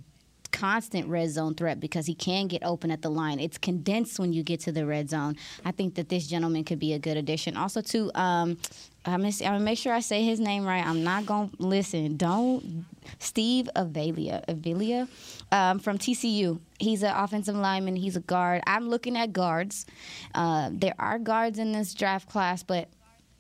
constant 0.51 1.09
red 1.09 1.31
zone 1.31 1.55
threat 1.55 1.81
because 1.81 2.07
he 2.07 2.15
can 2.15 2.47
get 2.47 2.63
open 2.65 2.91
at 2.91 3.03
the 3.03 3.11
line. 3.11 3.41
It's 3.41 3.59
condensed 3.59 4.19
when 4.19 4.33
you 4.33 4.43
get 4.43 4.61
to 4.61 4.73
the 4.73 4.87
red 4.87 5.11
zone. 5.11 5.37
I 5.65 5.73
think 5.73 5.95
that 5.97 6.09
this 6.09 6.27
gentleman 6.27 6.65
could 6.65 6.79
be 6.79 6.93
a 6.93 6.99
good 6.99 7.17
addition. 7.17 7.57
Also, 7.57 7.81
too, 7.81 8.11
um, 8.15 8.57
I'm 9.05 9.23
gonna 9.23 9.61
make 9.61 9.79
sure 9.79 9.93
I 9.93 10.01
say 10.01 10.25
his 10.25 10.39
name 10.39 10.67
right. 10.67 10.85
I'm 10.87 11.03
not 11.03 11.25
gonna 11.25 11.51
listen. 11.59 12.17
Don't 12.17 12.85
Steve 13.19 13.69
Avalia, 13.75 14.45
Avalia 14.47 15.09
um, 15.51 15.79
from 15.79 15.99
TCU. 15.99 16.61
He's 16.79 17.03
an 17.03 17.15
offensive 17.17 17.57
lineman. 17.57 17.97
He's 17.97 18.17
a 18.17 18.21
guard. 18.21 18.63
I'm 18.67 18.89
looking 18.89 19.17
at 19.17 19.33
guards. 19.33 19.87
Uh, 20.35 20.71
there 20.73 20.95
are 20.99 21.19
guards 21.19 21.59
in 21.59 21.73
this 21.73 21.95
draft 21.95 22.29
class, 22.29 22.63
but 22.63 22.89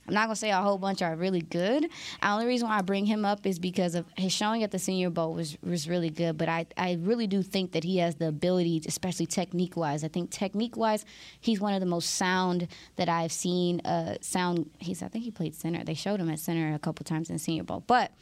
I'm 0.08 0.14
not 0.14 0.24
gonna 0.24 0.36
say 0.36 0.50
a 0.50 0.56
whole 0.56 0.78
bunch 0.78 1.02
are 1.02 1.14
really 1.14 1.42
good. 1.42 1.84
The 2.22 2.28
only 2.28 2.46
reason 2.46 2.66
why 2.68 2.78
I 2.78 2.82
bring 2.82 3.06
him 3.06 3.24
up 3.24 3.46
is 3.46 3.58
because 3.58 3.94
of 3.94 4.06
his 4.16 4.32
showing 4.32 4.62
at 4.62 4.70
the 4.70 4.78
Senior 4.78 5.10
Bowl 5.10 5.34
was 5.34 5.56
was 5.62 5.88
really 5.88 6.10
good. 6.10 6.38
But 6.38 6.48
I 6.48 6.66
I 6.76 6.98
really 7.00 7.26
do 7.26 7.42
think 7.42 7.72
that 7.72 7.84
he 7.84 7.98
has 7.98 8.16
the 8.16 8.28
ability, 8.28 8.82
especially 8.86 9.26
technique 9.26 9.76
wise. 9.76 10.02
I 10.02 10.08
think 10.08 10.30
technique 10.30 10.76
wise, 10.76 11.04
he's 11.40 11.60
one 11.60 11.74
of 11.74 11.80
the 11.80 11.86
most 11.86 12.14
sound 12.14 12.68
that 12.96 13.08
I've 13.08 13.32
seen. 13.32 13.80
Uh, 13.80 14.16
sound. 14.20 14.70
He's 14.78 15.02
I 15.02 15.08
think 15.08 15.24
he 15.24 15.30
played 15.30 15.54
center. 15.54 15.84
They 15.84 15.94
showed 15.94 16.20
him 16.20 16.30
at 16.30 16.38
center 16.38 16.74
a 16.74 16.78
couple 16.78 17.04
times 17.04 17.30
in 17.30 17.38
Senior 17.38 17.64
Bowl. 17.64 17.84
But 17.86 18.12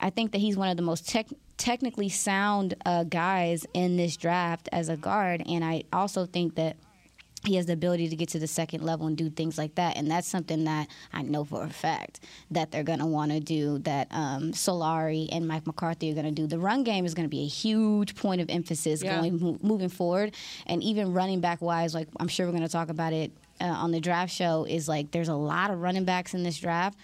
I 0.00 0.10
think 0.10 0.32
that 0.32 0.38
he's 0.38 0.56
one 0.56 0.68
of 0.68 0.76
the 0.76 0.82
most 0.82 1.08
tech 1.08 1.26
technically 1.56 2.08
sound 2.08 2.74
uh, 2.86 3.04
guys 3.04 3.66
in 3.74 3.96
this 3.98 4.16
draft 4.16 4.68
as 4.72 4.88
a 4.88 4.96
guard, 4.96 5.42
and 5.46 5.62
I 5.62 5.84
also 5.92 6.24
think 6.24 6.54
that 6.54 6.76
he 7.44 7.54
has 7.56 7.64
the 7.66 7.72
ability 7.72 8.08
to 8.10 8.16
get 8.16 8.28
to 8.30 8.38
the 8.38 8.46
second 8.46 8.82
level 8.82 9.06
and 9.06 9.16
do 9.16 9.30
things 9.30 9.56
like 9.56 9.74
that. 9.76 9.96
And 9.96 10.10
that's 10.10 10.28
something 10.28 10.64
that 10.64 10.88
I 11.12 11.22
know 11.22 11.42
for 11.44 11.64
a 11.64 11.70
fact 11.70 12.20
that 12.50 12.70
they're 12.70 12.82
going 12.82 12.98
to 12.98 13.06
want 13.06 13.32
to 13.32 13.40
do, 13.40 13.78
that 13.80 14.08
um, 14.10 14.52
Solari 14.52 15.26
and 15.32 15.48
Mike 15.48 15.66
McCarthy 15.66 16.10
are 16.10 16.14
going 16.14 16.26
to 16.26 16.32
do. 16.32 16.46
The 16.46 16.58
run 16.58 16.84
game 16.84 17.06
is 17.06 17.14
going 17.14 17.24
to 17.24 17.30
be 17.30 17.42
a 17.44 17.48
huge 17.48 18.14
point 18.14 18.42
of 18.42 18.50
emphasis 18.50 19.02
Yeah. 19.02 19.16
going 19.20 19.40
mo- 19.40 19.58
moving 19.62 19.88
forward. 19.88 20.34
And 20.66 20.82
even 20.82 21.14
running 21.14 21.40
back 21.40 21.62
wise, 21.62 21.94
like 21.94 22.08
I'm 22.18 22.28
sure 22.28 22.44
we're 22.46 22.52
going 22.52 22.62
to 22.62 22.68
talk 22.68 22.90
about 22.90 23.14
it 23.14 23.32
uh, 23.60 23.64
on 23.64 23.90
the 23.90 24.00
draft 24.00 24.32
show, 24.34 24.66
is 24.68 24.86
like 24.88 25.10
there's 25.10 25.28
a 25.28 25.34
lot 25.34 25.70
of 25.70 25.80
running 25.80 26.04
backs 26.04 26.34
in 26.34 26.42
this 26.42 26.58
draft. 26.58 26.98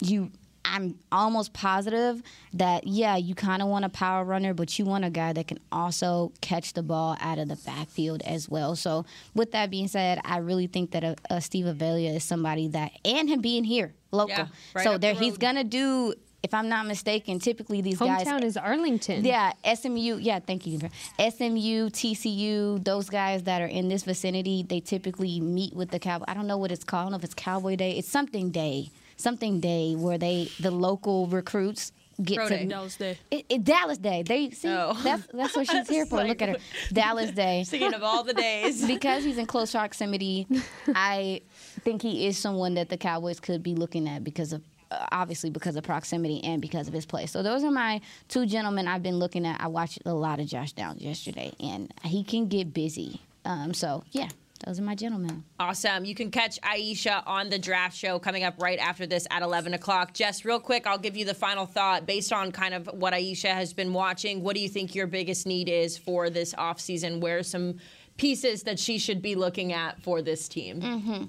You 0.00 0.30
I'm 0.72 0.98
almost 1.12 1.52
positive 1.52 2.22
that 2.54 2.86
yeah, 2.86 3.16
you 3.16 3.34
kind 3.34 3.62
of 3.62 3.68
want 3.68 3.84
a 3.84 3.88
power 3.88 4.24
runner, 4.24 4.52
but 4.54 4.78
you 4.78 4.84
want 4.84 5.04
a 5.04 5.10
guy 5.10 5.32
that 5.32 5.46
can 5.48 5.58
also 5.70 6.32
catch 6.40 6.72
the 6.72 6.82
ball 6.82 7.16
out 7.20 7.38
of 7.38 7.48
the 7.48 7.56
backfield 7.56 8.22
as 8.22 8.48
well. 8.48 8.74
So 8.76 9.06
with 9.34 9.52
that 9.52 9.70
being 9.70 9.88
said, 9.88 10.20
I 10.24 10.38
really 10.38 10.66
think 10.66 10.90
that 10.92 11.04
a, 11.04 11.16
a 11.30 11.40
Steve 11.40 11.66
Avelia 11.66 12.16
is 12.16 12.24
somebody 12.24 12.68
that, 12.68 12.92
and 13.04 13.28
him 13.28 13.40
being 13.40 13.64
here 13.64 13.94
local, 14.12 14.30
Yeah, 14.36 14.46
right 14.74 14.84
so 14.84 14.98
there 14.98 15.14
the 15.14 15.20
he's 15.20 15.38
gonna 15.38 15.64
do. 15.64 16.14
If 16.42 16.54
I'm 16.54 16.68
not 16.68 16.86
mistaken, 16.86 17.40
typically 17.40 17.80
these 17.80 17.98
guys 17.98 18.24
Hometown 18.24 18.44
is 18.44 18.56
Arlington. 18.56 19.24
yeah, 19.24 19.52
SMU. 19.74 20.18
Yeah, 20.18 20.38
thank 20.38 20.64
you. 20.64 20.78
SMU, 21.18 21.90
TCU, 21.90 22.84
those 22.84 23.10
guys 23.10 23.42
that 23.44 23.60
are 23.62 23.66
in 23.66 23.88
this 23.88 24.04
vicinity, 24.04 24.62
they 24.62 24.78
typically 24.78 25.40
meet 25.40 25.74
with 25.74 25.90
the 25.90 25.98
cowboy. 25.98 26.26
I 26.28 26.34
don't 26.34 26.46
know 26.46 26.58
what 26.58 26.70
it's 26.70 26.84
called. 26.84 27.00
I 27.00 27.04
don't 27.06 27.12
know 27.12 27.16
if 27.18 27.24
it's 27.24 27.34
Cowboy 27.34 27.74
Day. 27.74 27.92
It's 27.98 28.08
something 28.08 28.50
day, 28.50 28.90
something 29.16 29.60
day 29.60 29.94
where 29.94 30.18
they 30.18 30.50
the 30.60 30.70
local 30.70 31.26
recruits 31.26 31.92
get 32.22 32.36
Pro 32.36 32.48
to 32.48 32.56
Day. 32.56 32.66
Dallas 32.66 32.96
Day. 32.96 33.18
It, 33.30 33.46
it- 33.48 33.64
Dallas 33.64 33.98
Day. 33.98 34.22
They 34.22 34.50
see 34.50 34.68
Oh. 34.68 34.98
that's 35.04 35.26
that's 35.32 35.54
what 35.56 35.68
she's 35.70 35.88
here 35.96 36.06
for. 36.06 36.24
Look 36.24 36.40
at 36.42 36.48
her, 36.50 36.56
Dallas 36.92 37.30
Day. 37.32 37.64
Thinking 37.66 37.94
of 37.94 38.02
all 38.02 38.24
the 38.24 38.34
days. 38.34 38.86
because 38.94 39.24
he's 39.24 39.38
in 39.38 39.46
close 39.46 39.72
proximity, 39.72 40.46
I 40.94 41.42
think 41.82 42.02
he 42.02 42.26
is 42.26 42.38
someone 42.38 42.74
that 42.74 42.88
the 42.88 42.96
Cowboys 42.96 43.40
could 43.40 43.62
be 43.62 43.74
looking 43.74 44.08
at 44.08 44.24
because 44.24 44.52
of 44.52 44.62
uh, 44.90 45.04
obviously 45.12 45.50
because 45.50 45.76
of 45.76 45.82
proximity 45.84 46.42
and 46.44 46.62
because 46.62 46.86
of 46.88 46.94
his 46.94 47.04
play. 47.04 47.26
So 47.26 47.42
those 47.42 47.64
are 47.64 47.70
my 47.72 48.00
two 48.28 48.46
gentlemen 48.46 48.86
I've 48.88 49.02
been 49.02 49.18
looking 49.18 49.44
at. 49.44 49.60
I 49.60 49.66
watched 49.66 49.98
a 50.06 50.14
lot 50.14 50.38
of 50.40 50.46
Josh 50.46 50.72
Downs 50.72 51.02
yesterday, 51.02 51.52
and 51.60 51.92
he 52.04 52.22
can 52.24 52.46
get 52.48 52.72
busy. 52.72 53.20
Um, 53.44 53.74
so 53.74 54.04
yeah, 54.12 54.28
those 54.64 54.78
are 54.78 54.82
my 54.82 54.94
gentlemen. 54.94 55.44
Awesome. 55.58 56.04
You 56.04 56.14
can 56.14 56.30
catch 56.30 56.60
Aisha 56.62 57.22
on 57.26 57.50
the 57.50 57.58
draft 57.58 57.96
show 57.96 58.18
coming 58.18 58.44
up 58.44 58.54
right 58.60 58.78
after 58.78 59.06
this 59.06 59.26
at 59.30 59.42
11 59.42 59.74
o'clock. 59.74 60.14
Jess, 60.14 60.44
real 60.44 60.60
quick, 60.60 60.86
I'll 60.86 60.98
give 60.98 61.16
you 61.16 61.24
the 61.24 61.34
final 61.34 61.66
thought 61.66 62.06
based 62.06 62.32
on 62.32 62.52
kind 62.52 62.74
of 62.74 62.88
what 62.92 63.12
Aisha 63.12 63.52
has 63.54 63.72
been 63.72 63.92
watching. 63.92 64.42
What 64.42 64.54
do 64.54 64.60
you 64.60 64.68
think 64.68 64.94
your 64.94 65.06
biggest 65.06 65.46
need 65.46 65.68
is 65.68 65.98
for 65.98 66.30
this 66.30 66.54
offseason? 66.54 67.20
Where 67.20 67.38
are 67.38 67.42
some 67.42 67.78
pieces 68.16 68.62
that 68.62 68.78
she 68.78 68.98
should 68.98 69.20
be 69.22 69.34
looking 69.34 69.72
at 69.72 70.00
for 70.02 70.22
this 70.22 70.48
team? 70.48 70.80
Mm-hmm. 70.80 71.24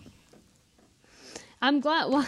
I'm 1.62 1.80
glad. 1.80 2.08
Well, 2.18 2.26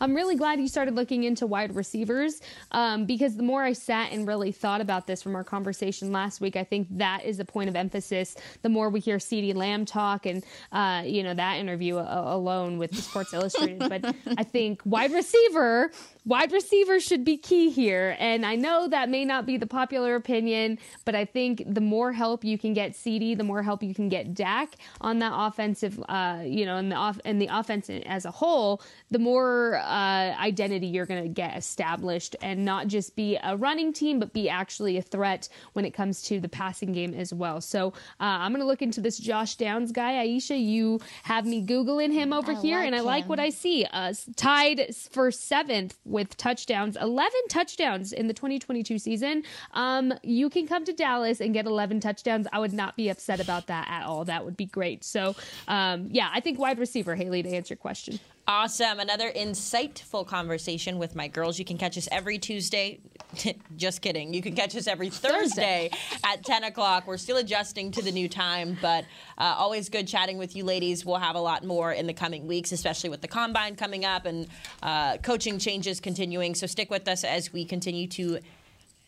I'm 0.00 0.14
really 0.14 0.36
glad 0.36 0.58
you 0.60 0.68
started 0.68 0.94
looking 0.94 1.24
into 1.24 1.46
wide 1.46 1.74
receivers 1.76 2.40
um, 2.72 3.04
because 3.06 3.36
the 3.36 3.42
more 3.42 3.62
I 3.62 3.72
sat 3.72 4.12
and 4.12 4.26
really 4.26 4.50
thought 4.52 4.80
about 4.80 5.06
this 5.06 5.22
from 5.22 5.36
our 5.36 5.44
conversation 5.44 6.12
last 6.12 6.40
week, 6.40 6.56
I 6.56 6.64
think 6.64 6.88
that 6.98 7.24
is 7.24 7.38
a 7.38 7.44
point 7.44 7.68
of 7.68 7.76
emphasis. 7.76 8.34
The 8.62 8.68
more 8.68 8.88
we 8.90 9.00
hear 9.00 9.18
CeeDee 9.18 9.54
Lamb 9.54 9.84
talk 9.84 10.26
and 10.26 10.44
uh, 10.72 11.02
you 11.04 11.22
know 11.22 11.34
that 11.34 11.58
interview 11.58 11.96
a- 11.98 12.34
alone 12.34 12.78
with 12.78 12.90
the 12.90 13.02
Sports 13.02 13.32
Illustrated, 13.32 13.78
but 13.78 14.14
I 14.38 14.42
think 14.42 14.80
wide 14.84 15.12
receiver, 15.12 15.90
wide 16.24 16.52
receiver 16.52 17.00
should 17.00 17.24
be 17.24 17.36
key 17.36 17.70
here. 17.70 18.16
And 18.18 18.46
I 18.46 18.56
know 18.56 18.88
that 18.88 19.08
may 19.08 19.24
not 19.24 19.46
be 19.46 19.56
the 19.56 19.66
popular 19.66 20.14
opinion, 20.14 20.78
but 21.04 21.14
I 21.14 21.24
think 21.24 21.62
the 21.66 21.80
more 21.80 22.12
help 22.12 22.44
you 22.44 22.58
can 22.58 22.72
get 22.72 22.92
CeeDee, 22.92 23.36
the 23.36 23.44
more 23.44 23.62
help 23.62 23.82
you 23.82 23.94
can 23.94 24.08
get 24.08 24.34
Dak 24.34 24.76
on 25.00 25.18
that 25.20 25.32
offensive, 25.34 26.02
uh, 26.08 26.40
you 26.44 26.64
know, 26.66 26.76
in 26.76 26.88
the 26.88 26.96
off 26.96 27.20
and 27.24 27.40
the 27.40 27.48
offense 27.50 27.90
as 28.06 28.24
a 28.24 28.30
whole 28.30 28.82
the 29.10 29.18
more 29.18 29.76
uh, 29.76 30.34
identity 30.40 30.86
you're 30.86 31.06
going 31.06 31.22
to 31.22 31.28
get 31.28 31.56
established 31.56 32.34
and 32.42 32.64
not 32.64 32.86
just 32.86 33.14
be 33.14 33.38
a 33.42 33.56
running 33.56 33.92
team, 33.92 34.18
but 34.18 34.32
be 34.32 34.48
actually 34.48 34.96
a 34.96 35.02
threat 35.02 35.48
when 35.74 35.84
it 35.84 35.92
comes 35.92 36.22
to 36.22 36.40
the 36.40 36.48
passing 36.48 36.92
game 36.92 37.14
as 37.14 37.32
well. 37.32 37.60
So 37.60 37.88
uh, 37.88 37.92
I'm 38.20 38.52
going 38.52 38.60
to 38.60 38.66
look 38.66 38.82
into 38.82 39.00
this 39.00 39.18
Josh 39.18 39.56
Downs 39.56 39.92
guy. 39.92 40.24
Aisha, 40.26 40.60
you 40.62 41.00
have 41.24 41.46
me 41.46 41.64
Googling 41.64 42.12
him 42.12 42.32
over 42.32 42.52
I 42.52 42.60
here, 42.60 42.78
like 42.78 42.86
and 42.86 42.96
I 42.96 43.00
like 43.00 43.28
what 43.28 43.38
I 43.38 43.50
see. 43.50 43.84
Uh, 43.84 44.14
tied 44.36 44.94
for 45.10 45.30
seventh 45.30 45.98
with 46.12 46.36
touchdowns, 46.36 46.96
11 47.00 47.32
touchdowns 47.48 48.12
in 48.12 48.28
the 48.28 48.34
2022 48.34 48.98
season. 48.98 49.42
Um, 49.72 50.14
you 50.22 50.48
can 50.50 50.66
come 50.66 50.84
to 50.84 50.92
Dallas 50.92 51.40
and 51.40 51.52
get 51.52 51.66
11 51.66 52.00
touchdowns. 52.00 52.46
I 52.52 52.58
would 52.58 52.72
not 52.72 52.96
be 52.96 53.08
upset 53.08 53.40
about 53.40 53.66
that 53.66 53.88
at 53.88 54.04
all. 54.04 54.24
That 54.24 54.44
would 54.44 54.56
be 54.56 54.66
great. 54.66 55.02
So, 55.02 55.34
um, 55.66 56.08
yeah, 56.10 56.30
I 56.32 56.40
think 56.40 56.58
wide 56.58 56.78
receiver, 56.78 57.16
Haley, 57.16 57.42
to 57.42 57.48
answer 57.48 57.72
your 57.72 57.78
question. 57.78 58.20
Awesome. 58.48 58.98
Another 58.98 59.30
insightful 59.30 60.26
conversation 60.26 60.98
with 60.98 61.14
my 61.14 61.28
girls. 61.28 61.60
You 61.60 61.64
can 61.64 61.78
catch 61.78 61.96
us 61.96 62.08
every 62.10 62.38
Tuesday. 62.38 62.98
Just 63.76 64.02
kidding. 64.02 64.34
You 64.34 64.42
can 64.42 64.56
catch 64.56 64.74
us 64.74 64.88
every 64.88 65.10
Thursday 65.10 65.90
at 66.24 66.44
10 66.44 66.64
o'clock. 66.64 67.06
We're 67.06 67.18
still 67.18 67.36
adjusting 67.36 67.92
to 67.92 68.02
the 68.02 68.10
new 68.10 68.28
time, 68.28 68.76
but 68.82 69.04
uh, 69.38 69.54
always 69.56 69.88
good 69.88 70.08
chatting 70.08 70.38
with 70.38 70.56
you 70.56 70.64
ladies. 70.64 71.06
We'll 71.06 71.16
have 71.16 71.36
a 71.36 71.40
lot 71.40 71.64
more 71.64 71.92
in 71.92 72.08
the 72.08 72.12
coming 72.12 72.48
weeks, 72.48 72.72
especially 72.72 73.10
with 73.10 73.20
the 73.20 73.28
combine 73.28 73.76
coming 73.76 74.04
up 74.04 74.26
and 74.26 74.48
uh, 74.82 75.18
coaching 75.18 75.60
changes 75.60 76.00
continuing. 76.00 76.56
So 76.56 76.66
stick 76.66 76.90
with 76.90 77.06
us 77.06 77.22
as 77.22 77.52
we 77.52 77.64
continue 77.64 78.08
to 78.08 78.40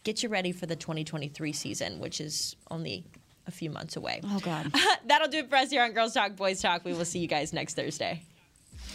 get 0.04 0.22
you 0.22 0.28
ready 0.28 0.52
for 0.52 0.66
the 0.66 0.76
2023 0.76 1.52
season, 1.52 1.98
which 1.98 2.20
is 2.20 2.54
only 2.70 3.04
a 3.48 3.50
few 3.50 3.68
months 3.68 3.96
away. 3.96 4.20
Oh, 4.22 4.38
God. 4.38 4.72
That'll 5.06 5.28
do 5.28 5.38
it 5.38 5.50
for 5.50 5.56
us 5.56 5.70
here 5.70 5.82
on 5.82 5.90
Girls 5.92 6.14
Talk, 6.14 6.36
Boys 6.36 6.62
Talk. 6.62 6.84
We 6.84 6.92
will 6.92 7.04
see 7.04 7.18
you 7.18 7.28
guys 7.28 7.52
next 7.52 7.74
Thursday. 7.74 8.22